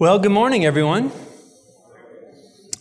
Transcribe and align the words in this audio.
Well, 0.00 0.18
good 0.18 0.32
morning, 0.32 0.64
everyone. 0.64 1.12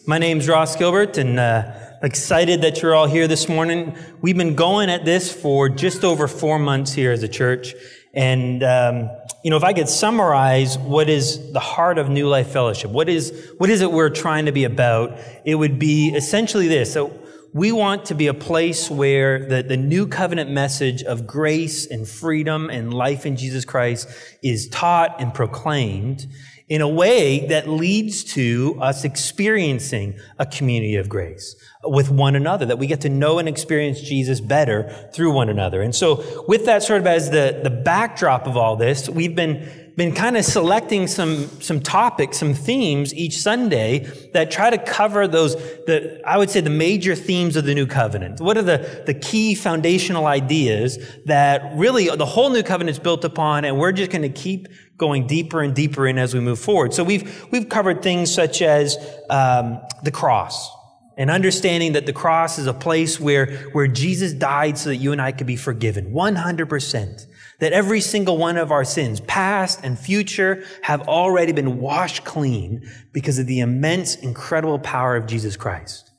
My 0.08 0.20
name's 0.20 0.48
Ross 0.48 0.78
Gilbert, 0.78 1.18
and 1.18 1.38
uh, 1.38 1.70
excited 2.02 2.62
that 2.62 2.82
you're 2.82 2.96
all 2.96 3.08
here 3.08 3.28
this 3.28 3.50
morning. 3.50 3.98
We've 4.22 4.38
been 4.38 4.56
going 4.56 4.90
at 4.90 5.04
this 5.04 5.30
for 5.30 5.68
just 5.68 6.06
over 6.06 6.30
four 6.30 6.60
months 6.60 6.94
here 6.94 7.12
as 7.12 7.22
a 7.22 7.28
church, 7.28 7.74
and 8.14 8.64
um, 8.64 9.10
you 9.44 9.50
know, 9.50 9.58
if 9.58 9.66
I 9.66 9.74
could 9.74 9.90
summarize 9.90 10.78
what 10.78 11.10
is 11.10 11.52
the 11.52 11.60
heart 11.60 11.98
of 11.98 12.10
New 12.10 12.30
Life 12.30 12.52
Fellowship, 12.52 12.90
what 12.90 13.10
is 13.10 13.52
what 13.58 13.70
is 13.70 13.82
it 13.82 13.92
we're 13.92 14.10
trying 14.10 14.46
to 14.46 14.54
be 14.54 14.64
about? 14.64 15.20
It 15.44 15.56
would 15.56 15.78
be 15.78 16.14
essentially 16.16 16.70
this. 16.70 16.94
So 16.94 17.12
we 17.52 17.74
want 17.74 18.06
to 18.06 18.16
be 18.16 18.28
a 18.28 18.34
place 18.34 18.90
where 18.90 19.46
the, 19.46 19.62
the 19.62 19.76
new 19.76 20.08
covenant 20.08 20.52
message 20.52 21.04
of 21.04 21.28
grace 21.28 21.86
and 21.86 22.08
freedom 22.08 22.70
and 22.70 22.94
life 22.94 23.26
in 23.26 23.36
Jesus 23.36 23.66
Christ 23.66 24.08
is 24.42 24.70
taught 24.70 25.20
and 25.20 25.34
proclaimed 25.34 26.28
in 26.70 26.82
a 26.82 26.88
way 26.88 27.48
that 27.48 27.68
leads 27.68 28.24
to 28.24 28.78
us 28.80 29.04
experiencing 29.04 30.18
a 30.38 30.46
community 30.46 30.96
of 30.96 31.10
grace 31.10 31.56
with 31.84 32.12
one 32.12 32.36
another, 32.36 32.66
that 32.68 32.78
we 32.78 32.86
get 32.86 33.02
to 33.02 33.10
know 33.10 33.40
and 33.40 33.50
experience 33.50 34.00
Jesus 34.00 34.40
better 34.40 34.90
through 35.14 35.32
one 35.32 35.50
another. 35.50 35.82
And 35.82 35.96
so 35.96 36.24
with 36.48 36.66
that 36.66 36.84
sort 36.84 37.02
of 37.02 37.08
as 37.08 37.32
the, 37.32 37.60
the 37.64 37.72
backdrop 37.72 38.46
of 38.46 38.56
all 38.56 38.76
this, 38.76 39.10
we've 39.10 39.36
been 39.36 39.90
been 40.00 40.16
kind 40.16 40.38
of 40.38 40.46
selecting 40.46 41.08
some, 41.08 41.46
some 41.62 41.82
topics, 41.82 42.38
some 42.38 42.54
themes 42.54 43.14
each 43.14 43.38
Sunday 43.38 44.00
that 44.32 44.50
try 44.50 44.70
to 44.70 44.78
cover 44.78 45.28
those, 45.28 45.56
the, 45.56 46.22
I 46.26 46.38
would 46.38 46.50
say 46.50 46.62
the 46.62 46.70
major 46.70 47.16
themes 47.16 47.58
of 47.58 47.66
the 47.66 47.76
new 47.76 47.86
covenant. 47.86 48.40
What 48.40 48.58
are 48.58 48.62
the, 48.62 49.04
the 49.06 49.14
key 49.14 49.56
foundational 49.56 50.26
ideas 50.26 50.98
that 51.26 51.74
really 51.76 52.08
the 52.16 52.26
whole 52.26 52.50
new 52.50 52.64
covenant 52.64 52.96
is 52.96 53.00
built 53.04 53.26
upon 53.26 53.66
and 53.66 53.78
we're 53.78 53.92
just 53.92 54.10
going 54.10 54.22
to 54.22 54.30
keep 54.30 54.70
going 55.00 55.26
deeper 55.26 55.62
and 55.62 55.74
deeper 55.74 56.06
in 56.06 56.20
as 56.20 56.36
we 56.36 56.40
move 56.40 56.60
forward. 56.60 56.94
So 56.94 57.04
we've, 57.04 57.48
we've 57.52 57.68
covered 57.68 58.04
things 58.04 58.32
such 58.32 58.62
as 58.62 58.98
um, 59.30 59.82
the 60.04 60.12
cross 60.12 60.70
and 61.18 61.30
understanding 61.30 61.94
that 61.94 62.06
the 62.06 62.14
cross 62.14 62.60
is 62.60 62.68
a 62.68 62.74
place 62.74 63.20
where, 63.20 63.58
where 63.74 63.88
Jesus 63.88 64.32
died 64.32 64.78
so 64.78 64.90
that 64.90 64.98
you 64.98 65.12
and 65.12 65.22
I 65.22 65.32
could 65.32 65.48
be 65.48 65.56
forgiven 65.56 66.14
100% 66.14 67.26
that 67.60 67.74
every 67.74 68.00
single 68.00 68.38
one 68.38 68.58
of 68.58 68.72
our 68.72 68.86
sins, 68.86 69.20
past 69.22 69.82
and 69.84 70.00
future, 70.00 70.64
have 70.82 71.08
already 71.08 71.52
been 71.52 71.80
washed 71.80 72.24
clean 72.24 72.90
because 73.12 73.38
of 73.38 73.48
the 73.48 73.60
immense, 73.60 74.16
incredible 74.16 74.80
power 74.80 75.16
of 75.16 75.28
Jesus 75.28 75.58
Christ. 75.58 76.10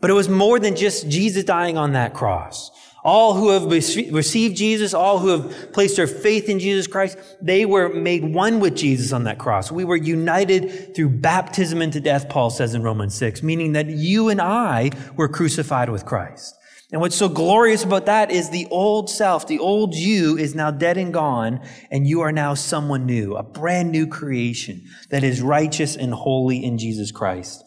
But 0.00 0.10
it 0.10 0.14
was 0.14 0.28
more 0.28 0.58
than 0.58 0.74
just 0.74 1.08
Jesus 1.08 1.44
dying 1.44 1.78
on 1.78 1.92
that 1.92 2.14
cross. 2.14 2.70
All 3.04 3.34
who 3.34 3.50
have 3.50 3.64
received 3.64 4.56
Jesus, 4.56 4.94
all 4.94 5.18
who 5.18 5.28
have 5.28 5.72
placed 5.72 5.96
their 5.96 6.06
faith 6.06 6.48
in 6.48 6.60
Jesus 6.60 6.86
Christ, 6.86 7.18
they 7.40 7.64
were 7.64 7.92
made 7.92 8.24
one 8.24 8.60
with 8.60 8.76
Jesus 8.76 9.12
on 9.12 9.24
that 9.24 9.38
cross. 9.38 9.72
We 9.72 9.84
were 9.84 9.96
united 9.96 10.94
through 10.94 11.08
baptism 11.08 11.82
into 11.82 12.00
death, 12.00 12.28
Paul 12.28 12.50
says 12.50 12.74
in 12.74 12.82
Romans 12.84 13.14
6, 13.16 13.42
meaning 13.42 13.72
that 13.72 13.86
you 13.86 14.28
and 14.28 14.40
I 14.40 14.90
were 15.16 15.28
crucified 15.28 15.90
with 15.90 16.04
Christ. 16.04 16.56
And 16.92 17.00
what's 17.00 17.16
so 17.16 17.28
glorious 17.28 17.84
about 17.84 18.06
that 18.06 18.30
is 18.30 18.50
the 18.50 18.68
old 18.70 19.08
self, 19.08 19.46
the 19.46 19.58
old 19.58 19.94
you 19.94 20.36
is 20.36 20.54
now 20.54 20.70
dead 20.70 20.98
and 20.98 21.12
gone, 21.12 21.60
and 21.90 22.06
you 22.06 22.20
are 22.20 22.32
now 22.32 22.52
someone 22.52 23.06
new, 23.06 23.34
a 23.34 23.42
brand 23.42 23.90
new 23.90 24.06
creation 24.06 24.84
that 25.08 25.24
is 25.24 25.40
righteous 25.40 25.96
and 25.96 26.12
holy 26.12 26.62
in 26.62 26.76
Jesus 26.76 27.10
Christ. 27.10 27.64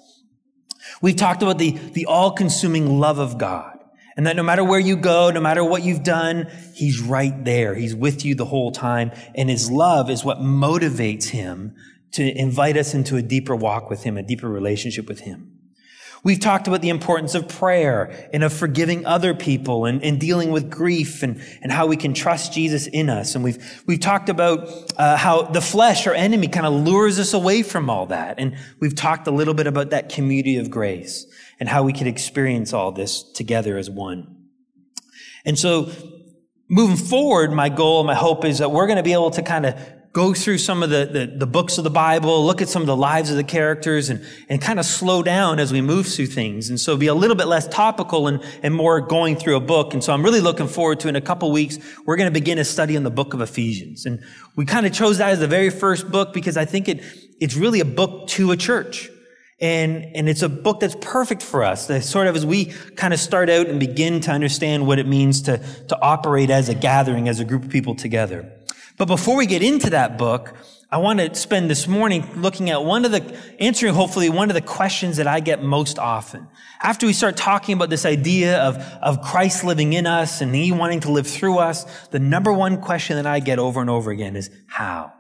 We've 1.01 1.15
talked 1.15 1.41
about 1.41 1.57
the, 1.57 1.71
the 1.71 2.05
all-consuming 2.05 2.99
love 2.99 3.17
of 3.17 3.39
God. 3.39 3.74
And 4.17 4.27
that 4.27 4.35
no 4.35 4.43
matter 4.43 4.63
where 4.63 4.79
you 4.79 4.95
go, 4.95 5.29
no 5.29 5.41
matter 5.41 5.63
what 5.63 5.83
you've 5.83 6.03
done, 6.03 6.49
He's 6.73 7.01
right 7.01 7.43
there. 7.43 7.75
He's 7.75 7.95
with 7.95 8.23
you 8.23 8.35
the 8.35 8.45
whole 8.45 8.71
time. 8.71 9.11
And 9.35 9.49
His 9.49 9.69
love 9.69 10.09
is 10.09 10.23
what 10.23 10.39
motivates 10.39 11.29
Him 11.29 11.75
to 12.13 12.23
invite 12.23 12.77
us 12.77 12.93
into 12.93 13.17
a 13.17 13.21
deeper 13.21 13.55
walk 13.55 13.89
with 13.89 14.03
Him, 14.03 14.17
a 14.17 14.23
deeper 14.23 14.47
relationship 14.47 15.09
with 15.09 15.21
Him. 15.21 15.51
We've 16.23 16.39
talked 16.39 16.67
about 16.67 16.81
the 16.81 16.89
importance 16.89 17.35
of 17.35 17.47
prayer 17.47 18.29
and 18.33 18.43
of 18.43 18.51
forgiving 18.51 19.05
other 19.05 19.35
people 19.35 19.85
and, 19.85 20.01
and 20.01 20.19
dealing 20.19 20.49
with 20.49 20.71
grief 20.71 21.21
and, 21.21 21.39
and 21.61 21.71
how 21.71 21.85
we 21.85 21.97
can 21.97 22.15
trust 22.15 22.51
Jesus 22.51 22.87
in 22.87 23.11
us. 23.11 23.35
And 23.35 23.43
we've, 23.43 23.83
we've 23.85 23.99
talked 23.99 24.29
about 24.29 24.91
uh, 24.97 25.17
how 25.17 25.43
the 25.43 25.61
flesh, 25.61 26.07
our 26.07 26.15
enemy, 26.15 26.47
kind 26.47 26.65
of 26.65 26.73
lures 26.73 27.19
us 27.19 27.33
away 27.33 27.61
from 27.61 27.91
all 27.91 28.07
that. 28.07 28.39
And 28.39 28.57
we've 28.79 28.95
talked 28.95 29.27
a 29.27 29.31
little 29.31 29.53
bit 29.53 29.67
about 29.67 29.91
that 29.91 30.09
community 30.09 30.57
of 30.57 30.71
grace 30.71 31.27
and 31.59 31.69
how 31.69 31.83
we 31.83 31.93
can 31.93 32.07
experience 32.07 32.73
all 32.73 32.91
this 32.91 33.23
together 33.23 33.77
as 33.77 33.89
one. 33.89 34.35
And 35.45 35.57
so 35.57 35.91
moving 36.67 36.97
forward, 36.97 37.51
my 37.51 37.69
goal, 37.69 38.03
my 38.03 38.15
hope 38.15 38.45
is 38.45 38.59
that 38.59 38.71
we're 38.71 38.87
going 38.87 38.97
to 38.97 39.03
be 39.03 39.13
able 39.13 39.31
to 39.31 39.41
kind 39.41 39.65
of 39.65 39.75
go 40.15 40.33
through 40.33 40.57
some 40.57 40.81
of 40.81 40.89
the, 40.89 41.05
the, 41.11 41.37
the, 41.39 41.45
books 41.45 41.77
of 41.77 41.83
the 41.83 41.89
Bible, 41.89 42.45
look 42.45 42.61
at 42.61 42.69
some 42.69 42.81
of 42.81 42.85
the 42.85 42.95
lives 42.95 43.29
of 43.29 43.35
the 43.35 43.43
characters, 43.43 44.09
and, 44.09 44.25
and 44.47 44.61
kind 44.61 44.79
of 44.79 44.85
slow 44.85 45.21
down 45.21 45.59
as 45.59 45.73
we 45.73 45.81
move 45.81 46.07
through 46.07 46.25
things. 46.25 46.69
And 46.69 46.79
so 46.79 46.95
be 46.95 47.07
a 47.07 47.13
little 47.13 47.35
bit 47.35 47.47
less 47.47 47.67
topical 47.67 48.29
and, 48.29 48.41
and 48.63 48.73
more 48.73 49.01
going 49.01 49.35
through 49.35 49.57
a 49.57 49.59
book. 49.59 49.93
And 49.93 50.01
so 50.01 50.13
I'm 50.13 50.23
really 50.23 50.39
looking 50.39 50.69
forward 50.69 51.01
to 51.01 51.09
in 51.09 51.17
a 51.17 51.21
couple 51.21 51.51
weeks, 51.51 51.77
we're 52.05 52.15
going 52.15 52.33
to 52.33 52.33
begin 52.33 52.57
a 52.59 52.63
study 52.63 52.95
on 52.95 53.03
the 53.03 53.11
book 53.11 53.33
of 53.33 53.41
Ephesians. 53.41 54.05
And 54.05 54.23
we 54.55 54.63
kind 54.63 54.85
of 54.85 54.93
chose 54.93 55.17
that 55.17 55.31
as 55.31 55.39
the 55.41 55.49
very 55.49 55.69
first 55.69 56.09
book 56.09 56.31
because 56.33 56.55
I 56.55 56.63
think 56.63 56.87
it, 56.87 57.03
it's 57.41 57.57
really 57.57 57.81
a 57.81 57.85
book 57.85 58.29
to 58.29 58.51
a 58.51 58.57
church. 58.57 59.09
And, 59.59 60.03
and 60.15 60.27
it's 60.27 60.41
a 60.41 60.49
book 60.49 60.81
that's 60.81 60.97
perfect 60.99 61.41
for 61.41 61.63
us, 61.63 61.87
that 61.87 62.03
sort 62.03 62.27
of 62.27 62.35
as 62.35 62.45
we 62.45 62.65
kind 62.65 63.13
of 63.13 63.19
start 63.19 63.49
out 63.49 63.67
and 63.67 63.79
begin 63.79 64.19
to 64.21 64.31
understand 64.31 64.85
what 64.85 64.99
it 64.99 65.07
means 65.07 65.43
to, 65.43 65.59
to 65.87 66.01
operate 66.01 66.49
as 66.49 66.67
a 66.67 66.75
gathering, 66.75 67.29
as 67.29 67.39
a 67.39 67.45
group 67.45 67.63
of 67.63 67.69
people 67.69 67.95
together. 67.95 68.51
But 68.97 69.05
before 69.05 69.37
we 69.37 69.45
get 69.45 69.63
into 69.63 69.91
that 69.91 70.17
book, 70.17 70.55
I 70.91 70.97
want 70.97 71.19
to 71.19 71.33
spend 71.35 71.69
this 71.69 71.87
morning 71.87 72.41
looking 72.41 72.69
at 72.69 72.83
one 72.83 73.05
of 73.05 73.11
the, 73.11 73.37
answering 73.59 73.93
hopefully 73.93 74.29
one 74.29 74.49
of 74.49 74.53
the 74.53 74.61
questions 74.61 75.17
that 75.17 75.27
I 75.27 75.39
get 75.39 75.63
most 75.63 75.99
often. 75.99 76.47
After 76.81 77.05
we 77.05 77.13
start 77.13 77.35
talking 77.35 77.73
about 77.73 77.89
this 77.89 78.05
idea 78.05 78.59
of, 78.59 78.77
of 79.01 79.21
Christ 79.21 79.63
living 79.63 79.93
in 79.93 80.05
us 80.05 80.41
and 80.41 80.53
He 80.53 80.71
wanting 80.71 81.01
to 81.01 81.11
live 81.11 81.27
through 81.27 81.57
us, 81.57 81.85
the 82.09 82.19
number 82.19 82.53
one 82.53 82.79
question 82.81 83.15
that 83.15 83.25
I 83.25 83.39
get 83.39 83.57
over 83.57 83.81
and 83.81 83.89
over 83.89 84.11
again 84.11 84.35
is 84.35 84.49
how? 84.67 85.11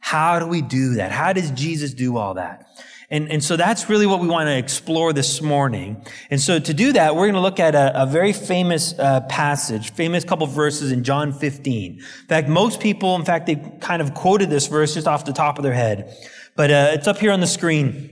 How 0.00 0.38
do 0.38 0.46
we 0.46 0.62
do 0.62 0.94
that? 0.94 1.10
How 1.10 1.32
does 1.32 1.50
Jesus 1.52 1.94
do 1.94 2.16
all 2.16 2.34
that? 2.34 2.68
And, 3.10 3.30
and 3.30 3.44
so 3.44 3.56
that's 3.56 3.88
really 3.88 4.06
what 4.06 4.20
we 4.20 4.28
want 4.28 4.48
to 4.48 4.56
explore 4.56 5.12
this 5.12 5.42
morning. 5.42 6.04
And 6.30 6.40
so 6.40 6.58
to 6.58 6.74
do 6.74 6.92
that, 6.94 7.14
we're 7.14 7.24
going 7.24 7.34
to 7.34 7.40
look 7.40 7.60
at 7.60 7.74
a, 7.74 8.02
a 8.02 8.06
very 8.06 8.32
famous 8.32 8.98
uh, 8.98 9.20
passage, 9.22 9.92
famous 9.92 10.24
couple 10.24 10.46
verses 10.46 10.90
in 10.90 11.04
John 11.04 11.32
15. 11.32 11.92
In 11.92 12.00
fact, 12.28 12.48
most 12.48 12.80
people, 12.80 13.14
in 13.16 13.24
fact, 13.24 13.46
they 13.46 13.56
kind 13.80 14.00
of 14.00 14.14
quoted 14.14 14.50
this 14.50 14.66
verse 14.66 14.94
just 14.94 15.06
off 15.06 15.24
the 15.24 15.32
top 15.32 15.58
of 15.58 15.64
their 15.64 15.74
head. 15.74 16.16
But 16.56 16.70
uh, 16.70 16.90
it's 16.92 17.06
up 17.06 17.18
here 17.18 17.32
on 17.32 17.40
the 17.40 17.46
screen. 17.46 18.10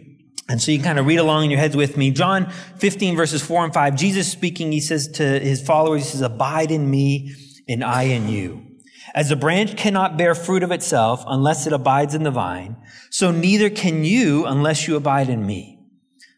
And 0.48 0.60
so 0.60 0.72
you 0.72 0.78
can 0.78 0.84
kind 0.84 0.98
of 0.98 1.06
read 1.06 1.18
along 1.18 1.44
in 1.44 1.50
your 1.50 1.60
heads 1.60 1.76
with 1.76 1.96
me. 1.96 2.10
John 2.10 2.50
15 2.78 3.16
verses 3.16 3.42
4 3.42 3.64
and 3.64 3.74
5. 3.74 3.96
Jesus 3.96 4.30
speaking, 4.30 4.72
he 4.72 4.80
says 4.80 5.08
to 5.12 5.38
his 5.38 5.62
followers, 5.62 6.02
he 6.02 6.10
says, 6.10 6.20
abide 6.20 6.70
in 6.70 6.90
me 6.90 7.34
and 7.68 7.82
I 7.82 8.04
in 8.04 8.28
you. 8.28 8.71
As 9.14 9.30
a 9.30 9.36
branch 9.36 9.76
cannot 9.76 10.16
bear 10.16 10.34
fruit 10.34 10.62
of 10.62 10.70
itself 10.70 11.22
unless 11.26 11.66
it 11.66 11.72
abides 11.72 12.14
in 12.14 12.22
the 12.22 12.30
vine, 12.30 12.76
so 13.10 13.30
neither 13.30 13.68
can 13.68 14.04
you 14.04 14.46
unless 14.46 14.88
you 14.88 14.96
abide 14.96 15.28
in 15.28 15.44
me. 15.46 15.78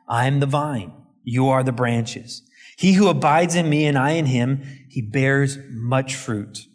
I 0.08 0.26
am 0.26 0.40
the 0.40 0.46
vine. 0.46 0.92
You 1.22 1.48
are 1.48 1.62
the 1.62 1.72
branches. 1.72 2.42
He 2.76 2.94
who 2.94 3.08
abides 3.08 3.54
in 3.54 3.70
me 3.70 3.86
and 3.86 3.96
I 3.96 4.10
in 4.10 4.26
him, 4.26 4.62
he 4.88 5.00
bears 5.00 5.58
much 5.70 6.16
fruit. 6.16 6.66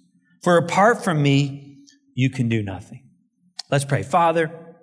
For 0.41 0.57
apart 0.57 1.03
from 1.03 1.21
me, 1.21 1.79
you 2.15 2.29
can 2.29 2.47
do 2.47 2.63
nothing. 2.63 3.09
Let's 3.69 3.85
pray. 3.85 4.03
Father, 4.03 4.77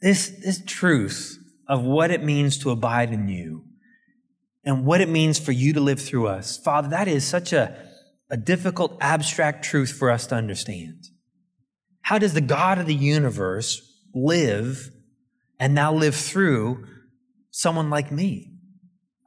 this, 0.00 0.28
this 0.44 0.62
truth 0.64 1.38
of 1.68 1.82
what 1.82 2.10
it 2.10 2.22
means 2.22 2.56
to 2.58 2.70
abide 2.70 3.12
in 3.12 3.28
you 3.28 3.64
and 4.64 4.84
what 4.84 5.00
it 5.00 5.08
means 5.08 5.38
for 5.38 5.52
you 5.52 5.72
to 5.72 5.80
live 5.80 6.00
through 6.00 6.28
us, 6.28 6.56
Father, 6.56 6.88
that 6.88 7.08
is 7.08 7.24
such 7.26 7.52
a, 7.52 7.76
a 8.30 8.36
difficult, 8.36 8.96
abstract 9.00 9.64
truth 9.64 9.92
for 9.92 10.10
us 10.10 10.26
to 10.28 10.34
understand. 10.34 11.04
How 12.02 12.18
does 12.18 12.34
the 12.34 12.40
God 12.40 12.78
of 12.78 12.86
the 12.86 12.94
universe 12.94 13.82
live 14.14 14.90
and 15.58 15.74
now 15.74 15.92
live 15.92 16.14
through 16.14 16.86
someone 17.50 17.90
like 17.90 18.10
me? 18.10 18.52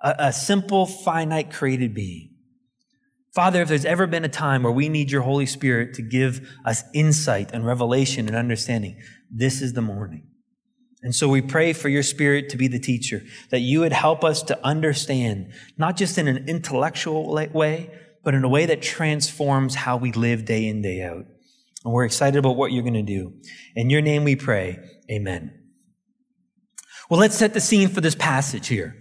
A, 0.02 0.16
a, 0.20 0.34
simple, 0.34 0.86
finite, 0.86 1.52
created 1.52 1.94
being. 1.94 2.32
Father, 3.34 3.62
if 3.62 3.68
there's 3.68 3.86
ever 3.86 4.06
been 4.06 4.26
a 4.26 4.30
time 4.30 4.64
where 4.64 4.72
we 4.72 4.90
need 4.90 5.12
your 5.12 5.22
Holy 5.24 5.46
Spirit 5.46 5.94
to 5.96 6.02
give 6.02 6.48
us 6.66 6.84
insight 6.94 7.52
and 7.52 7.66
revelation 7.66 8.28
and 8.28 8.36
understanding, 8.36 9.00
this 9.32 9.62
is 9.62 9.74
the 9.74 9.82
morning. 9.82 10.28
And 11.02 11.14
so 11.14 11.28
we 11.28 11.42
pray 11.42 11.74
for 11.74 11.90
your 11.90 12.04
spirit 12.04 12.50
to 12.50 12.58
be 12.58 12.68
the 12.68 12.80
teacher, 12.80 13.24
that 13.50 13.60
you 13.60 13.82
would 13.82 13.92
help 13.92 14.24
us 14.24 14.42
to 14.44 14.66
understand, 14.66 15.52
not 15.78 15.98
just 15.98 16.18
in 16.18 16.30
an 16.30 16.48
intellectual 16.48 17.34
way, 17.54 17.92
but 18.24 18.34
in 18.34 18.44
a 18.44 18.50
way 18.50 18.66
that 18.66 18.82
transforms 18.82 19.76
how 19.76 19.98
we 19.98 20.12
live 20.12 20.46
day 20.46 20.68
in, 20.68 20.82
day 20.82 21.02
out. 21.02 21.26
And 21.84 21.94
we're 21.94 22.06
excited 22.06 22.38
about 22.40 22.56
what 22.56 22.72
you're 22.72 22.84
going 22.84 22.94
to 22.94 23.02
do. 23.02 23.34
In 23.76 23.90
your 23.90 24.02
name 24.02 24.24
we 24.24 24.36
pray. 24.36 24.80
Amen. 25.12 25.60
Well, 27.10 27.20
let's 27.20 27.36
set 27.36 27.54
the 27.54 27.62
scene 27.62 27.90
for 27.90 28.02
this 28.02 28.16
passage 28.16 28.68
here. 28.68 28.96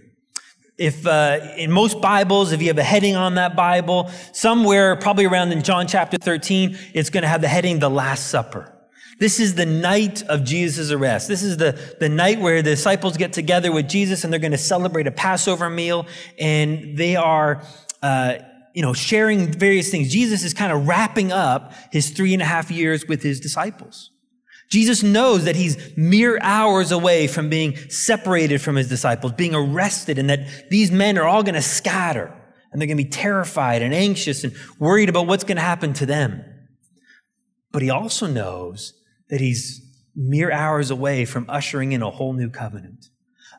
If 0.77 1.05
uh, 1.05 1.39
in 1.55 1.71
most 1.71 2.01
Bibles, 2.01 2.51
if 2.51 2.61
you 2.61 2.67
have 2.67 2.77
a 2.77 2.83
heading 2.83 3.15
on 3.15 3.35
that 3.35 3.55
Bible, 3.55 4.09
somewhere 4.33 4.95
probably 4.95 5.25
around 5.25 5.51
in 5.51 5.63
John 5.63 5.87
chapter 5.87 6.17
13, 6.17 6.77
it's 6.93 7.09
going 7.09 7.21
to 7.21 7.27
have 7.27 7.41
the 7.41 7.47
heading, 7.47 7.79
The 7.79 7.89
Last 7.89 8.27
Supper. 8.27 8.73
This 9.19 9.39
is 9.39 9.55
the 9.55 9.65
night 9.67 10.23
of 10.23 10.43
Jesus' 10.43 10.91
arrest. 10.91 11.27
This 11.27 11.43
is 11.43 11.57
the, 11.57 11.79
the 11.99 12.09
night 12.09 12.39
where 12.39 12.61
the 12.61 12.71
disciples 12.71 13.15
get 13.15 13.31
together 13.31 13.71
with 13.71 13.87
Jesus 13.87 14.23
and 14.23 14.33
they're 14.33 14.39
going 14.39 14.51
to 14.51 14.57
celebrate 14.57 15.07
a 15.07 15.11
Passover 15.11 15.69
meal 15.69 16.07
and 16.39 16.97
they 16.97 17.15
are, 17.15 17.63
uh, 18.01 18.39
you 18.73 18.81
know, 18.81 18.93
sharing 18.93 19.51
various 19.51 19.89
things. 19.89 20.11
Jesus 20.11 20.43
is 20.43 20.53
kind 20.53 20.71
of 20.71 20.87
wrapping 20.87 21.31
up 21.31 21.73
his 21.91 22.09
three 22.09 22.33
and 22.33 22.41
a 22.41 22.45
half 22.45 22.71
years 22.71 23.07
with 23.07 23.21
his 23.21 23.39
disciples. 23.39 24.11
Jesus 24.69 25.03
knows 25.03 25.45
that 25.45 25.55
he's 25.55 25.95
mere 25.95 26.39
hours 26.41 26.91
away 26.91 27.27
from 27.27 27.49
being 27.49 27.75
separated 27.89 28.59
from 28.61 28.75
his 28.75 28.89
disciples, 28.89 29.31
being 29.33 29.53
arrested, 29.53 30.17
and 30.17 30.29
that 30.29 30.69
these 30.71 30.89
men 30.89 31.17
are 31.17 31.27
all 31.27 31.43
going 31.43 31.53
to 31.53 31.61
scatter 31.61 32.33
and 32.71 32.81
they're 32.81 32.87
going 32.87 32.97
to 32.97 33.03
be 33.03 33.09
terrified 33.09 33.83
and 33.83 33.93
anxious 33.93 34.43
and 34.43 34.55
worried 34.79 35.09
about 35.09 35.27
what's 35.27 35.43
going 35.43 35.57
to 35.57 35.61
happen 35.61 35.93
to 35.93 36.07
them. 36.07 36.43
But 37.71 37.83
he 37.83 37.91
also 37.91 38.25
knows 38.25 38.93
that 39.29 39.41
he's 39.41 39.79
mere 40.15 40.51
hours 40.51 40.89
away 40.89 41.25
from 41.25 41.45
ushering 41.49 41.91
in 41.91 42.01
a 42.01 42.09
whole 42.09 42.33
new 42.33 42.49
covenant. 42.49 43.05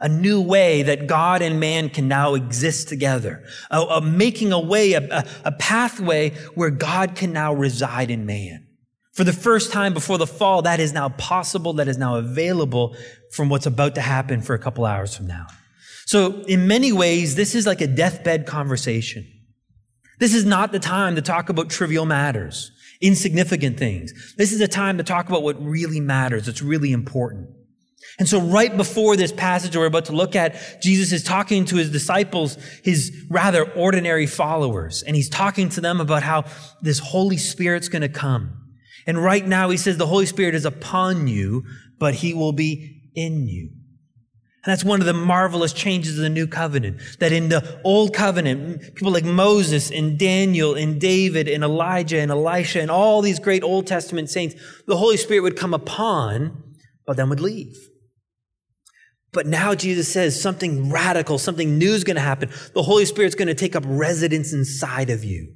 A 0.04 0.08
new 0.08 0.38
way 0.38 0.82
that 0.82 1.06
God 1.06 1.40
and 1.40 1.58
man 1.58 1.88
can 1.88 2.08
now 2.08 2.34
exist 2.34 2.88
together, 2.90 3.42
a, 3.70 3.80
a 3.80 4.00
making 4.02 4.52
a 4.52 4.60
way, 4.60 4.92
a, 4.92 5.24
a 5.46 5.52
pathway 5.52 6.34
where 6.54 6.68
God 6.68 7.16
can 7.16 7.32
now 7.32 7.54
reside 7.54 8.10
in 8.10 8.26
man. 8.26 8.66
For 9.14 9.24
the 9.24 9.32
first 9.32 9.72
time 9.72 9.94
before 9.94 10.18
the 10.18 10.26
fall, 10.26 10.60
that 10.62 10.78
is 10.78 10.92
now 10.92 11.08
possible, 11.08 11.72
that 11.74 11.88
is 11.88 11.96
now 11.96 12.16
available 12.16 12.94
from 13.32 13.48
what's 13.48 13.64
about 13.64 13.94
to 13.94 14.02
happen 14.02 14.42
for 14.42 14.52
a 14.52 14.58
couple 14.58 14.84
hours 14.84 15.16
from 15.16 15.26
now. 15.26 15.46
So, 16.04 16.42
in 16.42 16.68
many 16.68 16.92
ways, 16.92 17.34
this 17.34 17.54
is 17.54 17.66
like 17.66 17.80
a 17.80 17.86
deathbed 17.86 18.44
conversation. 18.44 19.26
This 20.18 20.34
is 20.34 20.44
not 20.44 20.70
the 20.70 20.78
time 20.78 21.14
to 21.14 21.22
talk 21.22 21.48
about 21.48 21.70
trivial 21.70 22.04
matters, 22.04 22.72
insignificant 23.00 23.78
things. 23.78 24.34
This 24.36 24.52
is 24.52 24.60
a 24.60 24.68
time 24.68 24.98
to 24.98 25.04
talk 25.04 25.30
about 25.30 25.42
what 25.42 25.64
really 25.64 26.00
matters, 26.00 26.46
It's 26.46 26.60
really 26.60 26.92
important. 26.92 27.48
And 28.18 28.28
so, 28.28 28.40
right 28.40 28.74
before 28.76 29.16
this 29.16 29.32
passage 29.32 29.76
we're 29.76 29.86
about 29.86 30.04
to 30.06 30.12
look 30.12 30.36
at, 30.36 30.80
Jesus 30.80 31.12
is 31.12 31.24
talking 31.24 31.64
to 31.66 31.76
his 31.76 31.90
disciples, 31.90 32.56
his 32.84 33.12
rather 33.28 33.64
ordinary 33.72 34.26
followers, 34.26 35.02
and 35.02 35.16
he's 35.16 35.28
talking 35.28 35.68
to 35.70 35.80
them 35.80 36.00
about 36.00 36.22
how 36.22 36.44
this 36.80 37.00
Holy 37.00 37.36
Spirit's 37.36 37.88
going 37.88 38.02
to 38.02 38.08
come. 38.08 38.60
And 39.06 39.22
right 39.22 39.46
now 39.46 39.68
he 39.70 39.76
says 39.76 39.96
the 39.96 40.06
Holy 40.06 40.26
Spirit 40.26 40.54
is 40.54 40.64
upon 40.64 41.26
you, 41.26 41.64
but 41.98 42.14
he 42.14 42.34
will 42.34 42.52
be 42.52 43.10
in 43.14 43.48
you. 43.48 43.70
And 44.64 44.72
that's 44.72 44.84
one 44.84 45.00
of 45.00 45.06
the 45.06 45.12
marvelous 45.12 45.74
changes 45.74 46.16
of 46.16 46.22
the 46.22 46.30
new 46.30 46.46
covenant. 46.46 47.00
That 47.18 47.32
in 47.32 47.50
the 47.50 47.80
old 47.84 48.14
covenant, 48.14 48.94
people 48.94 49.12
like 49.12 49.24
Moses 49.24 49.90
and 49.90 50.18
Daniel 50.18 50.74
and 50.74 50.98
David 50.98 51.48
and 51.48 51.62
Elijah 51.62 52.18
and 52.18 52.30
Elisha 52.30 52.80
and 52.80 52.90
all 52.90 53.20
these 53.20 53.38
great 53.38 53.62
Old 53.62 53.86
Testament 53.86 54.30
saints, 54.30 54.54
the 54.86 54.96
Holy 54.96 55.18
Spirit 55.18 55.42
would 55.42 55.56
come 55.56 55.74
upon, 55.74 56.62
but 57.06 57.18
then 57.18 57.28
would 57.28 57.40
leave. 57.40 57.76
But 59.34 59.46
now 59.46 59.74
Jesus 59.74 60.10
says 60.10 60.40
something 60.40 60.90
radical, 60.90 61.38
something 61.38 61.76
new 61.76 61.92
is 61.92 62.04
going 62.04 62.14
to 62.14 62.22
happen. 62.22 62.50
The 62.72 62.82
Holy 62.82 63.04
Spirit's 63.04 63.34
going 63.34 63.48
to 63.48 63.54
take 63.54 63.74
up 63.76 63.82
residence 63.86 64.52
inside 64.52 65.10
of 65.10 65.24
you. 65.24 65.52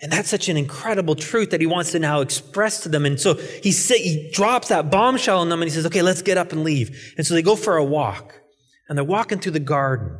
And 0.00 0.12
that's 0.12 0.28
such 0.28 0.48
an 0.48 0.56
incredible 0.56 1.14
truth 1.14 1.50
that 1.50 1.60
he 1.60 1.66
wants 1.66 1.92
to 1.92 1.98
now 1.98 2.20
express 2.20 2.80
to 2.80 2.88
them. 2.88 3.06
And 3.06 3.18
so 3.18 3.34
he, 3.34 3.72
say, 3.72 3.98
he 3.98 4.30
drops 4.32 4.68
that 4.68 4.90
bombshell 4.90 5.38
on 5.38 5.48
them 5.48 5.62
and 5.62 5.68
he 5.68 5.74
says, 5.74 5.86
okay, 5.86 6.02
let's 6.02 6.22
get 6.22 6.36
up 6.36 6.52
and 6.52 6.62
leave. 6.62 7.14
And 7.16 7.26
so 7.26 7.34
they 7.34 7.42
go 7.42 7.56
for 7.56 7.76
a 7.76 7.84
walk 7.84 8.40
and 8.88 8.98
they're 8.98 9.04
walking 9.04 9.38
through 9.38 9.52
the 9.52 9.60
garden. 9.60 10.18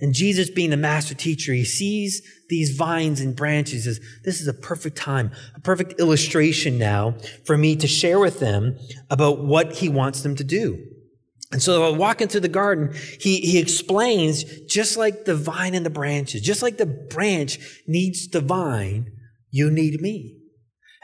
And 0.00 0.12
Jesus, 0.12 0.50
being 0.50 0.70
the 0.70 0.76
master 0.76 1.14
teacher, 1.14 1.54
he 1.54 1.64
sees 1.64 2.20
these 2.48 2.76
vines 2.76 3.20
and 3.20 3.34
branches. 3.34 3.84
He 3.84 3.92
says, 3.92 4.00
this 4.24 4.40
is 4.40 4.48
a 4.48 4.54
perfect 4.54 4.96
time, 4.96 5.30
a 5.54 5.60
perfect 5.60 5.98
illustration 5.98 6.78
now 6.78 7.14
for 7.46 7.56
me 7.56 7.76
to 7.76 7.86
share 7.86 8.18
with 8.18 8.38
them 8.38 8.76
about 9.08 9.44
what 9.44 9.72
he 9.72 9.88
wants 9.88 10.22
them 10.22 10.36
to 10.36 10.44
do. 10.44 10.84
And 11.52 11.62
so 11.62 11.80
while 11.80 11.94
walking 11.94 12.28
through 12.28 12.40
the 12.40 12.48
garden, 12.48 12.92
he, 13.20 13.40
he 13.40 13.58
explains 13.58 14.44
just 14.66 14.96
like 14.96 15.24
the 15.24 15.36
vine 15.36 15.74
and 15.74 15.86
the 15.86 15.90
branches, 15.90 16.42
just 16.42 16.62
like 16.62 16.76
the 16.76 16.86
branch 16.86 17.58
needs 17.86 18.28
the 18.28 18.40
vine, 18.40 19.12
you 19.50 19.70
need 19.70 20.00
me. 20.00 20.38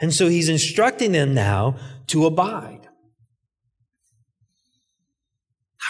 And 0.01 0.13
so 0.13 0.27
he's 0.27 0.49
instructing 0.49 1.13
them 1.13 1.33
now 1.33 1.77
to 2.07 2.25
abide. 2.25 2.87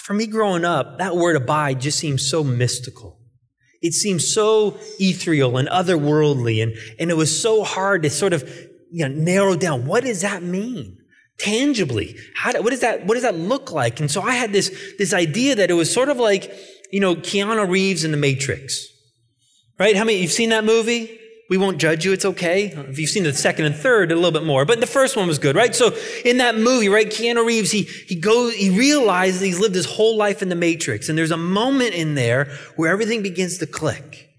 For 0.04 0.14
me 0.14 0.28
growing 0.28 0.66
up, 0.66 0.98
that 0.98 1.16
word 1.16 1.36
abide 1.36 1.80
just 1.80 1.98
seems 1.98 2.30
so 2.30 2.44
mystical. 2.44 3.20
It 3.82 3.94
seemed 3.94 4.22
so 4.22 4.78
ethereal 5.00 5.58
and 5.58 5.68
otherworldly, 5.70 6.62
and, 6.62 6.76
and 7.00 7.10
it 7.10 7.16
was 7.16 7.42
so 7.42 7.64
hard 7.64 8.04
to 8.04 8.10
sort 8.10 8.34
of 8.34 8.44
you 8.92 9.08
know, 9.08 9.16
narrow 9.16 9.56
down 9.56 9.86
what 9.86 10.04
does 10.04 10.22
that 10.22 10.44
mean? 10.44 10.98
Tangibly, 11.40 12.16
how 12.36 12.54
what 12.62 12.70
does 12.70 12.82
that 12.82 13.06
what 13.06 13.16
does 13.16 13.24
that 13.24 13.36
look 13.36 13.72
like? 13.72 14.00
And 14.00 14.10
so 14.10 14.22
I 14.22 14.36
had 14.36 14.54
this 14.54 14.94
this 14.98 15.14
idea 15.14 15.56
that 15.56 15.70
it 15.70 15.74
was 15.74 15.92
sort 15.92 16.10
of 16.10 16.18
like 16.18 16.54
you 16.92 17.00
know 17.00 17.16
Keanu 17.16 17.68
Reeves 17.68 18.04
in 18.04 18.12
The 18.12 18.18
Matrix, 18.18 18.88
right? 19.80 19.96
How 19.96 20.04
many 20.04 20.20
you've 20.20 20.32
seen 20.32 20.50
that 20.50 20.64
movie? 20.64 21.20
We 21.50 21.58
won't 21.58 21.78
judge 21.78 22.06
you. 22.06 22.14
It's 22.14 22.26
okay. 22.26 22.68
If 22.68 22.98
you've 22.98 23.10
seen 23.10 23.24
the 23.24 23.34
second 23.34 23.66
and 23.66 23.76
third, 23.76 24.12
a 24.12 24.16
little 24.16 24.32
bit 24.32 24.44
more. 24.44 24.66
But 24.66 24.80
the 24.80 24.88
first 24.88 25.16
one 25.18 25.28
was 25.28 25.40
good, 25.40 25.56
right? 25.56 25.76
So 25.76 25.96
in 26.24 26.38
that 26.38 26.58
movie, 26.58 26.90
right, 26.90 27.08
Keanu 27.08 27.46
Reeves, 27.46 27.70
he, 27.70 27.84
he 27.84 28.16
goes, 28.16 28.56
he 28.56 28.70
realizes 28.70 29.42
he's 29.42 29.60
lived 29.60 29.76
his 29.76 29.86
whole 29.86 30.18
life 30.18 30.42
in 30.42 30.50
the 30.50 30.56
matrix. 30.56 31.10
And 31.10 31.18
there's 31.18 31.32
a 31.32 31.38
moment 31.38 31.94
in 31.94 32.16
there 32.16 32.46
where 32.76 32.90
everything 32.90 33.22
begins 33.22 33.58
to 33.58 33.68
click, 33.68 34.30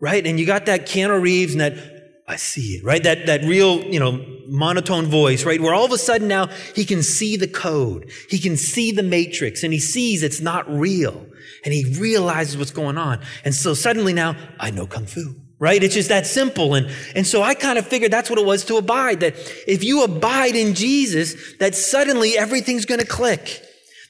right? 0.00 0.24
And 0.24 0.38
you 0.38 0.46
got 0.46 0.66
that 0.66 0.86
Keanu 0.86 1.20
Reeves 1.20 1.52
and 1.52 1.60
that, 1.62 1.93
I 2.26 2.36
see 2.36 2.76
it, 2.76 2.84
right? 2.84 3.02
That, 3.02 3.26
that 3.26 3.44
real, 3.44 3.82
you 3.82 4.00
know, 4.00 4.24
monotone 4.46 5.06
voice, 5.06 5.44
right? 5.44 5.60
Where 5.60 5.74
all 5.74 5.84
of 5.84 5.92
a 5.92 5.98
sudden 5.98 6.26
now 6.26 6.48
he 6.74 6.84
can 6.84 7.02
see 7.02 7.36
the 7.36 7.48
code. 7.48 8.10
He 8.30 8.38
can 8.38 8.56
see 8.56 8.92
the 8.92 9.02
matrix 9.02 9.62
and 9.62 9.72
he 9.72 9.78
sees 9.78 10.22
it's 10.22 10.40
not 10.40 10.68
real. 10.70 11.26
And 11.64 11.74
he 11.74 11.84
realizes 11.98 12.56
what's 12.56 12.70
going 12.70 12.96
on. 12.96 13.20
And 13.44 13.54
so 13.54 13.74
suddenly 13.74 14.12
now, 14.12 14.36
I 14.58 14.70
know 14.70 14.86
Kung 14.86 15.06
Fu 15.06 15.34
right? 15.60 15.82
It's 15.82 15.94
just 15.94 16.10
that 16.10 16.26
simple. 16.26 16.74
And, 16.74 16.90
and 17.14 17.26
so 17.26 17.42
I 17.42 17.54
kind 17.54 17.78
of 17.78 17.86
figured 17.86 18.12
that's 18.12 18.28
what 18.28 18.38
it 18.38 18.44
was 18.44 18.66
to 18.66 18.76
abide, 18.76 19.20
that 19.20 19.34
if 19.66 19.82
you 19.82 20.04
abide 20.04 20.56
in 20.56 20.74
Jesus, 20.74 21.54
that 21.58 21.74
suddenly 21.74 22.36
everything's 22.36 22.84
going 22.84 23.00
to 23.00 23.06
click. 23.06 23.63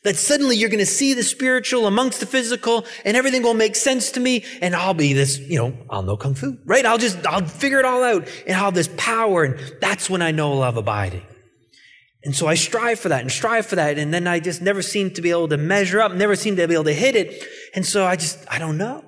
That 0.05 0.17
suddenly 0.17 0.57
you're 0.57 0.69
going 0.69 0.79
to 0.79 0.87
see 0.87 1.15
the 1.15 1.23
spiritual 1.23 1.87
amongst 1.87 2.21
the 2.21 2.27
physical 2.27 2.85
and 3.05 3.17
everything 3.17 3.43
will 3.43 3.55
make 3.55 3.75
sense 3.75 4.13
to 4.13 4.21
me 4.21 4.45
and 4.61 4.77
I'll 4.77 4.95
be 4.95 5.15
this, 5.15 5.39
you 5.39 5.59
know, 5.59 5.77
I'll 5.89 6.03
know 6.03 6.17
Kung 6.17 6.35
Fu, 6.35 6.59
right? 6.67 6.85
I'll 6.85 6.99
just, 6.99 7.27
I'll 7.27 7.47
figure 7.47 7.79
it 7.79 7.87
all 7.87 8.05
out 8.05 8.29
and 8.47 8.55
I'll 8.55 8.67
have 8.67 8.75
this 8.75 8.91
power 8.99 9.45
and 9.45 9.59
that's 9.81 10.11
when 10.11 10.21
I 10.21 10.31
know 10.31 10.53
love 10.53 10.77
abiding. 10.77 11.25
And 12.25 12.35
so 12.35 12.47
I 12.47 12.55
strive 12.55 12.99
for 12.99 13.11
that 13.11 13.21
and 13.21 13.31
strive 13.31 13.67
for 13.67 13.77
that. 13.77 13.99
And 13.99 14.13
then 14.13 14.27
I 14.27 14.41
just 14.41 14.63
never 14.63 14.81
seem 14.81 15.11
to 15.13 15.23
be 15.23 15.31
able 15.31 15.49
to 15.49 15.59
measure 15.59 16.01
up, 16.01 16.13
never 16.13 16.35
seem 16.37 16.57
to 16.57 16.67
be 16.67 16.75
able 16.75 16.85
to 16.85 16.95
hit 16.95 17.17
it. 17.17 17.45
And 17.75 17.85
so 17.85 18.07
I 18.07 18.17
just, 18.17 18.45
I 18.51 18.59
don't 18.59 18.79
know. 18.79 19.05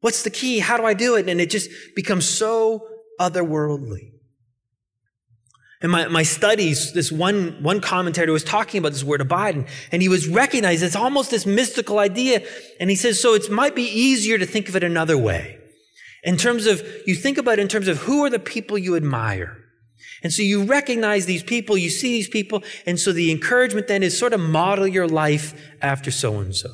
What's 0.00 0.22
the 0.22 0.30
key? 0.30 0.58
How 0.58 0.76
do 0.78 0.84
I 0.84 0.94
do 0.94 1.16
it? 1.16 1.28
And 1.28 1.40
it 1.40 1.50
just 1.50 1.70
becomes 1.94 2.26
so 2.26 2.86
otherworldly. 3.20 4.13
In 5.84 5.90
my, 5.90 6.08
my 6.08 6.22
studies, 6.22 6.94
this 6.94 7.12
one, 7.12 7.62
one 7.62 7.78
commentator 7.82 8.32
was 8.32 8.42
talking 8.42 8.78
about 8.78 8.92
this 8.92 9.04
word 9.04 9.20
abide, 9.20 9.54
and, 9.54 9.66
and 9.92 10.00
he 10.00 10.08
was 10.08 10.26
recognizing 10.26 10.86
it's 10.86 10.96
almost 10.96 11.30
this 11.30 11.44
mystical 11.44 11.98
idea. 11.98 12.42
And 12.80 12.88
he 12.88 12.96
says, 12.96 13.20
so 13.20 13.34
it 13.34 13.50
might 13.50 13.74
be 13.74 13.82
easier 13.82 14.38
to 14.38 14.46
think 14.46 14.70
of 14.70 14.76
it 14.76 14.82
another 14.82 15.18
way. 15.18 15.58
In 16.22 16.38
terms 16.38 16.64
of, 16.64 16.82
you 17.06 17.14
think 17.14 17.36
about 17.36 17.58
it 17.58 17.62
in 17.62 17.68
terms 17.68 17.86
of 17.86 17.98
who 17.98 18.24
are 18.24 18.30
the 18.30 18.38
people 18.38 18.78
you 18.78 18.96
admire. 18.96 19.58
And 20.22 20.32
so 20.32 20.40
you 20.40 20.64
recognize 20.64 21.26
these 21.26 21.42
people, 21.42 21.76
you 21.76 21.90
see 21.90 22.12
these 22.12 22.28
people, 22.28 22.64
and 22.86 22.98
so 22.98 23.12
the 23.12 23.30
encouragement 23.30 23.86
then 23.86 24.02
is 24.02 24.18
sort 24.18 24.32
of 24.32 24.40
model 24.40 24.86
your 24.86 25.06
life 25.06 25.52
after 25.82 26.10
so 26.10 26.38
and 26.38 26.56
so. 26.56 26.70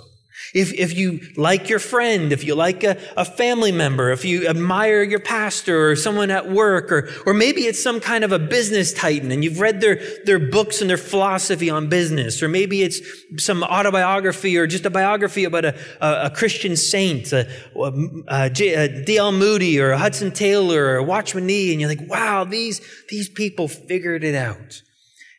If, 0.52 0.72
if 0.72 0.96
you 0.96 1.20
like 1.36 1.68
your 1.68 1.78
friend, 1.78 2.32
if 2.32 2.42
you 2.42 2.56
like 2.56 2.82
a, 2.82 2.96
a 3.16 3.24
family 3.24 3.70
member, 3.70 4.10
if 4.10 4.24
you 4.24 4.48
admire 4.48 5.02
your 5.02 5.20
pastor 5.20 5.90
or 5.90 5.96
someone 5.96 6.30
at 6.30 6.50
work, 6.50 6.90
or, 6.90 7.08
or 7.24 7.34
maybe 7.34 7.62
it's 7.62 7.80
some 7.80 8.00
kind 8.00 8.24
of 8.24 8.32
a 8.32 8.38
business 8.38 8.92
titan 8.92 9.30
and 9.30 9.44
you've 9.44 9.60
read 9.60 9.80
their, 9.80 10.00
their 10.24 10.40
books 10.40 10.80
and 10.80 10.90
their 10.90 10.96
philosophy 10.96 11.70
on 11.70 11.88
business, 11.88 12.42
or 12.42 12.48
maybe 12.48 12.82
it's 12.82 13.00
some 13.38 13.62
autobiography 13.62 14.56
or 14.58 14.66
just 14.66 14.84
a 14.84 14.90
biography 14.90 15.44
about 15.44 15.64
a, 15.64 15.78
a, 16.00 16.26
a 16.26 16.30
Christian 16.30 16.74
saint, 16.76 17.32
a, 17.32 18.50
D.L. 18.50 19.32
Moody 19.32 19.78
or 19.78 19.92
Hudson 19.92 20.32
Taylor 20.32 20.96
or 20.96 21.02
Watchman 21.02 21.46
Nee, 21.46 21.70
and 21.70 21.80
you're 21.80 21.90
like, 21.90 22.08
wow, 22.08 22.42
these, 22.42 22.80
these 23.08 23.28
people 23.28 23.68
figured 23.68 24.24
it 24.24 24.34
out. 24.34 24.82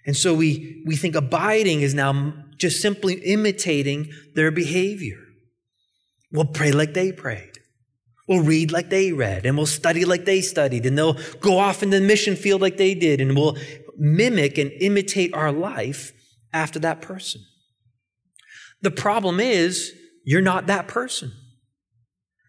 And 0.06 0.16
so 0.16 0.34
we, 0.34 0.84
we 0.86 0.96
think 0.96 1.16
abiding 1.16 1.82
is 1.82 1.94
now 1.94 2.34
just 2.58 2.82
simply 2.82 3.16
imitating 3.16 4.12
their 4.36 4.52
behavior. 4.52 5.18
We'll 6.32 6.46
pray 6.46 6.72
like 6.72 6.94
they 6.94 7.12
prayed. 7.12 7.52
We'll 8.28 8.44
read 8.44 8.72
like 8.72 8.90
they 8.90 9.12
read 9.12 9.46
and 9.46 9.58
we'll 9.58 9.66
study 9.66 10.06
like 10.06 10.26
they 10.26 10.42
studied 10.42 10.86
and 10.86 10.98
they'll 10.98 11.18
go 11.42 11.58
off 11.58 11.84
in 11.84 11.90
the 11.90 12.00
mission 12.00 12.36
field 12.36 12.62
like 12.62 12.78
they 12.78 12.94
did 12.94 13.20
and 13.20 13.36
we'll 13.36 13.58
mimic 13.98 14.58
and 14.58 14.72
imitate 14.72 15.34
our 15.34 15.52
life 15.52 16.14
after 16.54 16.80
that 16.80 17.02
person. 17.02 17.42
The 18.82 18.92
problem 18.92 19.40
is 19.40 19.94
you're 20.24 20.42
not 20.42 20.68
that 20.68 20.88
person. 20.88 21.32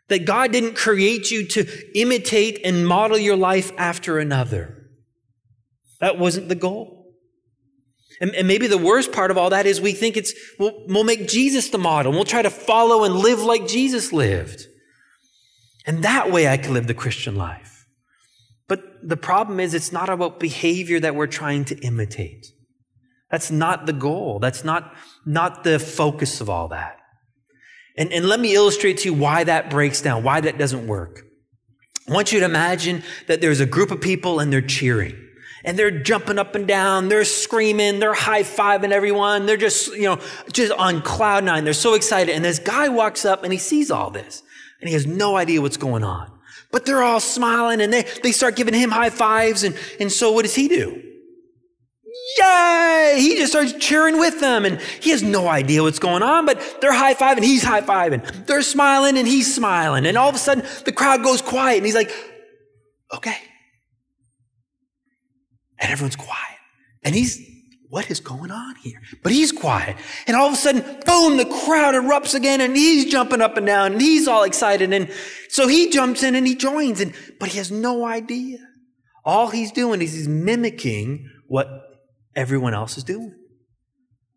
That 0.08 0.24
God 0.24 0.52
didn't 0.52 0.76
create 0.76 1.30
you 1.30 1.46
to 1.48 1.66
imitate 1.98 2.60
and 2.64 2.86
model 2.86 3.18
your 3.18 3.36
life 3.36 3.72
after 3.78 4.18
another. 4.18 4.88
That 6.00 6.18
wasn't 6.18 6.48
the 6.48 6.54
goal. 6.54 7.01
And, 8.22 8.34
and, 8.36 8.46
maybe 8.46 8.68
the 8.68 8.78
worst 8.78 9.10
part 9.10 9.32
of 9.32 9.36
all 9.36 9.50
that 9.50 9.66
is 9.66 9.80
we 9.80 9.92
think 9.92 10.16
it's, 10.16 10.32
we'll, 10.56 10.84
we'll 10.86 11.02
make 11.02 11.26
Jesus 11.26 11.70
the 11.70 11.78
model. 11.78 12.12
We'll 12.12 12.24
try 12.24 12.40
to 12.40 12.50
follow 12.50 13.02
and 13.02 13.16
live 13.16 13.40
like 13.40 13.66
Jesus 13.66 14.12
lived. 14.12 14.68
And 15.86 16.04
that 16.04 16.30
way 16.30 16.46
I 16.46 16.56
can 16.56 16.72
live 16.72 16.86
the 16.86 16.94
Christian 16.94 17.34
life. 17.34 17.84
But 18.68 18.80
the 19.02 19.16
problem 19.16 19.58
is 19.58 19.74
it's 19.74 19.90
not 19.90 20.08
about 20.08 20.38
behavior 20.38 21.00
that 21.00 21.16
we're 21.16 21.26
trying 21.26 21.64
to 21.66 21.78
imitate. 21.80 22.46
That's 23.28 23.50
not 23.50 23.86
the 23.86 23.92
goal. 23.92 24.38
That's 24.38 24.62
not, 24.62 24.94
not 25.26 25.64
the 25.64 25.80
focus 25.80 26.40
of 26.40 26.48
all 26.48 26.68
that. 26.68 26.98
And, 27.98 28.12
and 28.12 28.28
let 28.28 28.38
me 28.38 28.54
illustrate 28.54 28.98
to 28.98 29.08
you 29.08 29.14
why 29.14 29.42
that 29.42 29.68
breaks 29.68 30.00
down, 30.00 30.22
why 30.22 30.40
that 30.40 30.58
doesn't 30.58 30.86
work. 30.86 31.22
I 32.08 32.12
want 32.12 32.32
you 32.32 32.38
to 32.38 32.44
imagine 32.44 33.02
that 33.26 33.40
there's 33.40 33.60
a 33.60 33.66
group 33.66 33.90
of 33.90 34.00
people 34.00 34.38
and 34.38 34.52
they're 34.52 34.60
cheering. 34.60 35.16
And 35.64 35.78
they're 35.78 35.90
jumping 35.90 36.38
up 36.38 36.54
and 36.54 36.66
down, 36.66 37.08
they're 37.08 37.24
screaming, 37.24 38.00
they're 38.00 38.14
high-fiving 38.14 38.90
everyone, 38.90 39.46
they're 39.46 39.56
just, 39.56 39.94
you 39.94 40.02
know, 40.02 40.18
just 40.52 40.72
on 40.72 41.02
cloud 41.02 41.44
nine. 41.44 41.64
They're 41.64 41.72
so 41.72 41.94
excited. 41.94 42.34
And 42.34 42.44
this 42.44 42.58
guy 42.58 42.88
walks 42.88 43.24
up 43.24 43.44
and 43.44 43.52
he 43.52 43.58
sees 43.58 43.90
all 43.90 44.10
this. 44.10 44.42
And 44.80 44.88
he 44.88 44.94
has 44.94 45.06
no 45.06 45.36
idea 45.36 45.62
what's 45.62 45.76
going 45.76 46.02
on. 46.02 46.30
But 46.72 46.86
they're 46.86 47.02
all 47.02 47.20
smiling 47.20 47.80
and 47.80 47.92
they, 47.92 48.02
they 48.22 48.32
start 48.32 48.56
giving 48.56 48.74
him 48.74 48.90
high 48.90 49.10
fives. 49.10 49.62
And, 49.62 49.76
and 50.00 50.10
so 50.10 50.32
what 50.32 50.42
does 50.42 50.54
he 50.54 50.66
do? 50.66 51.00
Yay! 52.38 53.16
He 53.18 53.36
just 53.36 53.52
starts 53.52 53.72
cheering 53.74 54.18
with 54.18 54.40
them 54.40 54.64
and 54.64 54.80
he 55.00 55.10
has 55.10 55.22
no 55.22 55.48
idea 55.48 55.82
what's 55.82 55.98
going 55.98 56.22
on, 56.22 56.44
but 56.44 56.78
they're 56.80 56.92
high 56.92 57.14
fiving, 57.14 57.42
he's 57.42 57.62
high 57.62 57.80
fiving. 57.80 58.46
They're 58.46 58.62
smiling 58.62 59.16
and 59.16 59.26
he's 59.26 59.54
smiling. 59.54 60.06
And 60.06 60.18
all 60.18 60.28
of 60.28 60.34
a 60.34 60.38
sudden 60.38 60.64
the 60.84 60.92
crowd 60.92 61.22
goes 61.22 61.40
quiet 61.40 61.78
and 61.78 61.86
he's 61.86 61.94
like, 61.94 62.12
okay. 63.14 63.36
And 65.82 65.90
everyone's 65.90 66.16
quiet. 66.16 66.58
And 67.02 67.14
he's, 67.14 67.44
what 67.88 68.10
is 68.10 68.20
going 68.20 68.52
on 68.52 68.76
here? 68.76 69.02
But 69.22 69.32
he's 69.32 69.50
quiet. 69.50 69.96
And 70.28 70.36
all 70.36 70.46
of 70.46 70.54
a 70.54 70.56
sudden, 70.56 70.82
boom, 71.04 71.36
the 71.36 71.44
crowd 71.64 71.94
erupts 71.94 72.34
again 72.34 72.60
and 72.60 72.76
he's 72.76 73.10
jumping 73.10 73.42
up 73.42 73.56
and 73.56 73.66
down 73.66 73.92
and 73.92 74.00
he's 74.00 74.28
all 74.28 74.44
excited. 74.44 74.92
And 74.92 75.10
so 75.48 75.66
he 75.66 75.90
jumps 75.90 76.22
in 76.22 76.36
and 76.36 76.46
he 76.46 76.54
joins 76.54 77.00
and, 77.00 77.12
but 77.40 77.48
he 77.48 77.58
has 77.58 77.72
no 77.72 78.06
idea. 78.06 78.58
All 79.24 79.48
he's 79.48 79.72
doing 79.72 80.00
is 80.00 80.12
he's 80.12 80.28
mimicking 80.28 81.28
what 81.48 81.68
everyone 82.36 82.74
else 82.74 82.96
is 82.96 83.04
doing. 83.04 83.34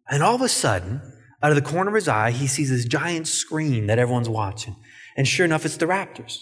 And 0.10 0.24
all 0.24 0.36
of 0.36 0.42
a 0.42 0.50
sudden, 0.50 1.02
out 1.42 1.52
of 1.52 1.56
the 1.56 1.62
corner 1.62 1.90
of 1.90 1.96
his 1.96 2.08
eye, 2.08 2.32
he 2.32 2.48
sees 2.48 2.72
this 2.72 2.86
giant 2.86 3.28
screen 3.28 3.88
that 3.88 4.00
everyone's 4.00 4.30
watching. 4.30 4.76
And 5.16 5.28
sure 5.28 5.46
enough, 5.46 5.66
it's 5.66 5.78
the 5.78 5.86
Raptors. 5.86 6.40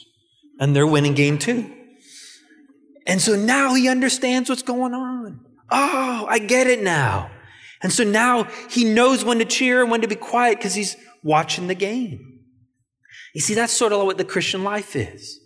And 0.60 0.76
they're 0.76 0.88
winning 0.88 1.14
game 1.14 1.38
two. 1.38 1.74
And 3.06 3.22
so 3.22 3.36
now 3.36 3.74
he 3.74 3.90
understands 3.90 4.50
what's 4.50 4.64
going 4.64 4.94
on. 4.94 5.46
Oh, 5.70 6.26
I 6.30 6.40
get 6.40 6.68
it 6.68 6.82
now. 6.82 7.32
And 7.82 7.92
so 7.92 8.04
now 8.04 8.46
he 8.70 8.86
knows 8.86 9.26
when 9.26 9.40
to 9.40 9.46
cheer 9.46 9.82
and 9.82 9.92
when 9.92 10.02
to 10.02 10.08
be 10.08 10.16
quiet 10.16 10.58
because 10.58 10.74
he's 10.74 10.96
watching 11.22 11.68
the 11.68 11.76
game. 11.76 12.40
You 13.34 13.42
see, 13.42 13.54
that's 13.56 13.74
sort 13.74 13.92
of 13.92 14.06
what 14.06 14.18
the 14.18 14.24
Christian 14.24 14.64
life 14.64 14.96
is. 14.96 15.40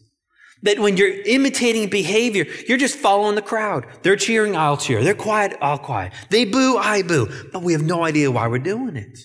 That 0.63 0.79
when 0.79 0.97
you're 0.97 1.21
imitating 1.21 1.89
behavior, 1.89 2.45
you're 2.67 2.77
just 2.77 2.97
following 2.97 3.35
the 3.35 3.41
crowd. 3.41 3.85
They're 4.01 4.15
cheering, 4.15 4.55
I'll 4.55 4.77
cheer. 4.77 5.03
They're 5.03 5.13
quiet, 5.13 5.55
I'll 5.61 5.77
quiet. 5.77 6.13
They 6.29 6.45
boo, 6.45 6.77
I 6.77 7.03
boo. 7.03 7.29
But 7.51 7.61
we 7.61 7.73
have 7.73 7.83
no 7.83 8.03
idea 8.03 8.31
why 8.31 8.47
we're 8.47 8.59
doing 8.59 8.95
it. 8.95 9.19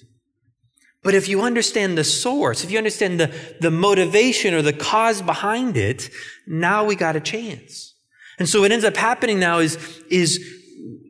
But 1.02 1.14
if 1.14 1.28
you 1.28 1.42
understand 1.42 1.98
the 1.98 2.04
source, 2.04 2.62
if 2.62 2.70
you 2.70 2.78
understand 2.78 3.18
the, 3.18 3.34
the 3.60 3.70
motivation 3.70 4.54
or 4.54 4.62
the 4.62 4.72
cause 4.72 5.20
behind 5.20 5.76
it, 5.76 6.10
now 6.46 6.84
we 6.84 6.94
got 6.94 7.16
a 7.16 7.20
chance. 7.20 7.91
And 8.42 8.48
so 8.48 8.62
what 8.62 8.72
ends 8.72 8.84
up 8.84 8.96
happening 8.96 9.38
now 9.38 9.60
is, 9.60 9.76
is 10.10 10.44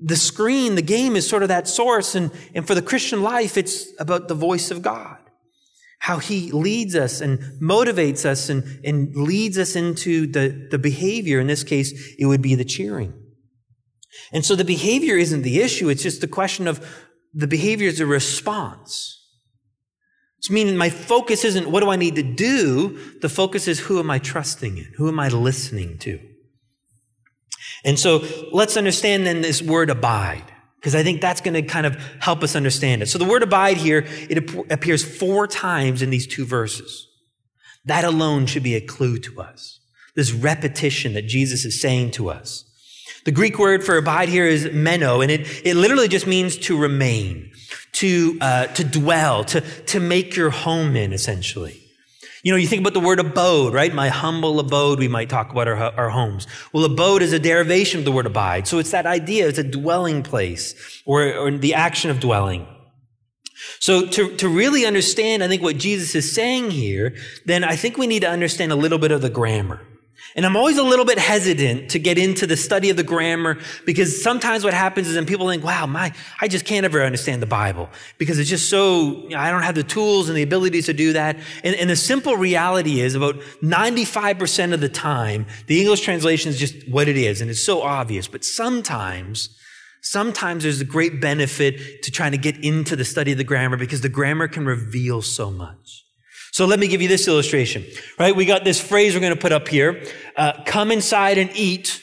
the 0.03 0.17
screen, 0.17 0.75
the 0.75 0.83
game 0.83 1.17
is 1.17 1.27
sort 1.27 1.43
of 1.43 1.49
that 1.49 1.67
source. 1.67 2.15
And, 2.15 2.31
and 2.55 2.67
for 2.67 2.75
the 2.75 2.83
Christian 2.83 3.23
life, 3.23 3.57
it's 3.57 3.87
about 3.99 4.29
the 4.29 4.35
voice 4.35 4.71
of 4.71 4.83
God 4.83 5.17
how 6.01 6.19
he 6.19 6.53
leads 6.53 6.95
us 6.95 7.23
and 7.23 7.39
motivates 7.59 8.27
us 8.27 8.51
and, 8.51 8.85
and 8.85 9.17
leads 9.17 9.57
us 9.57 9.77
into 9.77 10.27
the, 10.27 10.69
the 10.71 10.79
behavior. 10.79 11.41
In 11.41 11.47
this 11.47 11.65
case, 11.65 12.15
it 12.19 12.27
would 12.27 12.43
be 12.43 12.55
the 12.55 12.67
cheering. 12.67 13.15
And 14.31 14.45
so 14.45 14.55
the 14.55 14.65
behavior 14.65 15.17
isn't 15.17 15.41
the 15.41 15.63
issue. 15.63 15.89
It's 15.89 16.03
just 16.03 16.21
the 16.21 16.29
question 16.29 16.69
of 16.69 16.87
the 17.33 17.47
behavior 17.47 17.89
is 17.89 17.99
a 17.99 18.05
response. 18.05 19.27
It's 20.37 20.51
meaning 20.51 20.77
my 20.77 20.91
focus 20.91 21.47
isn't 21.47 21.71
what 21.71 21.81
do 21.81 21.89
I 21.89 21.97
need 21.97 22.17
to 22.17 22.23
do? 22.23 22.99
The 23.23 23.31
focus 23.31 23.67
is 23.67 23.81
who 23.81 23.99
am 23.99 24.11
I 24.11 24.19
trusting 24.19 24.77
in? 24.77 24.93
Who 24.97 25.09
am 25.09 25.19
I 25.19 25.29
listening 25.29 25.97
to? 26.01 26.21
And 27.85 27.99
so 27.99 28.25
let's 28.53 28.77
understand 28.77 29.27
then 29.27 29.41
this 29.41 29.61
word 29.61 29.91
abide 29.91 30.45
because 30.77 30.95
I 30.95 31.03
think 31.03 31.21
that's 31.21 31.41
going 31.41 31.55
to 31.55 31.63
kind 31.63 31.87
of 31.87 31.97
help 32.19 32.43
us 32.43 32.57
understand 32.57 33.03
it. 33.03 33.07
So 33.07 33.19
the 33.19 33.25
word 33.25 33.43
abide 33.43 33.77
here, 33.77 34.05
it 34.29 34.53
appears 34.71 35.05
four 35.05 35.47
times 35.47 36.03
in 36.03 36.11
these 36.11 36.27
two 36.27 36.45
verses. 36.45 37.09
That 37.85 38.05
alone 38.05 38.47
should 38.47 38.63
be 38.63 38.75
a 38.75 38.81
clue 38.81 39.19
to 39.19 39.41
us. 39.41 39.81
This 40.15 40.33
repetition 40.33 41.15
that 41.15 41.27
Jesus 41.27 41.65
is 41.65 41.81
saying 41.81 42.13
to 42.13 42.31
us. 42.31 42.65
The 43.25 43.33
Greek 43.33 43.59
word 43.59 43.85
for 43.85 43.97
abide 43.97 44.29
here 44.29 44.47
is 44.47 44.71
meno, 44.73 45.21
and 45.21 45.31
it, 45.31 45.47
it 45.65 45.77
literally 45.77 46.09
just 46.09 46.27
means 46.27 46.57
to 46.59 46.77
remain, 46.77 47.53
to, 47.93 48.37
uh, 48.41 48.67
to 48.67 48.83
dwell, 48.83 49.45
to, 49.45 49.61
to 49.61 50.01
make 50.01 50.35
your 50.35 50.51
home 50.51 50.97
in, 50.97 51.13
essentially. 51.13 51.82
You 52.43 52.53
know, 52.53 52.59
you 52.59 52.67
think 52.67 52.81
about 52.81 52.95
the 52.95 53.01
word 53.01 53.21
abode, 53.21 53.73
right? 53.73 53.95
My 53.95 54.09
humble 54.09 54.59
abode, 54.59 54.99
we 54.99 55.07
might 55.07 55.29
talk 55.29 55.53
about 55.53 55.69
our, 55.69 55.77
our 55.77 56.11
homes. 56.11 56.49
Well, 56.73 56.85
abode 56.85 57.23
is 57.23 57.33
a 57.33 57.39
derivation 57.39 58.01
of 58.01 58.05
the 58.05 58.11
word 58.11 58.27
abide. 58.27 58.67
So 58.67 58.79
it's 58.79 58.91
that 58.91 59.07
idea, 59.07 59.49
it's 59.49 59.59
a 59.59 59.65
dwelling 59.65 60.25
place 60.25 61.03
or, 61.07 61.33
or 61.35 61.51
the 61.53 61.75
action 61.75 62.11
of 62.11 62.19
dwelling. 62.19 62.67
So 63.79 64.07
to, 64.07 64.37
to 64.37 64.49
really 64.49 64.85
understand, 64.87 65.45
I 65.45 65.49
think 65.49 65.63
what 65.63 65.79
Jesus 65.79 66.17
is 66.17 66.35
saying 66.35 66.73
here, 66.73 67.15
then 67.47 67.63
I 67.63 67.77
think 67.77 67.97
we 67.97 68.09
need 68.09 68.21
to 68.21 68.29
understand 68.29 68.73
a 68.73 68.77
little 68.77 68.99
bit 68.99 69.13
of 69.13 69.23
the 69.23 69.31
grammar. 69.31 69.81
And 70.35 70.47
I'm 70.47 70.57
always 70.57 70.79
a 70.79 70.83
little 70.83 71.05
bit 71.05 71.19
hesitant 71.19 71.91
to 71.91 71.99
get 71.99 72.17
into 72.17 72.47
the 72.47 72.57
study 72.57 72.89
of 72.89 72.97
the 72.97 73.03
grammar 73.03 73.59
because 73.85 74.23
sometimes 74.23 74.65
what 74.65 74.73
happens 74.73 75.09
is 75.09 75.15
then 75.15 75.27
people 75.27 75.49
think, 75.49 75.63
wow, 75.63 75.85
my, 75.85 76.13
I 76.41 76.49
just 76.49 76.65
can't 76.65 76.85
ever 76.85 77.03
understand 77.03 77.43
the 77.43 77.47
Bible 77.47 77.91
because 78.17 78.39
it's 78.39 78.49
just 78.49 78.71
so, 78.71 79.25
you 79.25 79.31
know, 79.31 79.39
I 79.39 79.51
don't 79.51 79.63
have 79.63 79.75
the 79.75 79.83
tools 79.83 80.29
and 80.29 80.37
the 80.37 80.43
abilities 80.43 80.87
to 80.87 80.95
do 80.95 81.13
that. 81.13 81.37
And, 81.63 81.77
and 81.77 81.91
the 81.91 81.97
simple 81.97 82.37
reality 82.37 83.01
is 83.01 83.15
about 83.15 83.41
95% 83.63 84.73
of 84.73 84.81
the 84.81 84.89
time, 84.89 85.47
the 85.67 85.81
English 85.81 86.01
translation 86.01 86.51
is 86.51 86.59
just 86.59 86.89
what 86.89 87.09
it 87.09 87.19
is. 87.19 87.43
And 87.43 87.51
it's 87.51 87.65
so 87.65 87.83
obvious. 87.83 88.27
But 88.27 88.45
sometimes, 88.45 89.51
sometimes 90.01 90.63
there's 90.63 90.81
a 90.81 90.87
great 90.87 91.21
benefit 91.21 92.03
to 92.05 92.11
trying 92.11 92.33
to 92.33 92.39
get 92.39 92.57
into 92.65 92.97
the 92.97 93.05
study 93.05 93.33
of 93.33 93.39
the 93.39 93.45
grammar 93.45 93.77
because 93.77 94.01
the 94.01 94.09
grammar 94.09 94.49
can 94.49 94.65
reveal 94.65 95.21
so 95.21 95.51
much. 95.51 96.02
So 96.53 96.67
let 96.67 96.79
me 96.79 96.87
give 96.87 97.01
you 97.01 97.09
this 97.09 97.27
illustration, 97.29 97.83
right? 98.19 98.37
We 98.37 98.45
got 98.45 98.63
this 98.63 98.79
phrase 98.79 99.15
we're 99.15 99.21
going 99.21 99.35
to 99.35 99.41
put 99.41 99.53
up 99.53 99.69
here. 99.69 100.05
Uh, 100.37 100.53
come 100.67 100.93
inside 100.93 101.39
and 101.39 101.51
eat, 101.55 102.03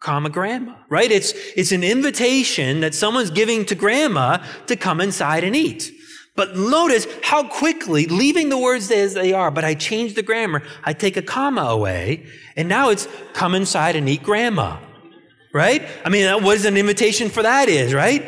comma, 0.00 0.30
grandma, 0.30 0.76
right? 0.88 1.10
It's, 1.10 1.32
it's 1.56 1.72
an 1.72 1.82
invitation 1.82 2.78
that 2.80 2.94
someone's 2.94 3.30
giving 3.30 3.64
to 3.66 3.74
grandma 3.74 4.38
to 4.68 4.76
come 4.76 5.00
inside 5.00 5.42
and 5.42 5.56
eat. 5.56 5.90
But 6.36 6.56
notice 6.56 7.08
how 7.24 7.48
quickly, 7.48 8.06
leaving 8.06 8.50
the 8.50 8.58
words 8.58 8.88
as 8.92 9.14
they 9.14 9.32
are, 9.32 9.50
but 9.50 9.64
I 9.64 9.74
change 9.74 10.14
the 10.14 10.22
grammar. 10.22 10.62
I 10.84 10.92
take 10.92 11.16
a 11.16 11.22
comma 11.22 11.62
away, 11.62 12.24
and 12.56 12.68
now 12.68 12.90
it's 12.90 13.08
come 13.32 13.56
inside 13.56 13.96
and 13.96 14.08
eat 14.08 14.22
grandma. 14.22 14.78
Right? 15.52 15.84
I 16.04 16.08
mean, 16.08 16.44
what 16.44 16.56
is 16.56 16.66
an 16.66 16.76
invitation 16.76 17.30
for 17.30 17.42
that 17.42 17.68
is, 17.68 17.92
right? 17.92 18.22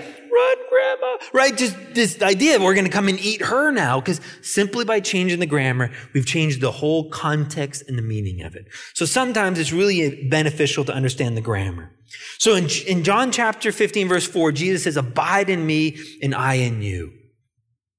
Right? 1.33 1.57
Just 1.57 1.77
this 1.95 2.21
idea 2.23 2.59
we're 2.59 2.75
going 2.75 2.87
to 2.87 2.91
come 2.91 3.09
and 3.09 3.19
eat 3.21 3.43
her 3.43 3.71
now 3.71 4.01
because 4.01 4.21
simply 4.43 4.85
by 4.85 5.01
changing 5.01 5.39
the 5.39 5.47
grammar, 5.47 5.91
we've 6.15 6.27
changed 6.27 6.61
the 6.61 6.71
whole 6.71 7.11
context 7.11 7.85
and 7.87 7.99
the 7.99 8.03
meaning 8.03 8.43
of 8.43 8.55
it. 8.55 8.67
So 8.95 9.05
sometimes 9.05 9.59
it's 9.59 9.73
really 9.73 10.29
beneficial 10.29 10.85
to 10.87 10.95
understand 10.95 11.37
the 11.37 11.43
grammar. 11.43 11.93
So 12.39 12.55
in, 12.55 12.69
in 12.87 13.05
John 13.05 13.33
chapter 13.33 13.71
15 13.71 14.09
verse 14.09 14.27
4, 14.27 14.53
Jesus 14.53 14.85
says, 14.85 14.97
abide 14.97 15.51
in 15.51 15.67
me 15.67 15.99
and 16.23 16.35
I 16.35 16.55
in 16.55 16.83
you. 16.83 17.13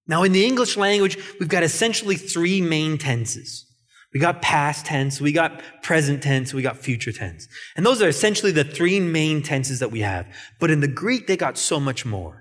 Now 0.08 0.24
in 0.24 0.32
the 0.32 0.46
English 0.46 0.76
language, 0.76 1.18
we've 1.40 1.48
got 1.48 1.64
essentially 1.64 2.16
three 2.16 2.60
main 2.60 2.98
tenses. 2.98 3.68
We 4.14 4.20
got 4.20 4.42
past 4.42 4.86
tense, 4.86 5.22
we 5.22 5.32
got 5.32 5.62
present 5.84 6.22
tense, 6.22 6.54
we 6.54 6.62
got 6.62 6.78
future 6.78 7.14
tense. 7.14 7.48
And 7.78 7.86
those 7.86 8.02
are 8.02 8.10
essentially 8.10 8.52
the 8.52 8.66
three 8.66 9.00
main 9.00 9.42
tenses 9.42 9.80
that 9.80 9.92
we 9.92 10.02
have. 10.02 10.28
But 10.60 10.70
in 10.70 10.82
the 10.82 10.88
Greek, 10.88 11.28
they 11.28 11.38
got 11.38 11.58
so 11.58 11.80
much 11.80 12.06
more. 12.06 12.41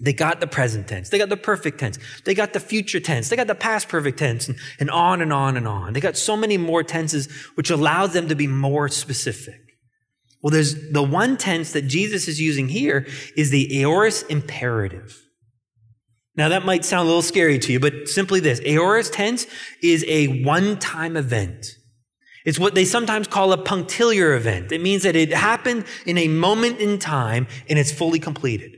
They 0.00 0.12
got 0.12 0.40
the 0.40 0.48
present 0.48 0.88
tense, 0.88 1.10
they 1.10 1.18
got 1.18 1.28
the 1.28 1.36
perfect 1.36 1.78
tense, 1.78 1.98
they 2.24 2.34
got 2.34 2.52
the 2.52 2.58
future 2.58 2.98
tense, 2.98 3.28
they 3.28 3.36
got 3.36 3.46
the 3.46 3.54
past 3.54 3.88
perfect 3.88 4.18
tense, 4.18 4.48
and, 4.48 4.58
and 4.80 4.90
on 4.90 5.22
and 5.22 5.32
on 5.32 5.56
and 5.56 5.68
on. 5.68 5.92
They 5.92 6.00
got 6.00 6.16
so 6.16 6.36
many 6.36 6.58
more 6.58 6.82
tenses, 6.82 7.30
which 7.54 7.70
allows 7.70 8.12
them 8.12 8.28
to 8.28 8.34
be 8.34 8.48
more 8.48 8.88
specific. 8.88 9.60
Well, 10.42 10.50
there's 10.50 10.90
the 10.90 11.02
one 11.02 11.36
tense 11.36 11.72
that 11.72 11.82
Jesus 11.82 12.26
is 12.26 12.40
using 12.40 12.68
here 12.68 13.06
is 13.36 13.50
the 13.50 13.82
aorist 13.82 14.30
imperative. 14.30 15.22
Now 16.36 16.48
that 16.48 16.64
might 16.64 16.84
sound 16.84 17.04
a 17.04 17.06
little 17.06 17.22
scary 17.22 17.60
to 17.60 17.72
you, 17.72 17.78
but 17.78 18.08
simply 18.08 18.40
this. 18.40 18.60
Aorist 18.60 19.12
tense 19.12 19.46
is 19.80 20.04
a 20.08 20.42
one-time 20.42 21.16
event. 21.16 21.66
It's 22.44 22.58
what 22.58 22.74
they 22.74 22.84
sometimes 22.84 23.28
call 23.28 23.52
a 23.52 23.58
punctiliar 23.62 24.34
event. 24.34 24.72
It 24.72 24.82
means 24.82 25.04
that 25.04 25.16
it 25.16 25.32
happened 25.32 25.86
in 26.04 26.18
a 26.18 26.28
moment 26.28 26.80
in 26.80 26.98
time 26.98 27.46
and 27.68 27.78
it's 27.78 27.92
fully 27.92 28.18
completed. 28.18 28.76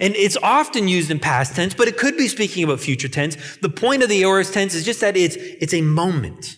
And 0.00 0.16
it's 0.16 0.36
often 0.42 0.88
used 0.88 1.10
in 1.10 1.18
past 1.18 1.54
tense, 1.54 1.74
but 1.74 1.86
it 1.86 1.98
could 1.98 2.16
be 2.16 2.26
speaking 2.26 2.64
about 2.64 2.80
future 2.80 3.08
tense. 3.08 3.36
The 3.58 3.68
point 3.68 4.02
of 4.02 4.08
the 4.08 4.22
aorist 4.22 4.54
tense 4.54 4.74
is 4.74 4.84
just 4.84 5.00
that 5.02 5.16
it's, 5.16 5.36
it's 5.36 5.74
a 5.74 5.82
moment. 5.82 6.56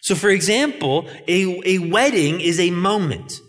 So 0.00 0.14
for 0.14 0.30
example, 0.30 1.08
a, 1.26 1.60
a 1.64 1.78
wedding 1.78 2.40
is 2.40 2.60
a 2.60 2.70
moment. 2.70 3.40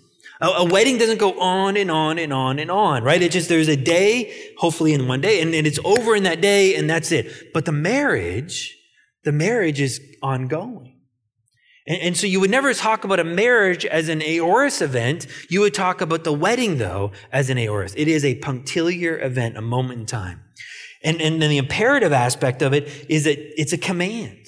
A, 0.42 0.48
a, 0.48 0.64
wedding 0.66 0.98
doesn't 0.98 1.20
go 1.20 1.40
on 1.40 1.78
and 1.78 1.92
on 1.92 2.18
and 2.18 2.34
on 2.34 2.60
and 2.60 2.72
on, 2.72 3.04
right? 3.04 3.22
It 3.22 3.32
just, 3.32 3.48
there's 3.48 3.68
a 3.68 3.76
day, 3.76 4.34
hopefully 4.58 4.94
in 4.94 5.08
one 5.08 5.22
day, 5.22 5.42
and, 5.42 5.54
and 5.54 5.68
it's 5.68 5.80
over 5.86 6.16
in 6.16 6.24
that 6.24 6.42
day 6.42 6.76
and 6.76 6.90
that's 6.90 7.12
it. 7.12 7.54
But 7.54 7.66
the 7.66 7.72
marriage, 7.72 8.76
the 9.24 9.32
marriage 9.32 9.80
is 9.80 10.02
ongoing. 10.24 10.95
And, 11.88 12.02
and, 12.02 12.18
so 12.18 12.26
you 12.26 12.40
would 12.40 12.50
never 12.50 12.74
talk 12.74 13.04
about 13.04 13.20
a 13.20 13.24
marriage 13.24 13.86
as 13.86 14.10
an 14.10 14.22
aorist 14.22 14.82
event. 14.82 15.28
You 15.50 15.62
would 15.62 15.74
talk 15.74 16.02
about 16.02 16.24
the 16.24 16.34
wedding, 16.34 16.78
though, 16.78 17.12
as 17.32 17.50
an 17.50 17.58
aorist. 17.58 17.96
It 17.98 18.08
is 18.08 18.26
a 18.26 18.36
punctiliar 18.36 19.20
event, 19.20 19.58
a 19.58 19.62
moment 19.62 20.00
in 20.00 20.06
time. 20.06 20.42
And, 21.04 21.22
and 21.22 21.42
then 21.42 21.52
the 21.52 21.60
imperative 21.60 22.12
aspect 22.12 22.64
of 22.64 22.74
it 22.74 23.06
is 23.08 23.26
that 23.26 23.38
it's 23.62 23.74
a 23.74 23.78
command. 23.78 24.40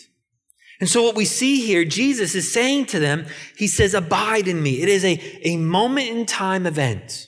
And 0.79 0.89
so 0.89 1.03
what 1.03 1.15
we 1.15 1.25
see 1.25 1.65
here, 1.65 1.85
Jesus 1.85 2.35
is 2.35 2.51
saying 2.51 2.87
to 2.87 2.99
them, 2.99 3.25
he 3.55 3.67
says, 3.67 3.93
abide 3.93 4.47
in 4.47 4.61
me. 4.61 4.81
It 4.81 4.89
is 4.89 5.05
a, 5.05 5.19
a 5.47 5.57
moment 5.57 6.09
in 6.09 6.25
time 6.25 6.65
event. 6.65 7.27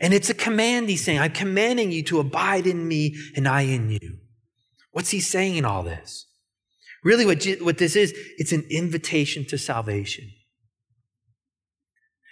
And 0.00 0.12
it's 0.12 0.30
a 0.30 0.34
command 0.34 0.88
he's 0.88 1.04
saying, 1.04 1.18
I'm 1.18 1.32
commanding 1.32 1.92
you 1.92 2.02
to 2.04 2.20
abide 2.20 2.66
in 2.66 2.86
me 2.86 3.16
and 3.36 3.46
I 3.46 3.62
in 3.62 3.90
you. 3.90 4.18
What's 4.92 5.10
he 5.10 5.20
saying 5.20 5.56
in 5.56 5.64
all 5.64 5.82
this? 5.82 6.26
Really, 7.04 7.26
what, 7.26 7.44
what 7.60 7.78
this 7.78 7.96
is, 7.96 8.14
it's 8.38 8.52
an 8.52 8.64
invitation 8.70 9.44
to 9.46 9.58
salvation. 9.58 10.30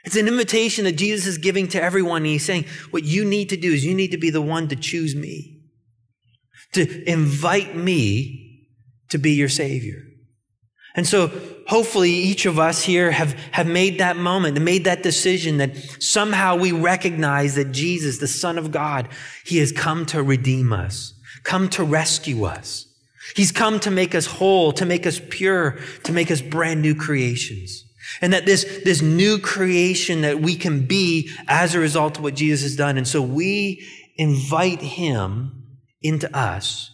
It's 0.04 0.16
an 0.16 0.26
invitation 0.26 0.84
that 0.84 0.96
Jesus 0.96 1.26
is 1.26 1.38
giving 1.38 1.68
to 1.68 1.82
everyone. 1.82 2.22
And 2.22 2.26
he's 2.26 2.44
saying, 2.44 2.64
what 2.90 3.04
you 3.04 3.24
need 3.24 3.50
to 3.50 3.56
do 3.56 3.72
is 3.72 3.84
you 3.84 3.94
need 3.94 4.10
to 4.10 4.18
be 4.18 4.30
the 4.30 4.42
one 4.42 4.68
to 4.68 4.76
choose 4.76 5.14
me, 5.14 5.60
to 6.72 7.08
invite 7.08 7.76
me 7.76 8.66
to 9.10 9.18
be 9.18 9.32
your 9.32 9.48
Savior. 9.48 10.02
And 10.94 11.06
so 11.06 11.30
hopefully 11.68 12.10
each 12.10 12.44
of 12.44 12.58
us 12.58 12.82
here 12.82 13.10
have, 13.10 13.32
have 13.52 13.66
made 13.66 13.98
that 13.98 14.16
moment, 14.16 14.60
made 14.60 14.84
that 14.84 15.02
decision 15.02 15.58
that 15.58 15.76
somehow 16.02 16.56
we 16.56 16.72
recognize 16.72 17.54
that 17.54 17.72
Jesus, 17.72 18.18
the 18.18 18.26
Son 18.26 18.58
of 18.58 18.70
God, 18.70 19.08
He 19.44 19.58
has 19.58 19.70
come 19.70 20.04
to 20.06 20.22
redeem 20.22 20.72
us, 20.72 21.14
come 21.44 21.68
to 21.70 21.84
rescue 21.84 22.44
us. 22.44 22.91
He's 23.34 23.52
come 23.52 23.80
to 23.80 23.90
make 23.90 24.14
us 24.14 24.26
whole, 24.26 24.72
to 24.72 24.84
make 24.84 25.06
us 25.06 25.20
pure, 25.30 25.78
to 26.04 26.12
make 26.12 26.30
us 26.30 26.40
brand 26.40 26.82
new 26.82 26.94
creations. 26.94 27.84
And 28.20 28.32
that 28.32 28.46
this, 28.46 28.64
this 28.84 29.00
new 29.00 29.38
creation 29.38 30.22
that 30.22 30.40
we 30.40 30.54
can 30.54 30.86
be 30.86 31.30
as 31.48 31.74
a 31.74 31.80
result 31.80 32.18
of 32.18 32.22
what 32.22 32.34
Jesus 32.34 32.62
has 32.62 32.76
done. 32.76 32.98
And 32.98 33.08
so 33.08 33.22
we 33.22 33.86
invite 34.16 34.80
him 34.80 35.78
into 36.02 36.34
us 36.36 36.90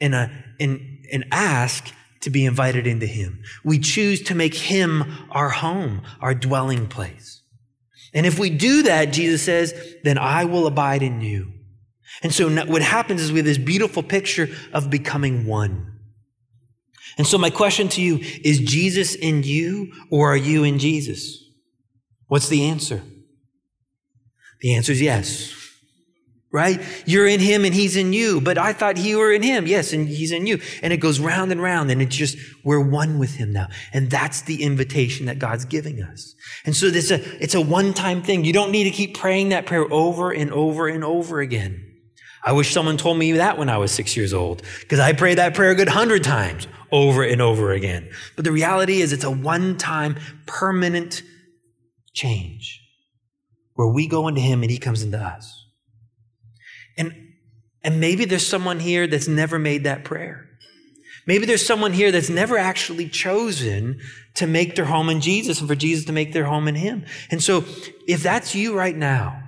and, 0.00 0.14
uh, 0.14 0.28
and, 0.60 0.80
and 1.12 1.24
ask 1.30 1.92
to 2.20 2.30
be 2.30 2.44
invited 2.44 2.86
into 2.86 3.06
him. 3.06 3.42
We 3.64 3.78
choose 3.78 4.22
to 4.24 4.34
make 4.34 4.54
him 4.54 5.04
our 5.30 5.50
home, 5.50 6.02
our 6.20 6.34
dwelling 6.34 6.88
place. 6.88 7.42
And 8.12 8.26
if 8.26 8.38
we 8.38 8.50
do 8.50 8.84
that, 8.84 9.12
Jesus 9.12 9.42
says, 9.42 9.74
then 10.04 10.18
I 10.18 10.44
will 10.44 10.66
abide 10.66 11.02
in 11.02 11.20
you. 11.20 11.52
And 12.22 12.32
so 12.32 12.48
what 12.66 12.82
happens 12.82 13.20
is 13.20 13.32
we 13.32 13.38
have 13.38 13.46
this 13.46 13.58
beautiful 13.58 14.02
picture 14.02 14.48
of 14.72 14.90
becoming 14.90 15.46
one. 15.46 15.90
And 17.16 17.26
so 17.26 17.38
my 17.38 17.50
question 17.50 17.88
to 17.90 18.02
you 18.02 18.18
is 18.42 18.58
Jesus 18.60 19.14
in 19.14 19.42
you 19.42 19.92
or 20.10 20.32
are 20.32 20.36
you 20.36 20.64
in 20.64 20.78
Jesus? 20.78 21.42
What's 22.26 22.48
the 22.48 22.64
answer? 22.64 23.02
The 24.60 24.74
answer 24.74 24.92
is 24.92 25.02
yes. 25.02 25.60
Right? 26.50 26.80
You're 27.04 27.26
in 27.26 27.40
him 27.40 27.64
and 27.64 27.74
he's 27.74 27.96
in 27.96 28.12
you, 28.12 28.40
but 28.40 28.58
I 28.58 28.72
thought 28.72 28.96
you 28.96 29.18
were 29.18 29.32
in 29.32 29.42
him. 29.42 29.66
Yes, 29.66 29.92
and 29.92 30.08
he's 30.08 30.30
in 30.30 30.46
you. 30.46 30.60
And 30.82 30.92
it 30.92 30.98
goes 30.98 31.18
round 31.18 31.50
and 31.50 31.60
round 31.60 31.90
and 31.90 32.00
it's 32.00 32.14
just, 32.14 32.38
we're 32.64 32.80
one 32.80 33.18
with 33.18 33.34
him 33.34 33.52
now. 33.52 33.68
And 33.92 34.08
that's 34.08 34.42
the 34.42 34.62
invitation 34.62 35.26
that 35.26 35.40
God's 35.40 35.64
giving 35.64 36.00
us. 36.00 36.34
And 36.64 36.74
so 36.74 36.90
this, 36.90 37.10
uh, 37.10 37.18
it's 37.40 37.56
a 37.56 37.60
one-time 37.60 38.22
thing. 38.22 38.44
You 38.44 38.52
don't 38.52 38.70
need 38.70 38.84
to 38.84 38.90
keep 38.90 39.16
praying 39.18 39.48
that 39.48 39.66
prayer 39.66 39.92
over 39.92 40.30
and 40.30 40.52
over 40.52 40.86
and 40.86 41.04
over 41.04 41.40
again. 41.40 41.93
I 42.44 42.52
wish 42.52 42.72
someone 42.72 42.98
told 42.98 43.18
me 43.18 43.32
that 43.32 43.56
when 43.56 43.70
I 43.70 43.78
was 43.78 43.90
six 43.90 44.16
years 44.16 44.34
old, 44.34 44.62
because 44.80 45.00
I 45.00 45.14
prayed 45.14 45.38
that 45.38 45.54
prayer 45.54 45.70
a 45.70 45.74
good 45.74 45.88
hundred 45.88 46.22
times 46.22 46.68
over 46.92 47.22
and 47.22 47.40
over 47.40 47.72
again. 47.72 48.10
But 48.36 48.44
the 48.44 48.52
reality 48.52 49.00
is 49.00 49.12
it's 49.12 49.24
a 49.24 49.30
one-time 49.30 50.16
permanent 50.46 51.22
change 52.12 52.80
where 53.74 53.88
we 53.88 54.06
go 54.06 54.28
into 54.28 54.40
him 54.40 54.62
and 54.62 54.70
he 54.70 54.78
comes 54.78 55.02
into 55.02 55.18
us. 55.18 55.66
And, 56.98 57.14
and 57.82 57.98
maybe 57.98 58.26
there's 58.26 58.46
someone 58.46 58.78
here 58.78 59.06
that's 59.06 59.26
never 59.26 59.58
made 59.58 59.84
that 59.84 60.04
prayer. 60.04 60.46
Maybe 61.26 61.46
there's 61.46 61.66
someone 61.66 61.94
here 61.94 62.12
that's 62.12 62.28
never 62.28 62.58
actually 62.58 63.08
chosen 63.08 63.98
to 64.34 64.46
make 64.46 64.76
their 64.76 64.84
home 64.84 65.08
in 65.08 65.22
Jesus 65.22 65.60
and 65.60 65.68
for 65.68 65.74
Jesus 65.74 66.04
to 66.04 66.12
make 66.12 66.34
their 66.34 66.44
home 66.44 66.68
in 66.68 66.74
him. 66.74 67.06
And 67.30 67.42
so 67.42 67.64
if 68.06 68.22
that's 68.22 68.54
you 68.54 68.76
right 68.76 68.94
now, 68.94 69.43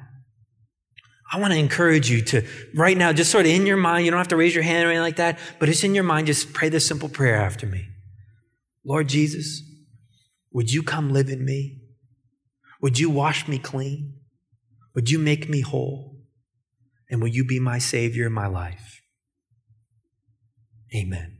I 1.32 1.40
want 1.40 1.52
to 1.52 1.58
encourage 1.58 2.08
you 2.10 2.22
to 2.22 2.46
right 2.74 2.96
now, 2.96 3.12
just 3.12 3.32
sort 3.32 3.46
of 3.46 3.50
in 3.50 3.66
your 3.66 3.76
mind, 3.76 4.04
you 4.04 4.10
don't 4.10 4.18
have 4.18 4.28
to 4.28 4.36
raise 4.36 4.54
your 4.54 4.62
hand 4.62 4.84
or 4.84 4.90
anything 4.90 5.02
like 5.02 5.16
that, 5.16 5.38
but 5.58 5.68
it's 5.68 5.82
in 5.82 5.94
your 5.94 6.04
mind, 6.04 6.28
just 6.28 6.52
pray 6.52 6.68
this 6.68 6.86
simple 6.86 7.08
prayer 7.08 7.36
after 7.36 7.66
me. 7.66 7.88
Lord 8.84 9.08
Jesus, 9.08 9.62
would 10.52 10.72
you 10.72 10.82
come 10.82 11.12
live 11.12 11.28
in 11.28 11.44
me? 11.44 11.80
Would 12.80 12.98
you 12.98 13.10
wash 13.10 13.48
me 13.48 13.58
clean? 13.58 14.14
Would 14.94 15.10
you 15.10 15.18
make 15.18 15.48
me 15.48 15.60
whole? 15.62 16.16
And 17.10 17.20
will 17.20 17.28
you 17.28 17.44
be 17.44 17.58
my 17.58 17.78
Savior 17.78 18.26
in 18.26 18.32
my 18.32 18.46
life? 18.46 19.02
Amen. 20.94 21.38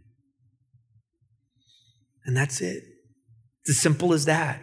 And 2.25 2.37
that's 2.37 2.61
it. 2.61 2.83
It's 3.63 3.71
as 3.71 3.79
simple 3.79 4.13
as 4.13 4.25
that. 4.25 4.61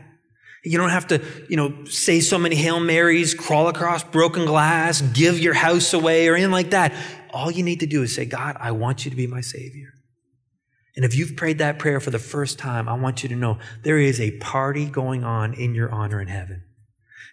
You 0.64 0.78
don't 0.78 0.92
have 0.92 1.08
to, 1.08 1.22
you 1.50 1.58
know, 1.58 1.86
say 1.86 2.22
so 2.22 2.38
many 2.38 2.56
Hail 2.56 2.80
Marys, 2.80 3.34
crawl 3.34 3.68
across 3.68 4.04
broken 4.04 4.46
glass, 4.46 5.02
give 5.02 5.38
your 5.40 5.54
house 5.54 5.94
away, 5.94 6.28
or 6.28 6.36
anything 6.36 6.52
like 6.52 6.72
that. 6.72 6.94
All 7.32 7.52
you 7.52 7.64
need 7.64 7.82
to 7.82 7.86
do 7.86 8.04
is 8.04 8.16
say, 8.16 8.26
God, 8.26 8.56
I 8.60 8.72
want 8.72 9.04
you 9.04 9.12
to 9.12 9.18
be 9.18 9.28
my 9.28 9.42
Savior. 9.42 9.90
And 10.96 11.04
if 11.04 11.16
you've 11.16 11.36
prayed 11.36 11.58
that 11.58 11.80
prayer 11.80 12.00
for 12.00 12.12
the 12.12 12.20
first 12.20 12.60
time, 12.60 12.88
I 12.88 12.94
want 12.94 13.24
you 13.24 13.30
to 13.30 13.36
know 13.36 13.58
there 13.82 13.98
is 13.98 14.22
a 14.22 14.32
party 14.38 14.86
going 14.86 15.24
on 15.24 15.54
in 15.54 15.74
your 15.76 15.92
honor 15.92 16.22
in 16.22 16.28
heaven. 16.28 16.64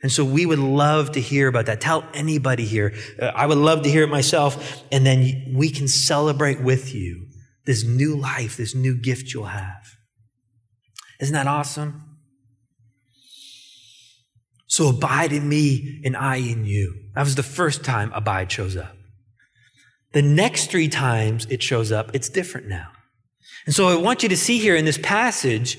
And 0.02 0.10
so 0.10 0.24
we 0.24 0.46
would 0.46 0.58
love 0.58 1.12
to 1.12 1.20
hear 1.20 1.46
about 1.46 1.66
that. 1.66 1.80
Tell 1.80 2.04
anybody 2.14 2.64
here. 2.64 2.94
Uh, 3.20 3.26
I 3.26 3.46
would 3.46 3.58
love 3.58 3.82
to 3.82 3.90
hear 3.90 4.02
it 4.02 4.08
myself. 4.08 4.82
And 4.90 5.04
then 5.04 5.52
we 5.54 5.70
can 5.70 5.88
celebrate 5.88 6.62
with 6.62 6.94
you 6.94 7.26
this 7.66 7.84
new 7.84 8.16
life, 8.16 8.56
this 8.56 8.74
new 8.74 8.96
gift 8.96 9.34
you'll 9.34 9.44
have. 9.44 9.96
Isn't 11.20 11.34
that 11.34 11.46
awesome? 11.46 12.09
So 14.80 14.88
abide 14.88 15.34
in 15.34 15.46
me 15.46 16.00
and 16.06 16.16
I 16.16 16.36
in 16.36 16.64
you. 16.64 16.94
That 17.14 17.24
was 17.24 17.34
the 17.34 17.42
first 17.42 17.84
time 17.84 18.10
abide 18.14 18.50
shows 18.50 18.78
up. 18.78 18.96
The 20.14 20.22
next 20.22 20.70
three 20.70 20.88
times 20.88 21.46
it 21.50 21.62
shows 21.62 21.92
up, 21.92 22.12
it's 22.14 22.30
different 22.30 22.66
now. 22.66 22.88
And 23.66 23.74
so 23.74 23.88
I 23.88 23.96
want 23.96 24.22
you 24.22 24.30
to 24.30 24.38
see 24.38 24.58
here 24.58 24.74
in 24.74 24.86
this 24.86 24.96
passage, 24.96 25.76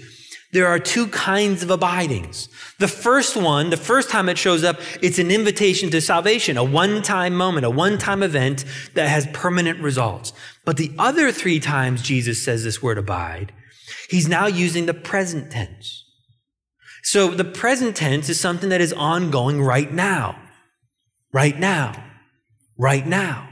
there 0.54 0.68
are 0.68 0.78
two 0.78 1.08
kinds 1.08 1.64
of 1.64 1.72
abidings. 1.72 2.48
The 2.78 2.88
first 2.88 3.36
one, 3.36 3.72
the 3.72 3.76
first 3.76 4.12
time 4.12 4.30
it 4.30 4.38
shows 4.38 4.64
up, 4.64 4.80
it's 5.02 5.18
an 5.18 5.32
invitation 5.32 5.90
to 5.90 6.00
salvation, 6.00 6.56
a 6.56 6.64
one-time 6.64 7.34
moment, 7.34 7.66
a 7.66 7.72
one-time 7.72 8.22
event 8.22 8.66
that 8.94 9.10
has 9.10 9.26
permanent 9.34 9.80
results. 9.80 10.32
But 10.64 10.78
the 10.78 10.92
other 11.00 11.32
three 11.32 11.60
times 11.60 12.04
Jesus 12.04 12.46
says 12.46 12.64
this 12.64 12.84
word 12.84 13.00
abide, 13.00 13.52
he's 14.12 14.28
now 14.28 14.46
using 14.46 14.86
the 14.86 14.94
present 14.94 15.52
tense. 15.52 16.01
So 17.04 17.32
the 17.32 17.44
present 17.44 17.96
tense 17.96 18.30
is 18.30 18.40
something 18.40 18.70
that 18.70 18.82
is 18.82 18.94
ongoing 18.94 19.62
right 19.62 19.92
now. 19.92 20.40
Right 21.34 21.58
now. 21.58 22.04
Right 22.78 23.06
now. 23.06 23.50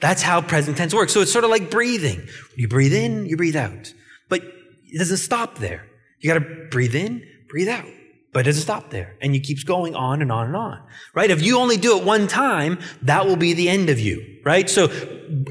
That's 0.00 0.22
how 0.22 0.40
present 0.40 0.76
tense 0.76 0.92
works. 0.92 1.12
So 1.12 1.20
it's 1.20 1.32
sort 1.32 1.44
of 1.44 1.50
like 1.50 1.70
breathing. 1.70 2.26
You 2.56 2.68
breathe 2.68 2.92
in, 2.92 3.26
you 3.26 3.36
breathe 3.36 3.56
out. 3.56 3.92
But 4.28 4.42
it 4.42 4.98
doesn't 4.98 5.18
stop 5.18 5.58
there. 5.58 5.86
You 6.20 6.32
got 6.32 6.40
to 6.40 6.68
breathe 6.70 6.94
in, 6.94 7.22
breathe 7.48 7.68
out. 7.68 7.86
But 8.32 8.40
it 8.40 8.44
doesn't 8.44 8.62
stop 8.62 8.90
there. 8.90 9.16
And 9.20 9.34
you 9.34 9.42
keeps 9.42 9.62
going 9.62 9.94
on 9.94 10.22
and 10.22 10.32
on 10.32 10.46
and 10.46 10.56
on. 10.56 10.82
Right? 11.14 11.30
If 11.30 11.42
you 11.42 11.58
only 11.58 11.76
do 11.76 11.98
it 11.98 12.04
one 12.04 12.26
time, 12.26 12.78
that 13.02 13.26
will 13.26 13.36
be 13.36 13.52
the 13.52 13.68
end 13.68 13.90
of 13.90 14.00
you. 14.00 14.40
Right? 14.42 14.70
So 14.70 14.90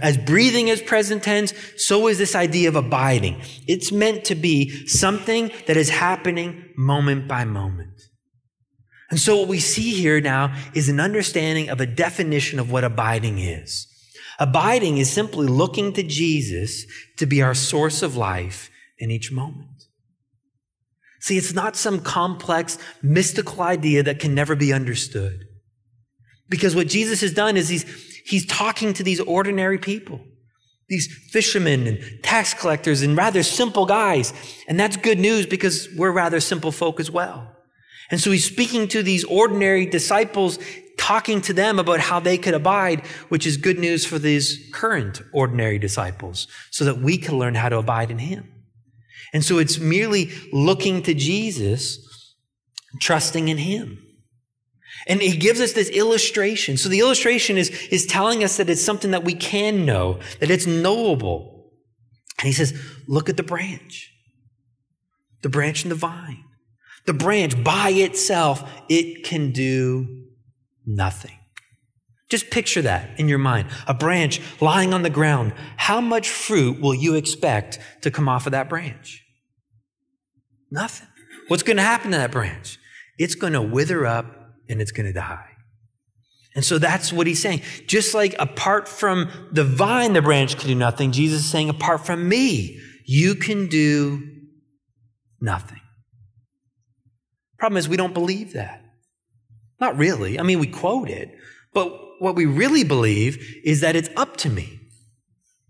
as 0.02 0.18
breathing 0.18 0.68
is 0.68 0.82
present 0.82 1.24
tense, 1.24 1.54
so 1.78 2.08
is 2.08 2.18
this 2.18 2.36
idea 2.36 2.70
of 2.70 2.76
abiding. 2.76 3.42
It's 3.68 3.92
meant 3.92 4.26
to 4.26 4.36
be 4.36 4.88
something 4.88 5.52
that 5.68 5.78
is 5.78 5.90
happening 5.90 6.74
moment 6.76 7.28
by 7.28 7.46
moment. 7.46 8.02
And 9.12 9.20
so 9.20 9.38
what 9.38 9.48
we 9.48 9.60
see 9.60 9.92
here 9.94 10.20
now 10.20 10.56
is 10.74 10.90
an 10.90 11.00
understanding 11.00 11.70
of 11.70 11.82
a 11.82 11.86
definition 11.86 12.60
of 12.60 12.72
what 12.72 12.84
abiding 12.84 13.40
is. 13.40 13.88
Abiding 14.40 14.98
is 14.98 15.12
simply 15.12 15.46
looking 15.46 15.94
to 15.94 16.02
Jesus 16.02 16.86
to 17.18 17.28
be 17.28 17.44
our 17.44 17.54
source 17.54 18.02
of 18.02 18.16
life 18.16 18.72
in 18.98 19.12
each 19.12 19.32
moment. 19.32 19.84
See, 21.22 21.38
it's 21.38 21.54
not 21.54 21.76
some 21.76 22.00
complex, 22.00 22.80
mystical 23.02 23.62
idea 23.62 24.02
that 24.04 24.20
can 24.20 24.34
never 24.34 24.56
be 24.56 24.74
understood. 24.74 25.46
Because 26.50 26.76
what 26.76 26.88
Jesus 26.88 27.22
has 27.22 27.32
done 27.32 27.58
is 27.58 27.70
he's, 27.70 27.86
he's 28.26 28.46
talking 28.46 28.92
to 28.94 29.04
these 29.04 29.20
ordinary 29.22 29.78
people, 29.78 30.20
these 30.90 31.08
fishermen 31.32 31.86
and 31.88 32.00
tax 32.24 32.56
collectors 32.56 33.04
and 33.04 33.16
rather 33.16 33.44
simple 33.44 33.86
guys. 33.86 34.34
And 34.68 34.80
that's 34.80 34.98
good 34.98 35.20
news 35.20 35.46
because 35.46 35.88
we're 35.96 36.12
rather 36.12 36.40
simple 36.40 36.72
folk 36.72 37.00
as 37.00 37.12
well. 37.12 37.56
And 38.10 38.20
so 38.20 38.32
he's 38.32 38.44
speaking 38.44 38.88
to 38.90 39.04
these 39.04 39.24
ordinary 39.24 39.86
disciples, 39.86 40.60
talking 40.98 41.40
to 41.42 41.54
them 41.54 41.78
about 41.80 42.00
how 42.00 42.20
they 42.20 42.38
could 42.38 42.56
abide, 42.56 43.06
which 43.30 43.46
is 43.46 43.58
good 43.58 43.80
news 43.80 44.06
for 44.06 44.20
these 44.20 44.70
current 44.74 45.22
ordinary 45.34 45.80
disciples, 45.80 46.48
so 46.72 46.84
that 46.84 46.98
we 46.98 47.18
can 47.18 47.38
learn 47.38 47.56
how 47.56 47.70
to 47.70 47.78
abide 47.78 48.12
in 48.12 48.18
him. 48.18 48.51
And 49.34 49.44
so 49.44 49.58
it's 49.58 49.80
merely 49.80 50.30
looking 50.52 51.04
to 51.04 51.14
Jesus, 51.14 52.36
trusting 53.00 53.48
in 53.48 53.58
him. 53.58 54.00
And 55.08 55.22
he 55.22 55.36
gives 55.36 55.60
us 55.60 55.74
this 55.74 55.90
illustration. 55.90 56.78
So 56.78 56.90
the 56.90 57.00
illustration 57.00 57.58
is, 57.58 57.70
is 57.88 58.06
telling 58.06 58.44
us 58.44 58.58
that 58.58 58.70
it's 58.70 58.84
something 58.84 59.12
that 59.12 59.24
we 59.24 59.34
can 59.34 59.86
know, 59.86 60.20
that 60.40 60.52
it's 60.52 60.68
knowable. 60.68 61.72
And 62.38 62.48
he 62.48 62.54
says, 62.54 62.74
look 63.08 63.30
at 63.30 63.38
the 63.38 63.44
branch, 63.44 64.12
the 65.42 65.50
branch 65.50 65.84
and 65.84 65.92
the 65.92 65.96
vine. 65.96 66.44
The 67.08 67.14
branch 67.14 67.64
by 67.64 67.90
itself, 67.90 68.70
it 68.88 69.24
can 69.24 69.52
do 69.52 70.26
nothing. 70.86 71.38
Just 72.30 72.50
picture 72.50 72.84
that 72.84 73.20
in 73.20 73.28
your 73.28 73.40
mind. 73.40 73.70
A 73.88 73.94
branch 73.94 74.40
lying 74.62 74.94
on 74.94 75.02
the 75.02 75.10
ground. 75.10 75.54
How 75.78 76.00
much 76.00 76.30
fruit 76.30 76.80
will 76.80 76.94
you 76.94 77.16
expect 77.16 77.80
to 78.02 78.12
come 78.12 78.30
off 78.30 78.46
of 78.46 78.52
that 78.52 78.70
branch? 78.70 79.21
Nothing. 80.72 81.08
What's 81.50 81.64
going 81.64 81.78
to 81.78 81.84
happen 81.84 82.12
to 82.12 82.18
that 82.18 82.32
branch? 82.32 82.80
It's 83.18 83.36
going 83.36 83.54
to 83.54 83.62
wither 83.62 84.06
up 84.06 84.26
and 84.70 84.82
it's 84.82 84.92
going 84.92 85.06
to 85.06 85.14
die. 85.14 85.50
And 86.56 86.66
so 86.66 86.78
that's 86.78 87.14
what 87.14 87.28
he's 87.28 87.42
saying. 87.42 87.62
Just 87.88 88.14
like 88.14 88.36
apart 88.40 88.88
from 88.88 89.30
the 89.52 89.64
vine, 89.64 90.14
the 90.14 90.22
branch 90.22 90.58
can 90.58 90.68
do 90.68 90.76
nothing, 90.76 91.12
Jesus 91.12 91.42
is 91.42 91.50
saying, 91.52 91.70
apart 91.70 92.06
from 92.06 92.28
me, 92.28 92.80
you 93.06 93.36
can 93.36 93.68
do 93.68 94.22
nothing. 95.40 95.80
Problem 97.58 97.78
is, 97.78 97.88
we 97.88 97.98
don't 97.98 98.14
believe 98.14 98.54
that. 98.54 98.84
Not 99.80 99.98
really. 99.98 100.40
I 100.40 100.44
mean, 100.44 100.60
we 100.60 100.68
quote 100.68 101.10
it, 101.10 101.30
but 101.74 101.92
what 102.20 102.36
we 102.36 102.46
really 102.46 102.84
believe 102.84 103.62
is 103.64 103.82
that 103.82 103.96
it's 103.96 104.10
up 104.16 104.38
to 104.38 104.50
me. 104.50 104.80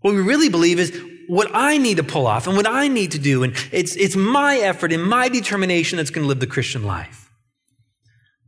What 0.00 0.14
we 0.14 0.20
really 0.20 0.48
believe 0.48 0.78
is 0.78 0.98
what 1.28 1.50
I 1.54 1.78
need 1.78 1.98
to 1.98 2.02
pull 2.02 2.26
off 2.26 2.46
and 2.46 2.56
what 2.56 2.68
I 2.68 2.88
need 2.88 3.12
to 3.12 3.18
do. 3.18 3.42
And 3.42 3.54
it's, 3.70 3.96
it's 3.96 4.16
my 4.16 4.58
effort 4.58 4.92
and 4.92 5.02
my 5.02 5.28
determination 5.28 5.96
that's 5.96 6.10
going 6.10 6.24
to 6.24 6.28
live 6.28 6.40
the 6.40 6.46
Christian 6.46 6.84
life. 6.84 7.30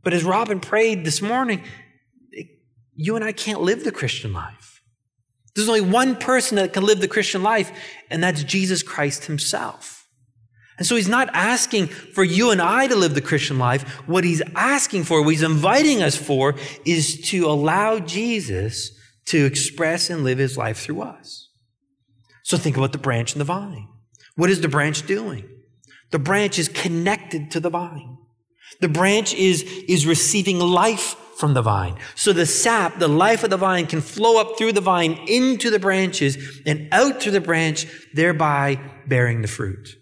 But 0.03 0.13
as 0.13 0.23
Robin 0.23 0.59
prayed 0.59 1.03
this 1.03 1.21
morning, 1.21 1.63
you 2.95 3.15
and 3.15 3.25
I 3.25 3.31
can't 3.31 3.61
live 3.61 3.83
the 3.83 3.91
Christian 3.91 4.33
life. 4.33 4.81
There's 5.55 5.67
only 5.67 5.81
one 5.81 6.15
person 6.15 6.57
that 6.57 6.73
can 6.73 6.83
live 6.83 6.99
the 6.99 7.07
Christian 7.07 7.41
life, 7.41 7.71
and 8.09 8.21
that's 8.23 8.43
Jesus 8.43 8.83
Christ 8.83 9.25
himself. 9.25 10.07
And 10.77 10.85
so 10.85 10.95
he's 10.95 11.07
not 11.07 11.29
asking 11.33 11.87
for 11.87 12.23
you 12.23 12.51
and 12.51 12.61
I 12.61 12.87
to 12.87 12.95
live 12.95 13.15
the 13.15 13.21
Christian 13.21 13.57
life. 13.57 13.83
What 14.07 14.25
he's 14.25 14.41
asking 14.55 15.05
for, 15.05 15.21
what 15.21 15.29
he's 15.29 15.43
inviting 15.43 16.03
us 16.03 16.17
for, 16.17 16.55
is 16.83 17.21
to 17.29 17.45
allow 17.45 17.99
Jesus 17.99 18.91
to 19.27 19.45
express 19.45 20.09
and 20.09 20.23
live 20.23 20.37
his 20.37 20.57
life 20.57 20.77
through 20.77 21.01
us. 21.01 21.49
So 22.45 22.57
think 22.57 22.77
about 22.77 22.91
the 22.91 22.99
branch 22.99 23.33
and 23.33 23.41
the 23.41 23.45
vine. 23.45 23.87
What 24.35 24.51
is 24.51 24.61
the 24.61 24.67
branch 24.67 25.07
doing? 25.07 25.49
The 26.11 26.19
branch 26.19 26.59
is 26.59 26.69
connected 26.69 27.49
to 27.51 27.59
the 27.59 27.71
vine. 27.71 28.17
The 28.81 28.87
branch 28.87 29.33
is, 29.33 29.63
is 29.63 30.05
receiving 30.05 30.59
life 30.59 31.15
from 31.37 31.55
the 31.55 31.63
vine. 31.63 31.97
So 32.13 32.33
the 32.33 32.45
sap, 32.45 32.99
the 32.99 33.07
life 33.07 33.43
of 33.43 33.49
the 33.49 33.57
vine 33.57 33.87
can 33.87 33.99
flow 33.99 34.39
up 34.39 34.59
through 34.59 34.73
the 34.73 34.81
vine 34.81 35.17
into 35.27 35.71
the 35.71 35.79
branches 35.79 36.61
and 36.67 36.87
out 36.91 37.19
through 37.19 37.31
the 37.31 37.41
branch, 37.41 37.87
thereby 38.13 38.79
bearing 39.07 39.41
the 39.41 39.47
fruit. 39.47 39.97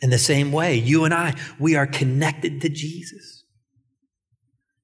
In 0.00 0.10
the 0.10 0.18
same 0.18 0.52
way, 0.52 0.76
you 0.76 1.04
and 1.04 1.12
I, 1.12 1.34
we 1.58 1.74
are 1.74 1.88
connected 1.88 2.60
to 2.60 2.68
Jesus. 2.68 3.42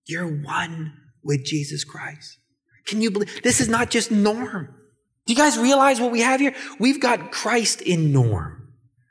You're 0.07 0.43
one 0.43 0.93
with 1.23 1.45
Jesus 1.45 1.85
Christ. 1.85 2.39
Can 2.85 3.01
you 3.01 3.13
believe? 3.13 3.43
This 3.45 3.61
is 3.61 3.69
not 3.69 3.91
just 3.91 4.11
Norm. 4.11 4.75
Do 5.27 5.33
you 5.33 5.37
guys 5.37 5.59
realize 5.59 6.01
what 6.01 6.13
we 6.13 6.21
have 6.21 6.41
here? 6.41 6.55
We've 6.79 7.01
got 7.01 7.33
Christ 7.33 7.81
in 7.81 8.13
Norm. 8.13 8.69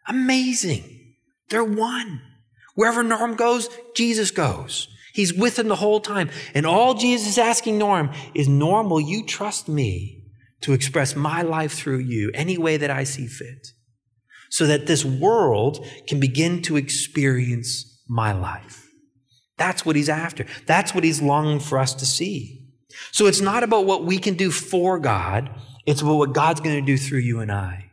Amazing. 0.08 1.16
They're 1.50 1.64
one. 1.64 2.22
Wherever 2.76 3.04
Norm 3.04 3.36
goes, 3.36 3.70
Jesus 3.96 4.32
goes. 4.32 4.88
He's 5.14 5.34
with 5.34 5.60
him 5.60 5.68
the 5.68 5.76
whole 5.76 6.00
time. 6.00 6.30
And 6.54 6.66
all 6.66 6.94
Jesus 6.94 7.30
is 7.30 7.38
asking 7.38 7.78
Norm 7.78 8.12
is, 8.34 8.48
Norm, 8.48 8.90
will 8.90 9.02
you 9.02 9.26
trust 9.26 9.68
me 9.68 10.24
to 10.62 10.74
express 10.74 11.16
my 11.16 11.42
life 11.42 11.74
through 11.74 12.00
you 12.00 12.32
any 12.34 12.58
way 12.58 12.78
that 12.78 12.90
I 12.90 13.04
see 13.04 13.28
fit? 13.28 13.68
So 14.50 14.68
that 14.68 14.88
this 14.88 15.04
world 15.04 15.86
can 16.08 16.20
begin 16.20 16.62
to 16.64 16.78
experience 16.78 18.04
my 18.08 18.32
life. 18.32 18.90
That's 19.58 19.86
what 19.86 19.96
he's 19.96 20.10
after. 20.10 20.46
That's 20.66 20.94
what 20.94 21.04
he's 21.04 21.22
longing 21.22 21.60
for 21.60 21.78
us 21.78 21.94
to 21.96 22.06
see. 22.06 22.68
So 23.12 23.26
it's 23.26 23.42
not 23.42 23.64
about 23.64 23.86
what 23.86 24.06
we 24.06 24.18
can 24.18 24.36
do 24.36 24.52
for 24.52 25.00
God. 25.00 25.50
It's 25.86 26.02
what 26.02 26.34
God's 26.34 26.62
going 26.62 26.76
to 26.76 26.86
do 26.86 26.98
through 26.98 27.20
you 27.20 27.40
and 27.40 27.52
I. 27.52 27.92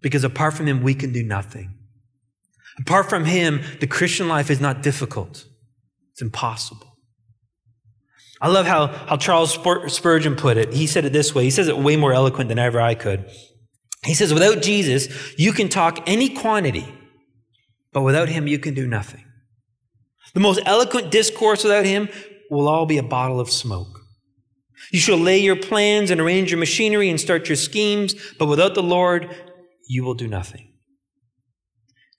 Because 0.00 0.24
apart 0.24 0.54
from 0.54 0.66
him, 0.66 0.82
we 0.82 0.94
can 0.94 1.12
do 1.12 1.22
nothing. 1.22 1.80
Apart 2.80 3.10
from 3.10 3.24
Him, 3.24 3.60
the 3.80 3.86
Christian 3.86 4.28
life 4.28 4.50
is 4.50 4.60
not 4.60 4.82
difficult. 4.82 5.44
It's 6.12 6.22
impossible. 6.22 6.86
I 8.40 8.48
love 8.48 8.66
how, 8.66 8.86
how 8.86 9.16
Charles 9.16 9.52
Spurgeon 9.52 10.34
put 10.34 10.56
it. 10.56 10.72
He 10.72 10.86
said 10.86 11.04
it 11.04 11.12
this 11.12 11.34
way. 11.34 11.44
He 11.44 11.50
says 11.50 11.68
it 11.68 11.76
way 11.76 11.96
more 11.96 12.14
eloquent 12.14 12.48
than 12.48 12.58
ever 12.58 12.80
I 12.80 12.94
could. 12.94 13.30
He 14.04 14.14
says, 14.14 14.32
without 14.32 14.62
Jesus, 14.62 15.38
you 15.38 15.52
can 15.52 15.68
talk 15.68 16.02
any 16.06 16.30
quantity, 16.30 16.88
but 17.92 18.00
without 18.00 18.30
Him, 18.30 18.46
you 18.46 18.58
can 18.58 18.72
do 18.72 18.86
nothing. 18.86 19.24
The 20.32 20.40
most 20.40 20.60
eloquent 20.64 21.10
discourse 21.10 21.62
without 21.62 21.84
Him 21.84 22.08
will 22.50 22.66
all 22.66 22.86
be 22.86 22.96
a 22.96 23.02
bottle 23.02 23.40
of 23.40 23.50
smoke. 23.50 23.99
You 24.92 24.98
shall 24.98 25.18
lay 25.18 25.38
your 25.38 25.56
plans 25.56 26.10
and 26.10 26.20
arrange 26.20 26.50
your 26.50 26.58
machinery 26.58 27.08
and 27.08 27.20
start 27.20 27.48
your 27.48 27.56
schemes, 27.56 28.14
but 28.38 28.46
without 28.46 28.74
the 28.74 28.82
Lord, 28.82 29.34
you 29.88 30.04
will 30.04 30.14
do 30.14 30.26
nothing 30.26 30.70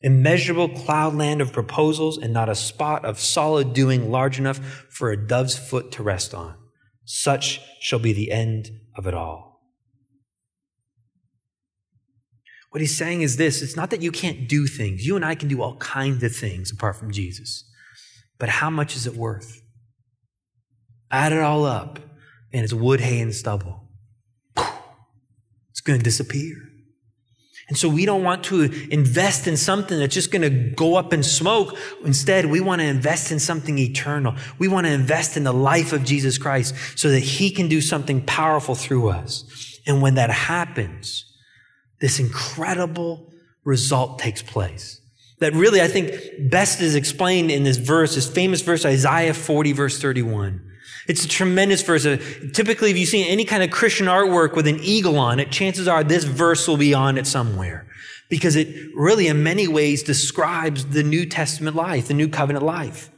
immeasurable 0.02 0.70
cloudland 0.70 1.42
of 1.42 1.54
proposals 1.54 2.18
and 2.18 2.34
not 2.34 2.50
a 2.50 2.56
spot 2.56 3.06
of 3.06 3.20
solid 3.20 3.74
doing 3.74 4.10
large 4.10 4.40
enough 4.40 4.58
for 4.90 5.12
a 5.12 5.28
dove's 5.28 5.58
foot 5.58 5.92
to 5.92 6.04
rest 6.04 6.34
on. 6.34 6.56
Such 7.06 7.62
shall 7.80 8.00
be 8.00 8.14
the 8.14 8.32
end 8.32 8.70
of 8.96 9.06
it 9.08 9.14
all. 9.14 9.62
What 12.72 12.82
he's 12.82 12.96
saying 12.96 13.22
is 13.22 13.36
this 13.36 13.62
it's 13.62 13.76
not 13.76 13.90
that 13.90 14.02
you 14.02 14.12
can't 14.12 14.48
do 14.48 14.66
things. 14.66 15.06
You 15.06 15.16
and 15.16 15.26
I 15.26 15.36
can 15.36 15.50
do 15.50 15.62
all 15.62 15.76
kinds 15.78 16.24
of 16.24 16.36
things 16.36 16.72
apart 16.72 16.96
from 16.96 17.12
Jesus. 17.12 17.66
But 18.40 18.50
how 18.50 18.70
much 18.70 18.96
is 18.96 19.06
it 19.06 19.16
worth? 19.16 19.62
Add 21.12 21.34
it 21.34 21.42
all 21.42 21.66
up, 21.66 22.00
and 22.54 22.64
it's 22.64 22.74
wood, 22.74 23.00
hay, 23.00 23.20
and 23.20 23.34
stubble. 23.34 23.88
It's 25.72 25.82
going 25.82 26.00
to 26.00 26.04
disappear. 26.04 26.56
And 27.68 27.78
so 27.78 27.88
we 27.88 28.06
don't 28.06 28.24
want 28.24 28.44
to 28.46 28.64
invest 28.92 29.48
in 29.48 29.56
something 29.56 29.98
that's 29.98 30.14
just 30.14 30.30
going 30.30 30.42
to 30.42 30.50
go 30.50 30.98
up 30.98 31.14
in 31.14 31.24
smoke. 31.24 31.78
Instead, 32.04 32.48
we 32.48 32.60
want 32.60 32.82
to 32.82 32.86
invest 32.86 33.32
in 33.32 33.40
something 33.40 33.78
eternal. 33.78 34.36
We 34.60 34.68
want 34.68 34.88
to 34.88 34.92
invest 34.92 35.38
in 35.38 35.46
the 35.46 35.54
life 35.54 35.94
of 35.94 36.04
Jesus 36.04 36.38
Christ 36.38 36.76
so 36.98 37.10
that 37.12 37.22
he 37.22 37.50
can 37.50 37.70
do 37.70 37.80
something 37.80 38.26
powerful 38.26 38.76
through 38.76 39.08
us. 39.08 39.80
And 39.88 40.02
when 40.02 40.16
that 40.16 40.30
happens, 40.30 41.26
this 42.02 42.20
incredible 42.20 43.32
result 43.64 44.20
takes 44.20 44.42
place. 44.42 45.00
That 45.40 45.54
really, 45.54 45.82
I 45.82 45.88
think, 45.88 46.52
best 46.52 46.82
is 46.82 46.94
explained 46.96 47.52
in 47.52 47.64
this 47.64 47.78
verse, 47.78 48.16
this 48.16 48.30
famous 48.30 48.62
verse, 48.62 48.86
Isaiah 48.86 49.34
40, 49.34 49.72
verse 49.72 50.00
31. 50.02 50.71
It's 51.08 51.26
a 51.26 51.28
tremendous 51.28 51.82
verse. 51.82 52.06
Uh, 52.06 52.18
typically, 52.54 52.92
if 52.92 52.98
you 52.98 53.06
see 53.06 53.28
any 53.28 53.46
kind 53.46 53.64
of 53.64 53.72
Christian 53.72 54.08
artwork 54.08 54.56
with 54.56 54.68
an 54.68 54.80
eagle 54.82 55.18
on 55.18 55.40
it, 55.40 55.52
chances 55.52 55.88
are 55.88 56.04
this 56.04 56.24
verse 56.24 56.68
will 56.68 56.78
be 56.78 56.94
on 56.94 57.18
it 57.18 57.28
somewhere. 57.28 57.88
Because 58.30 58.56
it 58.56 58.68
really, 58.96 59.28
in 59.28 59.44
many 59.44 59.68
ways, 59.68 60.04
describes 60.04 60.86
the 60.86 61.04
New 61.04 61.26
Testament 61.26 61.76
life, 61.76 62.08
the 62.08 62.14
New 62.14 62.30
Covenant 62.30 62.64
life. 62.64 63.10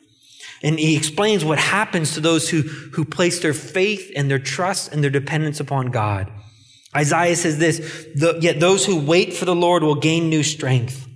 And 0.63 0.79
he 0.79 0.95
explains 0.95 1.43
what 1.43 1.59
happens 1.59 2.13
to 2.13 2.21
those 2.21 2.49
who, 2.49 2.61
who 2.61 3.03
place 3.03 3.41
their 3.41 3.53
faith 3.53 4.11
and 4.15 4.31
their 4.31 4.39
trust 4.39 4.93
and 4.93 5.03
their 5.03 5.11
dependence 5.11 5.59
upon 5.59 5.87
God. 5.87 6.31
Isaiah 6.95 7.35
says 7.35 7.57
this, 7.57 8.07
yet 8.15 8.59
those 8.59 8.85
who 8.85 8.99
wait 8.99 9.33
for 9.33 9.45
the 9.45 9.55
Lord 9.55 9.83
will 9.83 9.95
gain 9.95 10.29
new 10.29 10.41
strength. 10.43 11.07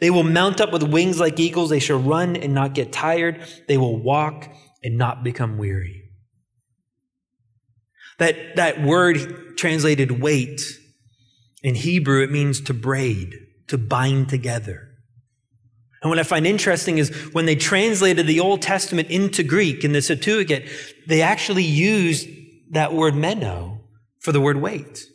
They 0.00 0.10
will 0.10 0.24
mount 0.24 0.60
up 0.60 0.72
with 0.72 0.82
wings 0.82 1.18
like 1.18 1.40
eagles. 1.40 1.70
They 1.70 1.78
shall 1.78 1.98
run 1.98 2.36
and 2.36 2.52
not 2.52 2.74
get 2.74 2.92
tired. 2.92 3.40
They 3.68 3.78
will 3.78 3.96
walk 3.96 4.52
and 4.84 4.96
not 4.98 5.24
become 5.24 5.58
weary. 5.58 6.02
That, 8.18 8.56
that 8.56 8.82
word 8.82 9.56
translated 9.56 10.20
wait 10.22 10.60
in 11.62 11.74
Hebrew, 11.74 12.22
it 12.22 12.30
means 12.30 12.60
to 12.62 12.74
braid, 12.74 13.34
to 13.68 13.78
bind 13.78 14.28
together. 14.28 14.90
And 16.02 16.10
what 16.10 16.18
I 16.18 16.22
find 16.22 16.46
interesting 16.46 16.98
is 16.98 17.08
when 17.32 17.46
they 17.46 17.56
translated 17.56 18.26
the 18.26 18.40
Old 18.40 18.60
Testament 18.60 19.08
into 19.08 19.42
Greek 19.42 19.82
in 19.82 19.92
the 19.92 20.02
Septuagint, 20.02 20.66
they 21.08 21.22
actually 21.22 21.64
used 21.64 22.28
that 22.72 22.92
word 22.92 23.16
meno 23.16 23.80
for 24.20 24.30
the 24.30 24.40
word 24.40 24.58
wait. 24.58 25.06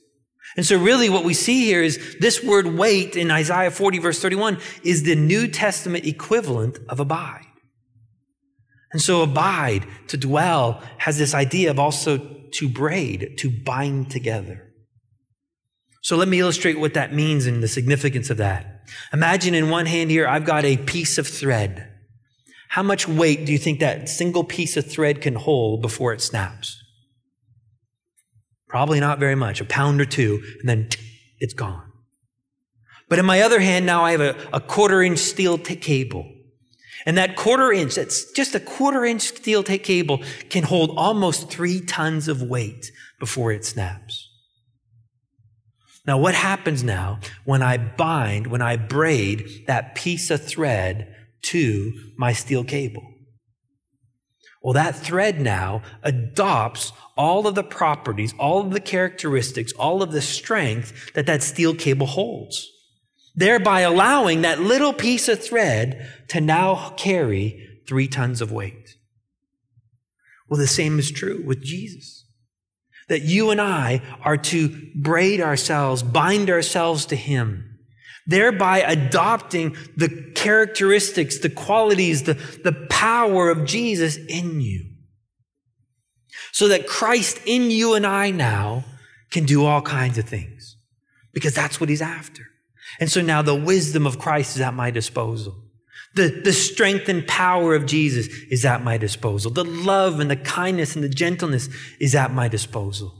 And 0.57 0.65
so 0.65 0.79
really 0.79 1.09
what 1.09 1.23
we 1.23 1.35
see 1.35 1.65
here 1.65 1.83
is 1.83 2.17
this 2.19 2.43
word 2.43 2.65
wait 2.65 3.15
in 3.15 3.29
Isaiah 3.29 3.69
40 3.69 3.99
verse 3.99 4.19
31 4.19 4.57
is 4.83 5.03
the 5.03 5.15
New 5.15 5.47
Testament 5.47 6.05
equivalent 6.05 6.79
of 6.89 6.99
abide. 6.99 7.45
And 8.91 9.01
so 9.01 9.21
abide, 9.21 9.85
to 10.07 10.17
dwell, 10.17 10.81
has 10.97 11.17
this 11.17 11.33
idea 11.33 11.69
of 11.69 11.79
also 11.79 12.17
to 12.53 12.69
braid, 12.69 13.37
to 13.37 13.49
bind 13.49 14.09
together. 14.09 14.73
So 16.01 16.15
let 16.15 16.27
me 16.27 16.39
illustrate 16.39 16.79
what 16.79 16.95
that 16.95 17.13
means 17.13 17.45
and 17.45 17.61
the 17.61 17.67
significance 17.67 18.29
of 18.29 18.37
that. 18.37 18.83
Imagine 19.13 19.53
in 19.53 19.69
one 19.69 19.85
hand 19.85 20.09
here, 20.09 20.27
I've 20.27 20.45
got 20.45 20.65
a 20.65 20.77
piece 20.77 21.17
of 21.17 21.27
thread. 21.27 21.87
How 22.69 22.83
much 22.83 23.07
weight 23.07 23.45
do 23.45 23.51
you 23.51 23.57
think 23.57 23.79
that 23.79 24.09
single 24.09 24.43
piece 24.43 24.77
of 24.77 24.89
thread 24.89 25.21
can 25.21 25.35
hold 25.35 25.81
before 25.81 26.13
it 26.13 26.21
snaps? 26.21 26.81
Probably 28.67 28.99
not 28.99 29.19
very 29.19 29.35
much, 29.35 29.61
a 29.61 29.65
pound 29.65 29.99
or 29.99 30.05
two, 30.05 30.41
and 30.59 30.69
then 30.69 30.89
it's 31.39 31.53
gone. 31.53 31.91
But 33.09 33.17
in 33.17 33.25
my 33.25 33.41
other 33.41 33.59
hand, 33.59 33.87
now 33.87 34.03
I 34.03 34.11
have 34.11 34.21
a, 34.21 34.35
a 34.53 34.59
quarter 34.59 35.01
inch 35.01 35.17
steel 35.17 35.57
t- 35.57 35.75
cable. 35.75 36.31
And 37.05 37.17
that 37.17 37.35
quarter 37.35 37.71
inch, 37.71 37.95
that's 37.95 38.31
just 38.31 38.55
a 38.55 38.59
quarter 38.59 39.05
inch 39.05 39.21
steel 39.21 39.63
cable, 39.63 40.21
can 40.49 40.63
hold 40.63 40.91
almost 40.97 41.49
three 41.49 41.81
tons 41.81 42.27
of 42.27 42.41
weight 42.41 42.91
before 43.19 43.51
it 43.51 43.65
snaps. 43.65 44.29
Now, 46.05 46.17
what 46.17 46.33
happens 46.33 46.83
now 46.83 47.19
when 47.45 47.61
I 47.61 47.77
bind, 47.77 48.47
when 48.47 48.61
I 48.61 48.77
braid 48.77 49.65
that 49.67 49.95
piece 49.95 50.31
of 50.31 50.45
thread 50.45 51.13
to 51.43 51.93
my 52.17 52.33
steel 52.33 52.63
cable? 52.63 53.03
Well, 54.61 54.73
that 54.73 54.95
thread 54.95 55.39
now 55.39 55.83
adopts 56.03 56.91
all 57.15 57.47
of 57.47 57.55
the 57.55 57.63
properties, 57.63 58.33
all 58.37 58.59
of 58.59 58.71
the 58.71 58.79
characteristics, 58.81 59.71
all 59.73 60.01
of 60.03 60.11
the 60.11 60.21
strength 60.21 61.13
that 61.13 61.27
that 61.27 61.43
steel 61.43 61.73
cable 61.73 62.07
holds, 62.07 62.69
thereby 63.39 63.79
allowing 63.81 64.41
that 64.41 64.59
little 64.59 64.91
piece 64.91 65.29
of 65.29 65.41
thread 65.41 66.05
to 66.27 66.41
now 66.41 66.89
carry 66.97 67.81
three 67.87 68.07
tons 68.07 68.41
of 68.41 68.51
weight. 68.51 68.97
Well, 70.49 70.59
the 70.59 70.67
same 70.67 70.99
is 70.99 71.09
true 71.09 71.41
with 71.45 71.63
Jesus 71.63 72.25
that 73.07 73.23
you 73.23 73.49
and 73.49 73.59
I 73.59 74.01
are 74.23 74.37
to 74.37 74.91
braid 74.93 75.41
ourselves, 75.41 76.03
bind 76.03 76.49
ourselves 76.49 77.07
to 77.07 77.15
Him, 77.15 77.79
thereby 78.27 78.81
adopting 78.81 79.75
the 79.95 80.31
characteristics, 80.35 81.39
the 81.39 81.49
qualities, 81.49 82.23
the, 82.23 82.35
the 82.63 82.87
power 82.89 83.49
of 83.49 83.65
Jesus 83.65 84.17
in 84.17 84.61
you. 84.61 84.85
So 86.51 86.67
that 86.67 86.87
Christ 86.87 87.39
in 87.45 87.71
you 87.71 87.95
and 87.95 88.05
I 88.05 88.31
now 88.31 88.83
can 89.31 89.45
do 89.45 89.65
all 89.65 89.81
kinds 89.81 90.17
of 90.17 90.25
things 90.25 90.75
because 91.33 91.55
that's 91.55 91.79
what 91.79 91.89
He's 91.89 92.01
after. 92.01 92.48
And 92.99 93.11
so 93.11 93.21
now 93.21 93.41
the 93.41 93.55
wisdom 93.55 94.05
of 94.05 94.19
Christ 94.19 94.55
is 94.55 94.61
at 94.61 94.73
my 94.73 94.91
disposal. 94.91 95.55
The, 96.15 96.41
the 96.43 96.53
strength 96.53 97.07
and 97.07 97.27
power 97.27 97.75
of 97.75 97.85
Jesus 97.85 98.27
is 98.49 98.65
at 98.65 98.83
my 98.83 98.97
disposal. 98.97 99.51
The 99.51 99.63
love 99.63 100.19
and 100.19 100.29
the 100.29 100.35
kindness 100.35 100.95
and 100.95 101.03
the 101.03 101.09
gentleness 101.09 101.69
is 101.99 102.15
at 102.15 102.33
my 102.33 102.47
disposal. 102.47 103.15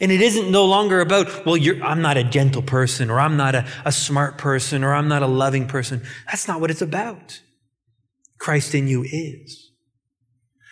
And 0.00 0.12
it 0.12 0.20
isn't 0.20 0.50
no 0.50 0.66
longer 0.66 1.00
about, 1.00 1.44
well, 1.44 1.58
I'm 1.82 2.02
not 2.02 2.16
a 2.16 2.24
gentle 2.24 2.62
person, 2.62 3.10
or 3.10 3.20
I'm 3.20 3.36
not 3.36 3.54
a, 3.54 3.66
a 3.84 3.92
smart 3.92 4.38
person, 4.38 4.82
or 4.82 4.94
I'm 4.94 5.08
not 5.08 5.22
a 5.22 5.26
loving 5.26 5.66
person. 5.66 6.02
That's 6.26 6.48
not 6.48 6.60
what 6.60 6.70
it's 6.70 6.82
about. 6.82 7.40
Christ 8.38 8.74
in 8.74 8.88
you 8.88 9.02
is. 9.02 9.70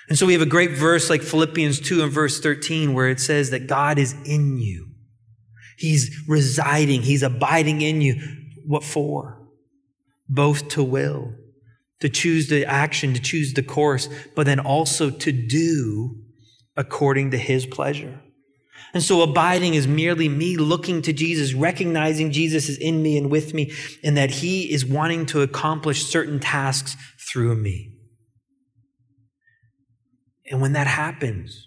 And 0.08 0.18
so 0.18 0.26
we 0.26 0.32
have 0.32 0.42
a 0.42 0.46
great 0.46 0.72
verse 0.72 1.10
like 1.10 1.22
Philippians 1.22 1.80
2 1.80 2.02
and 2.02 2.12
verse 2.12 2.40
13 2.40 2.94
where 2.94 3.08
it 3.08 3.20
says 3.20 3.50
that 3.50 3.66
God 3.66 3.98
is 3.98 4.14
in 4.24 4.58
you. 4.58 4.87
He's 5.78 6.24
residing. 6.28 7.02
He's 7.02 7.22
abiding 7.22 7.80
in 7.80 8.00
you. 8.00 8.20
What 8.66 8.84
for? 8.84 9.38
both 10.28 10.68
to 10.68 10.82
will, 10.82 11.32
to 12.00 12.08
choose 12.08 12.48
the 12.48 12.66
action, 12.66 13.14
to 13.14 13.20
choose 13.20 13.54
the 13.54 13.62
course, 13.62 14.08
but 14.36 14.46
then 14.46 14.60
also 14.60 15.10
to 15.10 15.32
do 15.32 16.16
according 16.76 17.30
to 17.30 17.38
his 17.38 17.66
pleasure. 17.66 18.20
And 18.94 19.02
so 19.02 19.22
abiding 19.22 19.74
is 19.74 19.86
merely 19.86 20.28
me 20.28 20.56
looking 20.56 21.02
to 21.02 21.12
Jesus, 21.12 21.52
recognizing 21.52 22.30
Jesus 22.30 22.68
is 22.68 22.78
in 22.78 23.02
me 23.02 23.18
and 23.18 23.30
with 23.30 23.52
me, 23.52 23.72
and 24.04 24.16
that 24.16 24.30
he 24.30 24.72
is 24.72 24.84
wanting 24.84 25.26
to 25.26 25.42
accomplish 25.42 26.06
certain 26.06 26.40
tasks 26.40 26.96
through 27.30 27.56
me. 27.56 27.92
And 30.50 30.62
when 30.62 30.72
that 30.72 30.86
happens, 30.86 31.66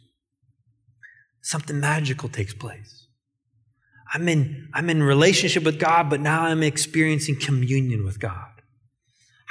something 1.44 1.80
magical 1.80 2.30
takes 2.30 2.54
place. 2.54 3.01
I'm 4.14 4.28
in, 4.28 4.70
I'm 4.74 4.90
in 4.90 5.02
relationship 5.02 5.64
with 5.64 5.80
God, 5.80 6.10
but 6.10 6.20
now 6.20 6.44
I'm 6.44 6.64
experiencing 6.64 7.40
communion 7.40 8.04
with 8.04 8.20
God. 8.20 8.50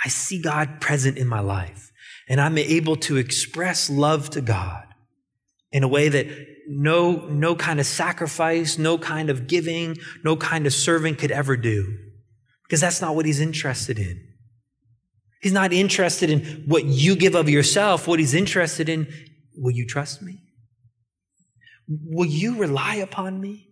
I 0.04 0.08
see 0.08 0.40
God 0.40 0.80
present 0.80 1.18
in 1.18 1.26
my 1.26 1.40
life 1.40 1.90
and 2.28 2.40
I'm 2.40 2.58
able 2.58 2.96
to 2.96 3.16
express 3.16 3.90
love 3.90 4.30
to 4.30 4.40
God 4.40 4.86
in 5.72 5.82
a 5.82 5.88
way 5.88 6.08
that 6.08 6.26
no, 6.68 7.26
no 7.26 7.54
kind 7.54 7.80
of 7.80 7.86
sacrifice, 7.86 8.78
no 8.78 8.98
kind 8.98 9.30
of 9.30 9.46
giving, 9.46 9.96
no 10.24 10.36
kind 10.36 10.66
of 10.66 10.72
serving 10.72 11.16
could 11.16 11.30
ever 11.30 11.56
do. 11.56 11.96
Because 12.64 12.80
that's 12.80 13.00
not 13.00 13.16
what 13.16 13.26
he's 13.26 13.40
interested 13.40 13.98
in. 13.98 14.20
He's 15.42 15.52
not 15.52 15.72
interested 15.72 16.30
in 16.30 16.64
what 16.66 16.84
you 16.84 17.16
give 17.16 17.34
of 17.34 17.48
yourself. 17.48 18.06
What 18.06 18.20
he's 18.20 18.34
interested 18.34 18.88
in, 18.88 19.12
will 19.56 19.72
you 19.72 19.86
trust 19.86 20.22
me? 20.22 20.40
Will 21.88 22.28
you 22.28 22.58
rely 22.58 22.96
upon 22.96 23.40
me? 23.40 23.69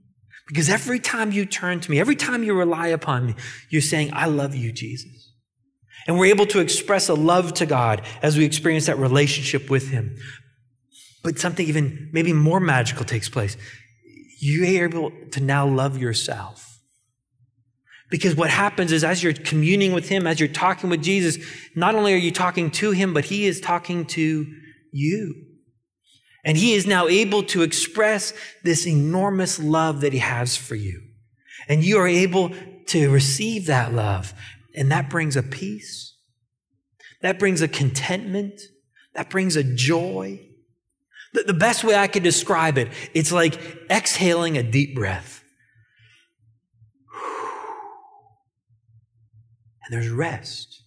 Because 0.48 0.70
every 0.70 0.98
time 0.98 1.30
you 1.30 1.44
turn 1.44 1.80
to 1.80 1.90
me, 1.90 2.00
every 2.00 2.16
time 2.16 2.42
you 2.42 2.54
rely 2.54 2.88
upon 2.88 3.26
me, 3.26 3.34
you're 3.68 3.82
saying, 3.82 4.10
I 4.14 4.26
love 4.26 4.54
you, 4.54 4.72
Jesus. 4.72 5.32
And 6.06 6.18
we're 6.18 6.32
able 6.32 6.46
to 6.46 6.60
express 6.60 7.10
a 7.10 7.14
love 7.14 7.52
to 7.54 7.66
God 7.66 8.02
as 8.22 8.38
we 8.38 8.44
experience 8.44 8.86
that 8.86 8.98
relationship 8.98 9.68
with 9.68 9.90
Him. 9.90 10.16
But 11.22 11.38
something 11.38 11.66
even 11.66 12.08
maybe 12.12 12.32
more 12.32 12.60
magical 12.60 13.04
takes 13.04 13.28
place. 13.28 13.58
You're 14.40 14.64
able 14.64 15.12
to 15.32 15.40
now 15.40 15.66
love 15.66 15.98
yourself. 15.98 16.64
Because 18.10 18.34
what 18.34 18.48
happens 18.48 18.90
is 18.90 19.04
as 19.04 19.22
you're 19.22 19.34
communing 19.34 19.92
with 19.92 20.08
Him, 20.08 20.26
as 20.26 20.40
you're 20.40 20.48
talking 20.48 20.88
with 20.88 21.02
Jesus, 21.02 21.36
not 21.74 21.94
only 21.94 22.14
are 22.14 22.18
you 22.18 22.30
talking 22.30 22.70
to 22.70 22.92
Him, 22.92 23.12
but 23.12 23.26
He 23.26 23.44
is 23.44 23.60
talking 23.60 24.06
to 24.06 24.46
you. 24.92 25.34
And 26.44 26.56
He 26.56 26.74
is 26.74 26.86
now 26.86 27.08
able 27.08 27.42
to 27.44 27.62
express 27.62 28.32
this 28.64 28.86
enormous 28.86 29.58
love 29.58 30.00
that 30.00 30.12
He 30.12 30.20
has 30.20 30.56
for 30.56 30.74
you. 30.74 31.02
And 31.68 31.84
you 31.84 31.98
are 31.98 32.08
able 32.08 32.52
to 32.86 33.10
receive 33.10 33.66
that 33.66 33.92
love 33.92 34.32
and 34.78 34.92
that 34.92 35.10
brings 35.10 35.36
a 35.36 35.42
peace. 35.42 36.14
That 37.20 37.40
brings 37.40 37.62
a 37.62 37.68
contentment. 37.68 38.60
That 39.14 39.28
brings 39.28 39.56
a 39.56 39.64
joy. 39.64 40.40
The, 41.32 41.42
the 41.42 41.52
best 41.52 41.82
way 41.82 41.96
I 41.96 42.06
could 42.06 42.22
describe 42.22 42.78
it, 42.78 42.88
it's 43.12 43.32
like 43.32 43.60
exhaling 43.90 44.56
a 44.56 44.62
deep 44.62 44.94
breath. 44.94 45.42
And 49.84 49.92
there's 49.92 50.08
rest. 50.08 50.84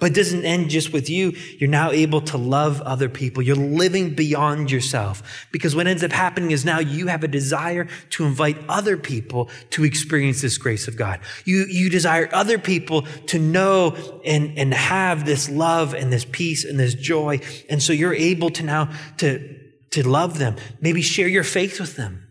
But 0.00 0.12
it 0.12 0.14
doesn't 0.14 0.44
end 0.44 0.70
just 0.70 0.92
with 0.92 1.08
you. 1.10 1.36
You're 1.58 1.70
now 1.70 1.90
able 1.90 2.22
to 2.22 2.38
love 2.38 2.80
other 2.80 3.08
people. 3.08 3.42
You're 3.42 3.54
living 3.54 4.14
beyond 4.14 4.70
yourself. 4.70 5.46
Because 5.52 5.76
what 5.76 5.86
ends 5.86 6.02
up 6.02 6.10
happening 6.10 6.50
is 6.50 6.64
now 6.64 6.80
you 6.80 7.06
have 7.08 7.22
a 7.22 7.28
desire 7.28 7.86
to 8.10 8.24
invite 8.24 8.56
other 8.68 8.96
people 8.96 9.50
to 9.70 9.84
experience 9.84 10.40
this 10.40 10.56
grace 10.56 10.88
of 10.88 10.96
God. 10.96 11.20
You, 11.44 11.66
you 11.68 11.90
desire 11.90 12.30
other 12.32 12.58
people 12.58 13.02
to 13.26 13.38
know 13.38 13.94
and, 14.24 14.58
and 14.58 14.72
have 14.72 15.26
this 15.26 15.50
love 15.50 15.92
and 15.94 16.10
this 16.10 16.24
peace 16.24 16.64
and 16.64 16.80
this 16.80 16.94
joy. 16.94 17.40
And 17.68 17.82
so 17.82 17.92
you're 17.92 18.14
able 18.14 18.50
to 18.50 18.62
now 18.62 18.92
to, 19.18 19.58
to 19.90 20.08
love 20.08 20.38
them. 20.38 20.56
Maybe 20.80 21.02
share 21.02 21.28
your 21.28 21.44
faith 21.44 21.78
with 21.78 21.96
them. 21.96 22.26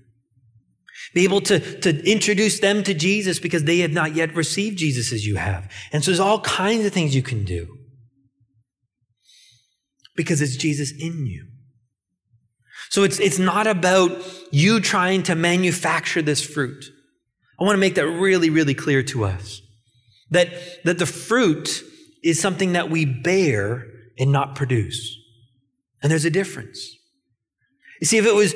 Be 1.13 1.23
able 1.23 1.41
to, 1.41 1.59
to 1.81 2.09
introduce 2.09 2.59
them 2.59 2.83
to 2.83 2.93
Jesus 2.93 3.39
because 3.39 3.63
they 3.63 3.79
have 3.79 3.91
not 3.91 4.15
yet 4.15 4.35
received 4.35 4.77
Jesus 4.77 5.11
as 5.11 5.25
you 5.25 5.37
have. 5.37 5.71
And 5.91 6.03
so 6.03 6.11
there's 6.11 6.19
all 6.19 6.41
kinds 6.41 6.85
of 6.85 6.93
things 6.93 7.15
you 7.15 7.23
can 7.23 7.43
do 7.43 7.77
because 10.15 10.41
it's 10.41 10.55
Jesus 10.55 10.91
in 10.91 11.25
you. 11.25 11.47
So 12.89 13.03
it's, 13.03 13.19
it's 13.19 13.39
not 13.39 13.67
about 13.67 14.11
you 14.51 14.79
trying 14.79 15.23
to 15.23 15.35
manufacture 15.35 16.21
this 16.21 16.45
fruit. 16.45 16.91
I 17.59 17.63
want 17.63 17.75
to 17.75 17.79
make 17.79 17.95
that 17.95 18.07
really, 18.07 18.49
really 18.49 18.73
clear 18.73 19.03
to 19.03 19.25
us. 19.25 19.61
That, 20.31 20.49
that 20.83 20.99
the 20.99 21.05
fruit 21.05 21.83
is 22.23 22.39
something 22.39 22.73
that 22.73 22.89
we 22.89 23.05
bear 23.05 23.85
and 24.17 24.31
not 24.31 24.55
produce. 24.55 25.17
And 26.01 26.11
there's 26.11 26.25
a 26.25 26.29
difference. 26.29 26.95
You 27.99 28.07
see, 28.07 28.17
if 28.17 28.25
it 28.25 28.35
was 28.35 28.53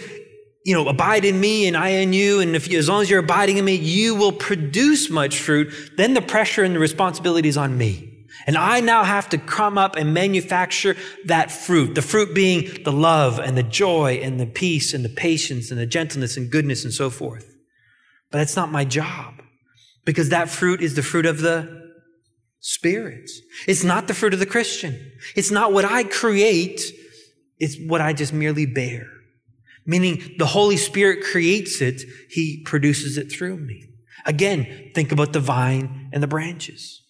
you 0.64 0.74
know, 0.74 0.88
abide 0.88 1.26
in 1.26 1.40
me 1.40 1.68
and 1.68 1.76
I 1.76 1.90
in 1.90 2.14
you, 2.14 2.40
and 2.40 2.56
if 2.56 2.70
you, 2.72 2.80
as 2.80 2.88
long 2.88 3.02
as 3.02 3.10
you're 3.10 3.20
abiding 3.20 3.58
in 3.58 3.66
me, 3.66 3.76
you 3.76 4.16
will 4.16 4.32
produce 4.32 5.10
much 5.10 5.38
fruit, 5.40 5.74
then 5.98 6.14
the 6.14 6.22
pressure 6.22 6.64
and 6.64 6.76
the 6.76 6.80
responsibility 6.80 7.50
is 7.50 7.58
on 7.58 7.78
me. 7.78 8.10
And 8.46 8.58
I 8.58 8.80
now 8.80 9.04
have 9.04 9.30
to 9.30 9.38
come 9.38 9.78
up 9.78 9.96
and 9.96 10.14
manufacture 10.14 10.96
that 11.26 11.52
fruit. 11.52 11.96
The 11.96 12.02
fruit 12.02 12.34
being 12.34 12.84
the 12.84 12.92
love 12.92 13.40
and 13.40 13.58
the 13.58 13.64
joy 13.64 14.20
and 14.22 14.40
the 14.40 14.46
peace 14.46 14.94
and 14.94 15.04
the 15.04 15.10
patience 15.10 15.72
and 15.72 15.80
the 15.80 15.86
gentleness 15.86 16.36
and 16.36 16.52
goodness 16.52 16.84
and 16.84 16.94
so 16.94 17.10
forth. 17.10 17.56
But 18.32 18.40
that's 18.40 18.56
not 18.56 18.72
my 18.72 18.86
job 18.86 19.36
because 20.06 20.30
that 20.30 20.50
fruit 20.50 20.82
is 20.82 20.96
the 20.96 21.04
fruit 21.04 21.26
of 21.26 21.40
the 21.42 21.84
Spirit. 22.60 23.30
It's 23.68 23.84
not 23.84 24.08
the 24.08 24.14
fruit 24.14 24.34
of 24.34 24.40
the 24.40 24.46
Christian. 24.46 25.12
It's 25.36 25.52
not 25.52 25.74
what 25.74 25.84
I 25.84 26.06
create. 26.06 26.82
It's 27.60 27.78
what 27.78 28.00
I 28.00 28.14
just 28.14 28.32
merely 28.32 28.66
bear. 28.66 29.06
Meaning 29.86 30.36
the 30.38 30.46
Holy 30.46 30.78
Spirit 30.78 31.24
creates 31.24 31.82
it. 31.82 32.04
He 32.30 32.62
produces 32.66 33.18
it 33.18 33.32
through 33.32 33.58
me. 33.58 33.90
Again, 34.26 34.92
think 34.96 35.12
about 35.12 35.34
the 35.34 35.40
vine 35.40 36.10
and 36.14 36.24
the 36.24 36.28
branches. 36.28 37.02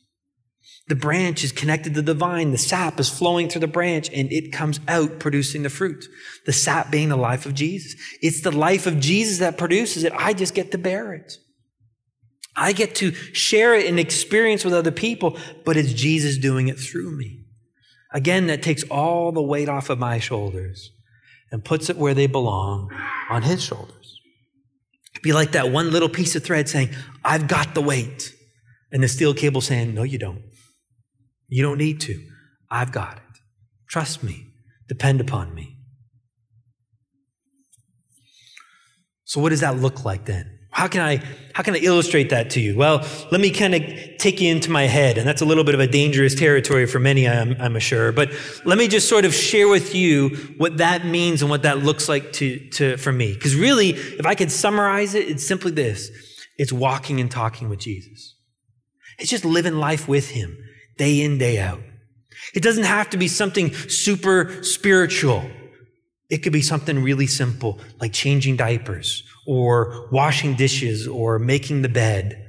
The 0.87 0.95
branch 0.95 1.43
is 1.43 1.51
connected 1.51 1.93
to 1.93 2.01
the 2.01 2.13
vine. 2.13 2.51
The 2.51 2.57
sap 2.57 2.99
is 2.99 3.09
flowing 3.09 3.47
through 3.47 3.61
the 3.61 3.67
branch 3.67 4.09
and 4.13 4.31
it 4.31 4.51
comes 4.51 4.79
out 4.87 5.19
producing 5.19 5.63
the 5.63 5.69
fruit. 5.69 6.05
The 6.45 6.51
sap 6.51 6.91
being 6.91 7.09
the 7.09 7.15
life 7.15 7.45
of 7.45 7.53
Jesus. 7.53 7.95
It's 8.21 8.41
the 8.41 8.51
life 8.51 8.85
of 8.85 8.99
Jesus 8.99 9.39
that 9.39 9.57
produces 9.57 10.03
it. 10.03 10.11
I 10.13 10.33
just 10.33 10.53
get 10.53 10.71
to 10.71 10.77
bear 10.77 11.13
it. 11.13 11.37
I 12.55 12.73
get 12.73 12.95
to 12.95 13.13
share 13.13 13.73
it 13.73 13.87
and 13.87 13.99
experience 13.99 14.63
with 14.65 14.73
other 14.73 14.91
people, 14.91 15.37
but 15.63 15.77
it's 15.77 15.93
Jesus 15.93 16.37
doing 16.37 16.67
it 16.67 16.77
through 16.79 17.15
me. 17.17 17.45
Again, 18.11 18.47
that 18.47 18.61
takes 18.61 18.83
all 18.91 19.31
the 19.31 19.41
weight 19.41 19.69
off 19.69 19.89
of 19.89 19.97
my 19.97 20.19
shoulders 20.19 20.91
and 21.53 21.63
puts 21.63 21.87
it 21.87 21.97
where 21.97 22.15
they 22.15 22.25
belong 22.25 22.89
on 23.29 23.43
his 23.43 23.63
shoulders. 23.63 24.19
It'd 25.13 25.21
be 25.21 25.33
like 25.33 25.51
that 25.51 25.71
one 25.71 25.91
little 25.91 26.09
piece 26.09 26.35
of 26.35 26.43
thread 26.43 26.67
saying, 26.67 26.89
I've 27.23 27.47
got 27.47 27.75
the 27.75 27.81
weight. 27.81 28.33
And 28.91 29.03
the 29.03 29.07
steel 29.07 29.33
cable 29.33 29.61
saying, 29.61 29.93
No, 29.93 30.03
you 30.03 30.17
don't. 30.17 30.43
You 31.47 31.63
don't 31.63 31.77
need 31.77 32.01
to. 32.01 32.19
I've 32.69 32.91
got 32.91 33.17
it. 33.17 33.39
Trust 33.87 34.23
me. 34.23 34.47
Depend 34.87 35.21
upon 35.21 35.53
me. 35.53 35.77
So, 39.23 39.39
what 39.39 39.49
does 39.49 39.61
that 39.61 39.77
look 39.77 40.03
like 40.03 40.25
then? 40.25 40.52
How 40.73 40.87
can 40.87 41.01
I 41.01 41.23
how 41.53 41.61
can 41.61 41.75
I 41.75 41.77
illustrate 41.77 42.31
that 42.31 42.49
to 42.51 42.59
you? 42.59 42.75
Well, 42.75 43.07
let 43.31 43.39
me 43.39 43.51
kind 43.51 43.75
of 43.75 43.83
take 44.17 44.41
you 44.41 44.51
into 44.51 44.71
my 44.71 44.83
head, 44.83 45.19
and 45.19 45.27
that's 45.27 45.41
a 45.41 45.45
little 45.45 45.63
bit 45.63 45.75
of 45.75 45.79
a 45.79 45.85
dangerous 45.85 46.33
territory 46.33 46.87
for 46.87 46.97
many, 46.97 47.27
I'm, 47.27 47.55
I'm 47.59 47.77
sure. 47.77 48.11
But 48.11 48.31
let 48.65 48.79
me 48.79 48.87
just 48.87 49.07
sort 49.07 49.23
of 49.23 49.35
share 49.35 49.67
with 49.67 49.93
you 49.93 50.29
what 50.57 50.77
that 50.77 51.05
means 51.05 51.43
and 51.43 51.51
what 51.51 51.61
that 51.61 51.83
looks 51.83 52.09
like 52.09 52.33
to, 52.33 52.57
to 52.71 52.97
for 52.97 53.11
me. 53.11 53.33
Because 53.33 53.55
really, 53.55 53.91
if 53.91 54.25
I 54.25 54.33
could 54.33 54.51
summarize 54.51 55.13
it, 55.13 55.29
it's 55.29 55.47
simply 55.47 55.71
this: 55.71 56.09
it's 56.57 56.73
walking 56.73 57.21
and 57.21 57.29
talking 57.29 57.69
with 57.69 57.79
Jesus. 57.79 58.35
It's 59.19 59.29
just 59.29 59.45
living 59.45 59.75
life 59.75 60.07
with 60.07 60.31
Him 60.31 60.57
day 60.97 61.21
in, 61.21 61.37
day 61.37 61.59
out. 61.59 61.81
It 62.55 62.63
doesn't 62.63 62.85
have 62.85 63.11
to 63.11 63.17
be 63.17 63.27
something 63.27 63.73
super 63.73 64.63
spiritual. 64.63 65.45
It 66.31 66.39
could 66.39 66.53
be 66.53 66.63
something 66.63 67.03
really 67.03 67.27
simple, 67.27 67.79
like 68.01 68.11
changing 68.11 68.55
diapers, 68.55 69.23
or 69.45 70.07
washing 70.11 70.55
dishes, 70.55 71.07
or 71.07 71.39
making 71.39 71.81
the 71.81 71.89
bed, 71.89 72.47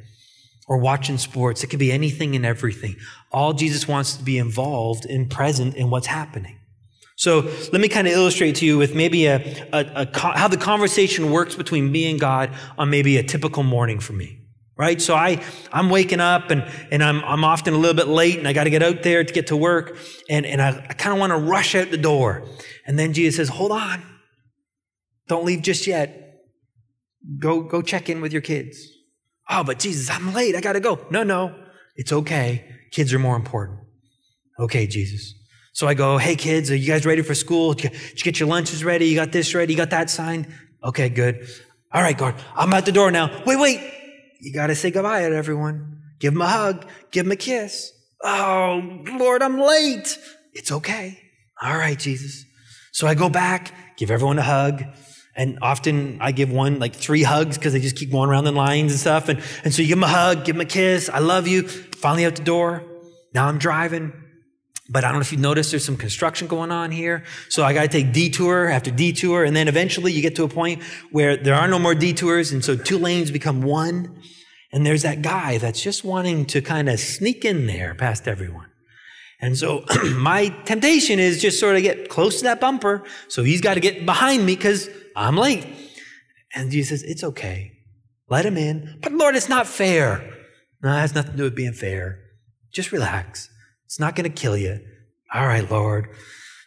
or 0.66 0.78
watching 0.78 1.18
sports. 1.18 1.62
It 1.62 1.68
could 1.68 1.78
be 1.78 1.92
anything 1.92 2.36
and 2.36 2.46
everything. 2.46 2.96
All 3.32 3.52
Jesus 3.52 3.86
wants 3.86 4.16
to 4.16 4.24
be 4.24 4.38
involved 4.38 5.04
and 5.04 5.30
present 5.30 5.74
in 5.76 5.90
what's 5.90 6.06
happening. 6.06 6.58
So 7.16 7.40
let 7.72 7.80
me 7.80 7.88
kind 7.88 8.08
of 8.08 8.12
illustrate 8.12 8.56
to 8.56 8.66
you 8.66 8.76
with 8.76 8.94
maybe 8.94 9.26
a, 9.26 9.36
a, 9.72 10.08
a, 10.12 10.18
how 10.36 10.48
the 10.48 10.56
conversation 10.56 11.30
works 11.30 11.54
between 11.54 11.92
me 11.92 12.10
and 12.10 12.18
God 12.18 12.50
on 12.76 12.90
maybe 12.90 13.18
a 13.18 13.22
typical 13.22 13.62
morning 13.62 14.00
for 14.00 14.14
me 14.14 14.44
right? 14.76 15.00
So 15.00 15.14
I, 15.14 15.42
I'm 15.72 15.90
waking 15.90 16.20
up 16.20 16.50
and, 16.50 16.68
and 16.90 17.02
I'm, 17.02 17.22
I'm 17.24 17.44
often 17.44 17.74
a 17.74 17.78
little 17.78 17.94
bit 17.94 18.08
late 18.08 18.38
and 18.38 18.48
I 18.48 18.52
got 18.52 18.64
to 18.64 18.70
get 18.70 18.82
out 18.82 19.02
there 19.02 19.22
to 19.22 19.32
get 19.32 19.48
to 19.48 19.56
work. 19.56 19.96
And, 20.28 20.44
and 20.44 20.60
I, 20.60 20.70
I 20.88 20.94
kind 20.94 21.12
of 21.12 21.20
want 21.20 21.30
to 21.30 21.36
rush 21.38 21.74
out 21.74 21.90
the 21.90 21.98
door. 21.98 22.44
And 22.86 22.98
then 22.98 23.12
Jesus 23.12 23.36
says, 23.36 23.48
hold 23.48 23.72
on. 23.72 24.02
Don't 25.28 25.44
leave 25.44 25.62
just 25.62 25.86
yet. 25.86 26.23
Go, 27.38 27.62
go 27.62 27.82
check 27.82 28.08
in 28.08 28.20
with 28.20 28.32
your 28.32 28.42
kids. 28.42 28.86
Oh, 29.48 29.64
but 29.64 29.78
Jesus, 29.78 30.10
I'm 30.10 30.32
late. 30.32 30.54
I 30.56 30.60
got 30.60 30.74
to 30.74 30.80
go. 30.80 30.98
No, 31.10 31.22
no. 31.22 31.54
It's 31.96 32.12
okay. 32.12 32.64
Kids 32.90 33.12
are 33.12 33.18
more 33.18 33.36
important. 33.36 33.80
Okay, 34.58 34.86
Jesus. 34.86 35.34
So 35.72 35.88
I 35.88 35.94
go, 35.94 36.18
hey 36.18 36.36
kids, 36.36 36.70
are 36.70 36.76
you 36.76 36.86
guys 36.86 37.04
ready 37.04 37.22
for 37.22 37.34
school? 37.34 37.72
Did 37.74 37.92
you 37.92 38.22
get 38.22 38.38
your 38.38 38.48
lunches 38.48 38.84
ready? 38.84 39.06
You 39.06 39.16
got 39.16 39.32
this 39.32 39.54
ready? 39.54 39.72
You 39.72 39.76
got 39.76 39.90
that 39.90 40.08
signed? 40.08 40.46
Okay, 40.84 41.08
good. 41.08 41.48
All 41.92 42.00
right, 42.00 42.16
God, 42.16 42.36
I'm 42.54 42.72
at 42.72 42.86
the 42.86 42.92
door 42.92 43.10
now. 43.10 43.42
Wait, 43.44 43.58
wait 43.58 43.80
you 44.44 44.52
got 44.52 44.66
to 44.66 44.74
say 44.74 44.90
goodbye 44.90 45.28
to 45.28 45.34
everyone. 45.34 46.02
Give 46.20 46.32
them 46.34 46.42
a 46.42 46.48
hug. 46.48 46.86
Give 47.10 47.24
them 47.24 47.32
a 47.32 47.36
kiss. 47.36 47.92
Oh, 48.22 49.02
Lord, 49.18 49.42
I'm 49.42 49.58
late. 49.58 50.18
It's 50.52 50.70
okay. 50.70 51.18
All 51.62 51.76
right, 51.76 51.98
Jesus. 51.98 52.44
So 52.92 53.06
I 53.06 53.14
go 53.14 53.28
back, 53.28 53.72
give 53.96 54.10
everyone 54.10 54.38
a 54.38 54.42
hug. 54.42 54.84
And 55.36 55.58
often 55.62 56.18
I 56.20 56.32
give 56.32 56.50
one 56.50 56.78
like 56.78 56.94
three 56.94 57.22
hugs 57.22 57.58
because 57.58 57.72
they 57.72 57.80
just 57.80 57.96
keep 57.96 58.12
going 58.12 58.30
around 58.30 58.44
the 58.44 58.52
lines 58.52 58.92
and 58.92 59.00
stuff. 59.00 59.28
And, 59.28 59.42
and 59.64 59.74
so 59.74 59.82
you 59.82 59.88
give 59.88 59.96
them 59.96 60.04
a 60.04 60.08
hug, 60.08 60.44
give 60.44 60.54
them 60.54 60.60
a 60.60 60.64
kiss. 60.64 61.08
I 61.08 61.18
love 61.18 61.48
you. 61.48 61.66
Finally 61.66 62.26
out 62.26 62.36
the 62.36 62.44
door. 62.44 62.84
Now 63.34 63.48
I'm 63.48 63.58
driving. 63.58 64.12
But 64.88 65.02
I 65.02 65.08
don't 65.08 65.14
know 65.14 65.22
if 65.22 65.32
you 65.32 65.38
noticed 65.38 65.70
there's 65.70 65.84
some 65.84 65.96
construction 65.96 66.46
going 66.46 66.70
on 66.70 66.90
here. 66.90 67.24
So 67.48 67.64
I 67.64 67.72
got 67.72 67.82
to 67.82 67.88
take 67.88 68.12
detour 68.12 68.68
after 68.68 68.90
detour. 68.90 69.44
And 69.44 69.56
then 69.56 69.66
eventually 69.66 70.12
you 70.12 70.22
get 70.22 70.36
to 70.36 70.44
a 70.44 70.48
point 70.48 70.82
where 71.10 71.36
there 71.36 71.54
are 71.54 71.66
no 71.66 71.78
more 71.78 71.94
detours. 71.94 72.52
And 72.52 72.64
so 72.64 72.76
two 72.76 72.98
lanes 72.98 73.30
become 73.30 73.62
one. 73.62 74.20
And 74.72 74.84
there's 74.84 75.02
that 75.02 75.22
guy 75.22 75.58
that's 75.58 75.82
just 75.82 76.04
wanting 76.04 76.46
to 76.46 76.60
kind 76.60 76.88
of 76.88 77.00
sneak 77.00 77.44
in 77.44 77.66
there 77.66 77.94
past 77.94 78.28
everyone. 78.28 78.66
And 79.44 79.58
so 79.58 79.84
my 80.16 80.48
temptation 80.64 81.18
is 81.18 81.42
just 81.42 81.60
sort 81.60 81.76
of 81.76 81.82
get 81.82 82.08
close 82.08 82.38
to 82.38 82.44
that 82.44 82.62
bumper. 82.62 83.04
So 83.28 83.44
he's 83.44 83.60
got 83.60 83.74
to 83.74 83.80
get 83.80 84.06
behind 84.06 84.46
me 84.46 84.56
because 84.56 84.88
I'm 85.14 85.36
late. 85.36 85.66
And 86.54 86.70
Jesus 86.70 87.02
says, 87.02 87.10
It's 87.10 87.22
okay. 87.22 87.72
Let 88.30 88.46
him 88.46 88.56
in. 88.56 89.00
But 89.02 89.12
Lord, 89.12 89.36
it's 89.36 89.50
not 89.50 89.66
fair. 89.66 90.32
No, 90.82 90.88
it 90.96 90.98
has 90.98 91.14
nothing 91.14 91.32
to 91.32 91.36
do 91.36 91.42
with 91.42 91.54
being 91.54 91.74
fair. 91.74 92.20
Just 92.72 92.90
relax. 92.90 93.50
It's 93.84 94.00
not 94.00 94.16
going 94.16 94.24
to 94.24 94.34
kill 94.34 94.56
you. 94.56 94.80
All 95.34 95.46
right, 95.46 95.70
Lord. 95.70 96.08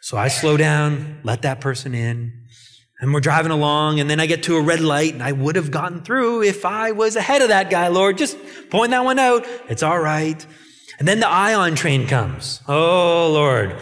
So 0.02 0.16
I 0.16 0.28
slow 0.28 0.56
down, 0.56 1.22
let 1.24 1.42
that 1.42 1.60
person 1.60 1.96
in. 1.96 2.32
And 3.00 3.12
we're 3.12 3.22
driving 3.22 3.52
along, 3.52 4.00
and 4.00 4.08
then 4.08 4.20
I 4.20 4.28
get 4.28 4.44
to 4.44 4.56
a 4.56 4.62
red 4.62 4.82
light, 4.82 5.14
and 5.14 5.24
I 5.24 5.32
would 5.32 5.56
have 5.56 5.72
gotten 5.72 6.04
through 6.04 6.44
if 6.44 6.64
I 6.64 6.92
was 6.92 7.16
ahead 7.16 7.42
of 7.42 7.48
that 7.48 7.72
guy, 7.72 7.88
Lord. 7.88 8.20
Just 8.20 8.38
point 8.70 8.92
that 8.92 9.04
one 9.04 9.18
out. 9.18 9.48
It's 9.68 9.82
all 9.82 10.00
right. 10.00 10.46
And 11.00 11.08
then 11.08 11.20
the 11.20 11.30
ION 11.30 11.76
train 11.76 12.08
comes. 12.08 12.62
Oh, 12.68 13.32
Lord. 13.32 13.76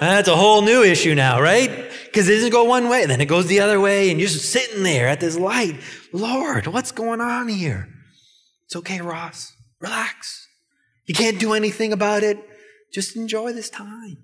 That's 0.00 0.28
a 0.28 0.36
whole 0.36 0.62
new 0.62 0.82
issue 0.82 1.14
now, 1.14 1.40
right? 1.40 1.70
Because 2.04 2.28
it 2.28 2.34
doesn't 2.34 2.50
go 2.50 2.64
one 2.64 2.88
way, 2.88 3.06
then 3.06 3.20
it 3.20 3.26
goes 3.26 3.46
the 3.46 3.60
other 3.60 3.80
way, 3.80 4.10
and 4.10 4.20
you're 4.20 4.28
just 4.28 4.50
sitting 4.50 4.82
there 4.82 5.08
at 5.08 5.20
this 5.20 5.36
light. 5.36 5.80
Lord, 6.12 6.66
what's 6.66 6.92
going 6.92 7.20
on 7.20 7.48
here? 7.48 7.88
It's 8.66 8.76
okay, 8.76 9.00
Ross. 9.00 9.52
Relax. 9.80 10.48
You 11.06 11.14
can't 11.14 11.38
do 11.38 11.52
anything 11.52 11.92
about 11.92 12.22
it. 12.22 12.38
Just 12.92 13.16
enjoy 13.16 13.52
this 13.52 13.68
time. 13.68 14.18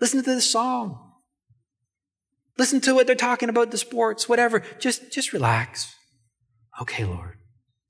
Listen 0.00 0.22
to 0.22 0.34
this 0.34 0.50
song. 0.50 1.12
Listen 2.58 2.80
to 2.80 2.94
what 2.94 3.06
they're 3.06 3.16
talking 3.16 3.48
about, 3.48 3.70
the 3.70 3.78
sports, 3.78 4.28
whatever. 4.28 4.62
Just, 4.78 5.12
just 5.12 5.32
relax. 5.32 5.94
Okay, 6.80 7.04
Lord. 7.04 7.36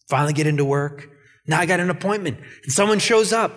Finally 0.09 0.33
get 0.33 0.47
into 0.47 0.65
work. 0.65 1.09
Now 1.47 1.61
I 1.61 1.67
got 1.67 1.81
an 1.81 1.91
appointment 1.91 2.39
and 2.63 2.73
someone 2.73 2.99
shows 2.99 3.33
up 3.33 3.53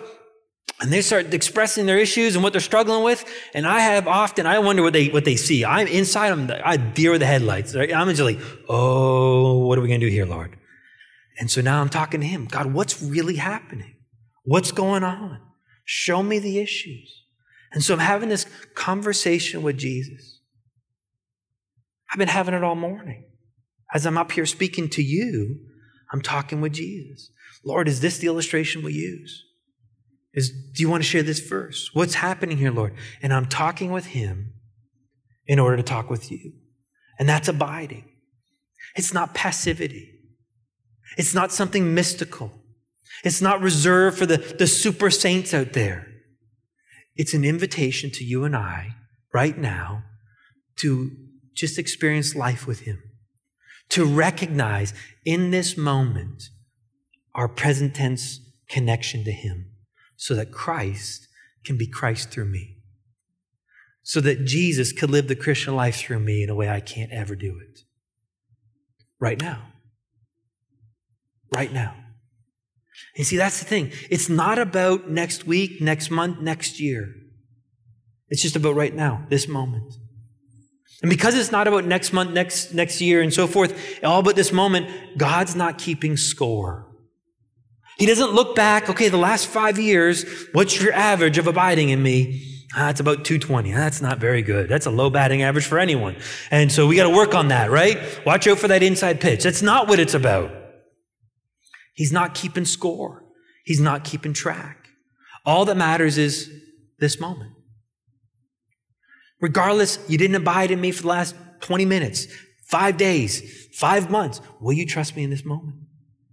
and 0.80 0.92
they 0.92 1.02
start 1.02 1.32
expressing 1.32 1.86
their 1.86 1.98
issues 1.98 2.34
and 2.34 2.42
what 2.42 2.52
they're 2.52 2.60
struggling 2.60 3.04
with. 3.04 3.24
And 3.54 3.66
I 3.66 3.80
have 3.80 4.08
often, 4.08 4.46
I 4.46 4.58
wonder 4.58 4.82
what 4.82 4.92
they, 4.92 5.08
what 5.08 5.24
they 5.24 5.36
see. 5.36 5.64
I'm 5.64 5.86
inside 5.86 6.30
them. 6.30 6.50
I 6.64 6.76
deer 6.76 7.12
with 7.12 7.20
the 7.20 7.26
headlights. 7.26 7.74
Right? 7.74 7.94
I'm 7.94 8.08
just 8.08 8.20
like, 8.20 8.40
oh, 8.68 9.66
what 9.66 9.78
are 9.78 9.82
we 9.82 9.88
going 9.88 10.00
to 10.00 10.06
do 10.06 10.12
here, 10.12 10.26
Lord? 10.26 10.56
And 11.38 11.50
so 11.50 11.60
now 11.60 11.80
I'm 11.80 11.88
talking 11.88 12.20
to 12.20 12.26
him. 12.26 12.46
God, 12.46 12.72
what's 12.72 13.02
really 13.02 13.36
happening? 13.36 13.94
What's 14.44 14.72
going 14.72 15.04
on? 15.04 15.40
Show 15.84 16.22
me 16.22 16.38
the 16.38 16.58
issues. 16.58 17.22
And 17.72 17.82
so 17.82 17.94
I'm 17.94 18.00
having 18.00 18.28
this 18.28 18.46
conversation 18.74 19.62
with 19.62 19.76
Jesus. 19.76 20.40
I've 22.10 22.18
been 22.18 22.28
having 22.28 22.54
it 22.54 22.62
all 22.62 22.76
morning. 22.76 23.24
As 23.92 24.06
I'm 24.06 24.18
up 24.18 24.32
here 24.32 24.46
speaking 24.46 24.88
to 24.90 25.02
you, 25.02 25.60
I'm 26.12 26.20
talking 26.20 26.60
with 26.60 26.72
Jesus. 26.72 27.30
Lord, 27.64 27.88
is 27.88 28.00
this 28.00 28.18
the 28.18 28.26
illustration 28.26 28.82
we 28.82 28.92
use? 28.92 29.44
Is, 30.32 30.50
do 30.50 30.82
you 30.82 30.88
want 30.88 31.02
to 31.02 31.08
share 31.08 31.22
this 31.22 31.40
verse? 31.40 31.90
What's 31.94 32.14
happening 32.14 32.58
here, 32.58 32.72
Lord? 32.72 32.94
And 33.22 33.32
I'm 33.32 33.46
talking 33.46 33.92
with 33.92 34.06
him 34.06 34.52
in 35.46 35.58
order 35.58 35.76
to 35.76 35.82
talk 35.82 36.10
with 36.10 36.30
you. 36.30 36.52
And 37.18 37.28
that's 37.28 37.48
abiding. 37.48 38.04
It's 38.96 39.14
not 39.14 39.34
passivity. 39.34 40.10
It's 41.16 41.34
not 41.34 41.52
something 41.52 41.94
mystical. 41.94 42.52
It's 43.22 43.40
not 43.40 43.60
reserved 43.60 44.18
for 44.18 44.26
the, 44.26 44.38
the 44.38 44.66
super 44.66 45.10
saints 45.10 45.54
out 45.54 45.72
there. 45.72 46.08
It's 47.14 47.34
an 47.34 47.44
invitation 47.44 48.10
to 48.12 48.24
you 48.24 48.44
and 48.44 48.56
I 48.56 48.96
right 49.32 49.56
now 49.56 50.02
to 50.76 51.12
just 51.54 51.78
experience 51.78 52.34
life 52.34 52.66
with 52.66 52.80
Him 52.80 53.00
to 53.90 54.04
recognize 54.04 54.92
in 55.24 55.50
this 55.50 55.76
moment 55.76 56.42
our 57.34 57.48
present 57.48 57.94
tense 57.94 58.40
connection 58.68 59.24
to 59.24 59.32
Him 59.32 59.70
so 60.16 60.34
that 60.34 60.52
Christ 60.52 61.28
can 61.64 61.76
be 61.76 61.86
Christ 61.86 62.30
through 62.30 62.46
me. 62.46 62.78
So 64.02 64.20
that 64.20 64.44
Jesus 64.44 64.92
could 64.92 65.10
live 65.10 65.28
the 65.28 65.34
Christian 65.34 65.74
life 65.74 65.96
through 65.96 66.20
me 66.20 66.42
in 66.42 66.50
a 66.50 66.54
way 66.54 66.68
I 66.68 66.80
can't 66.80 67.10
ever 67.10 67.34
do 67.34 67.58
it. 67.58 67.80
Right 69.18 69.40
now. 69.40 69.72
Right 71.50 71.72
now. 71.72 71.94
And 73.16 73.26
see, 73.26 73.36
that's 73.36 73.58
the 73.58 73.64
thing. 73.64 73.92
It's 74.10 74.28
not 74.28 74.58
about 74.58 75.08
next 75.08 75.46
week, 75.46 75.80
next 75.80 76.10
month, 76.10 76.40
next 76.40 76.80
year. 76.80 77.14
It's 78.28 78.42
just 78.42 78.56
about 78.56 78.74
right 78.74 78.94
now, 78.94 79.26
this 79.30 79.48
moment. 79.48 79.94
And 81.02 81.10
because 81.10 81.34
it's 81.34 81.52
not 81.52 81.68
about 81.68 81.84
next 81.84 82.12
month, 82.12 82.30
next, 82.30 82.72
next 82.72 83.00
year, 83.00 83.20
and 83.20 83.32
so 83.32 83.46
forth, 83.46 84.02
all 84.02 84.22
but 84.22 84.36
this 84.36 84.52
moment, 84.52 85.18
God's 85.18 85.54
not 85.54 85.78
keeping 85.78 86.16
score. 86.16 86.83
He 87.98 88.06
doesn't 88.06 88.32
look 88.32 88.56
back, 88.56 88.90
okay, 88.90 89.08
the 89.08 89.16
last 89.16 89.46
five 89.46 89.78
years, 89.78 90.24
what's 90.52 90.80
your 90.80 90.92
average 90.92 91.38
of 91.38 91.46
abiding 91.46 91.90
in 91.90 92.02
me? 92.02 92.42
Ah, 92.76 92.90
it's 92.90 92.98
about 92.98 93.24
220. 93.24 93.70
That's 93.72 94.00
not 94.00 94.18
very 94.18 94.42
good. 94.42 94.68
That's 94.68 94.86
a 94.86 94.90
low 94.90 95.10
batting 95.10 95.42
average 95.42 95.66
for 95.66 95.78
anyone. 95.78 96.16
And 96.50 96.72
so 96.72 96.88
we 96.88 96.96
got 96.96 97.04
to 97.04 97.14
work 97.14 97.34
on 97.34 97.48
that, 97.48 97.70
right? 97.70 97.98
Watch 98.26 98.48
out 98.48 98.58
for 98.58 98.66
that 98.68 98.82
inside 98.82 99.20
pitch. 99.20 99.44
That's 99.44 99.62
not 99.62 99.86
what 99.86 100.00
it's 100.00 100.14
about. 100.14 100.50
He's 101.94 102.10
not 102.10 102.34
keeping 102.34 102.64
score. 102.64 103.22
He's 103.64 103.80
not 103.80 104.02
keeping 104.02 104.32
track. 104.32 104.88
All 105.46 105.64
that 105.66 105.76
matters 105.76 106.18
is 106.18 106.50
this 106.98 107.20
moment. 107.20 107.52
Regardless, 109.40 109.98
you 110.08 110.18
didn't 110.18 110.36
abide 110.36 110.70
in 110.72 110.80
me 110.80 110.90
for 110.90 111.02
the 111.02 111.08
last 111.08 111.36
20 111.60 111.84
minutes, 111.84 112.26
five 112.66 112.96
days, 112.96 113.68
five 113.72 114.10
months. 114.10 114.40
Will 114.60 114.72
you 114.72 114.86
trust 114.86 115.14
me 115.14 115.22
in 115.22 115.30
this 115.30 115.44
moment? 115.44 115.76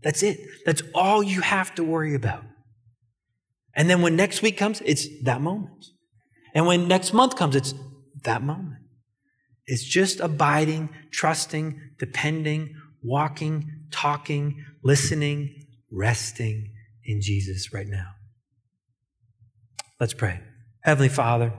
That's 0.03 0.23
it. 0.23 0.39
That's 0.65 0.81
all 0.95 1.21
you 1.21 1.41
have 1.41 1.75
to 1.75 1.83
worry 1.83 2.15
about. 2.15 2.43
And 3.75 3.89
then 3.89 4.01
when 4.01 4.15
next 4.15 4.41
week 4.41 4.57
comes, 4.57 4.81
it's 4.81 5.07
that 5.23 5.41
moment. 5.41 5.85
And 6.53 6.65
when 6.65 6.87
next 6.87 7.13
month 7.13 7.35
comes, 7.35 7.55
it's 7.55 7.73
that 8.23 8.41
moment. 8.41 8.81
It's 9.65 9.83
just 9.83 10.19
abiding, 10.19 10.89
trusting, 11.11 11.79
depending, 11.97 12.75
walking, 13.03 13.85
talking, 13.91 14.65
listening, 14.83 15.67
resting 15.91 16.71
in 17.05 17.21
Jesus 17.21 17.73
right 17.73 17.87
now. 17.87 18.07
Let's 19.99 20.13
pray. 20.13 20.41
Heavenly 20.83 21.09
Father, 21.09 21.53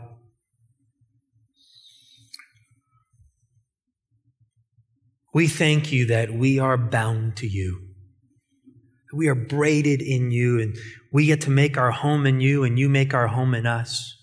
We 5.34 5.49
thank 5.49 5.93
you 5.93 6.07
that 6.07 6.30
we 6.30 6.59
are 6.59 6.76
bound 6.76 7.36
to 7.36 7.47
you. 7.47 7.91
We 9.12 9.28
are 9.28 9.34
braided 9.34 10.00
in 10.00 10.30
you, 10.30 10.60
and 10.60 10.76
we 11.10 11.26
get 11.26 11.42
to 11.42 11.50
make 11.50 11.76
our 11.76 11.90
home 11.90 12.26
in 12.26 12.40
you, 12.40 12.64
and 12.64 12.78
you 12.78 12.88
make 12.88 13.14
our 13.14 13.28
home 13.28 13.54
in 13.54 13.66
us. 13.66 14.16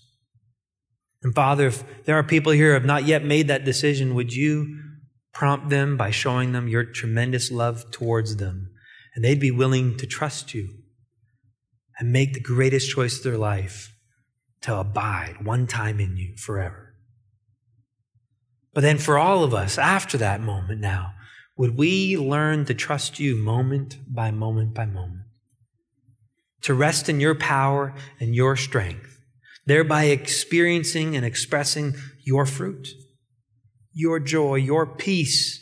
And 1.22 1.34
Father, 1.34 1.66
if 1.66 2.04
there 2.04 2.16
are 2.16 2.22
people 2.22 2.52
here 2.52 2.68
who 2.68 2.74
have 2.74 2.84
not 2.84 3.04
yet 3.04 3.24
made 3.24 3.48
that 3.48 3.64
decision, 3.64 4.14
would 4.14 4.32
you 4.32 4.78
prompt 5.32 5.68
them 5.68 5.96
by 5.96 6.10
showing 6.10 6.52
them 6.52 6.68
your 6.68 6.84
tremendous 6.84 7.50
love 7.50 7.90
towards 7.90 8.36
them? 8.36 8.70
And 9.14 9.24
they'd 9.24 9.40
be 9.40 9.50
willing 9.50 9.96
to 9.98 10.06
trust 10.06 10.54
you 10.54 10.68
and 11.98 12.12
make 12.12 12.32
the 12.32 12.40
greatest 12.40 12.90
choice 12.90 13.18
of 13.18 13.24
their 13.24 13.36
life 13.36 13.94
to 14.62 14.76
abide 14.76 15.44
one 15.44 15.66
time 15.66 16.00
in 16.00 16.16
you 16.16 16.34
forever. 16.36 16.94
But 18.72 18.82
then 18.82 18.98
for 18.98 19.18
all 19.18 19.42
of 19.44 19.52
us 19.52 19.78
after 19.78 20.16
that 20.18 20.40
moment 20.40 20.80
now, 20.80 21.12
would 21.60 21.76
we 21.76 22.16
learn 22.16 22.64
to 22.64 22.72
trust 22.72 23.20
you 23.20 23.36
moment 23.36 23.98
by 24.08 24.30
moment 24.30 24.72
by 24.72 24.86
moment? 24.86 25.26
To 26.62 26.72
rest 26.72 27.10
in 27.10 27.20
your 27.20 27.34
power 27.34 27.94
and 28.18 28.34
your 28.34 28.56
strength, 28.56 29.20
thereby 29.66 30.04
experiencing 30.04 31.14
and 31.14 31.22
expressing 31.22 31.96
your 32.24 32.46
fruit, 32.46 32.88
your 33.92 34.18
joy, 34.18 34.54
your 34.54 34.86
peace, 34.86 35.60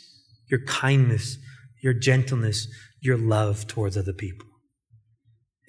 your 0.49 0.63
kindness, 0.63 1.37
your 1.83 1.93
gentleness, 1.93 2.69
your 3.01 3.17
love 3.17 3.67
towards 3.67 3.97
other 3.97 4.13
people. 4.13 4.47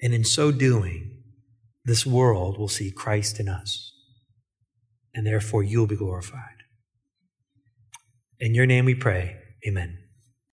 And 0.01 0.13
in 0.13 0.23
so 0.23 0.53
doing, 0.53 1.23
this 1.83 2.05
world 2.05 2.57
will 2.57 2.69
see 2.69 2.89
Christ 2.89 3.37
in 3.41 3.49
us, 3.49 3.93
and 5.13 5.27
therefore 5.27 5.61
you'll 5.61 5.87
be 5.87 5.97
glorified. 5.97 6.63
In 8.39 8.55
your 8.55 8.65
name 8.65 8.85
we 8.85 8.95
pray. 8.95 9.35
Amen. 9.67 10.00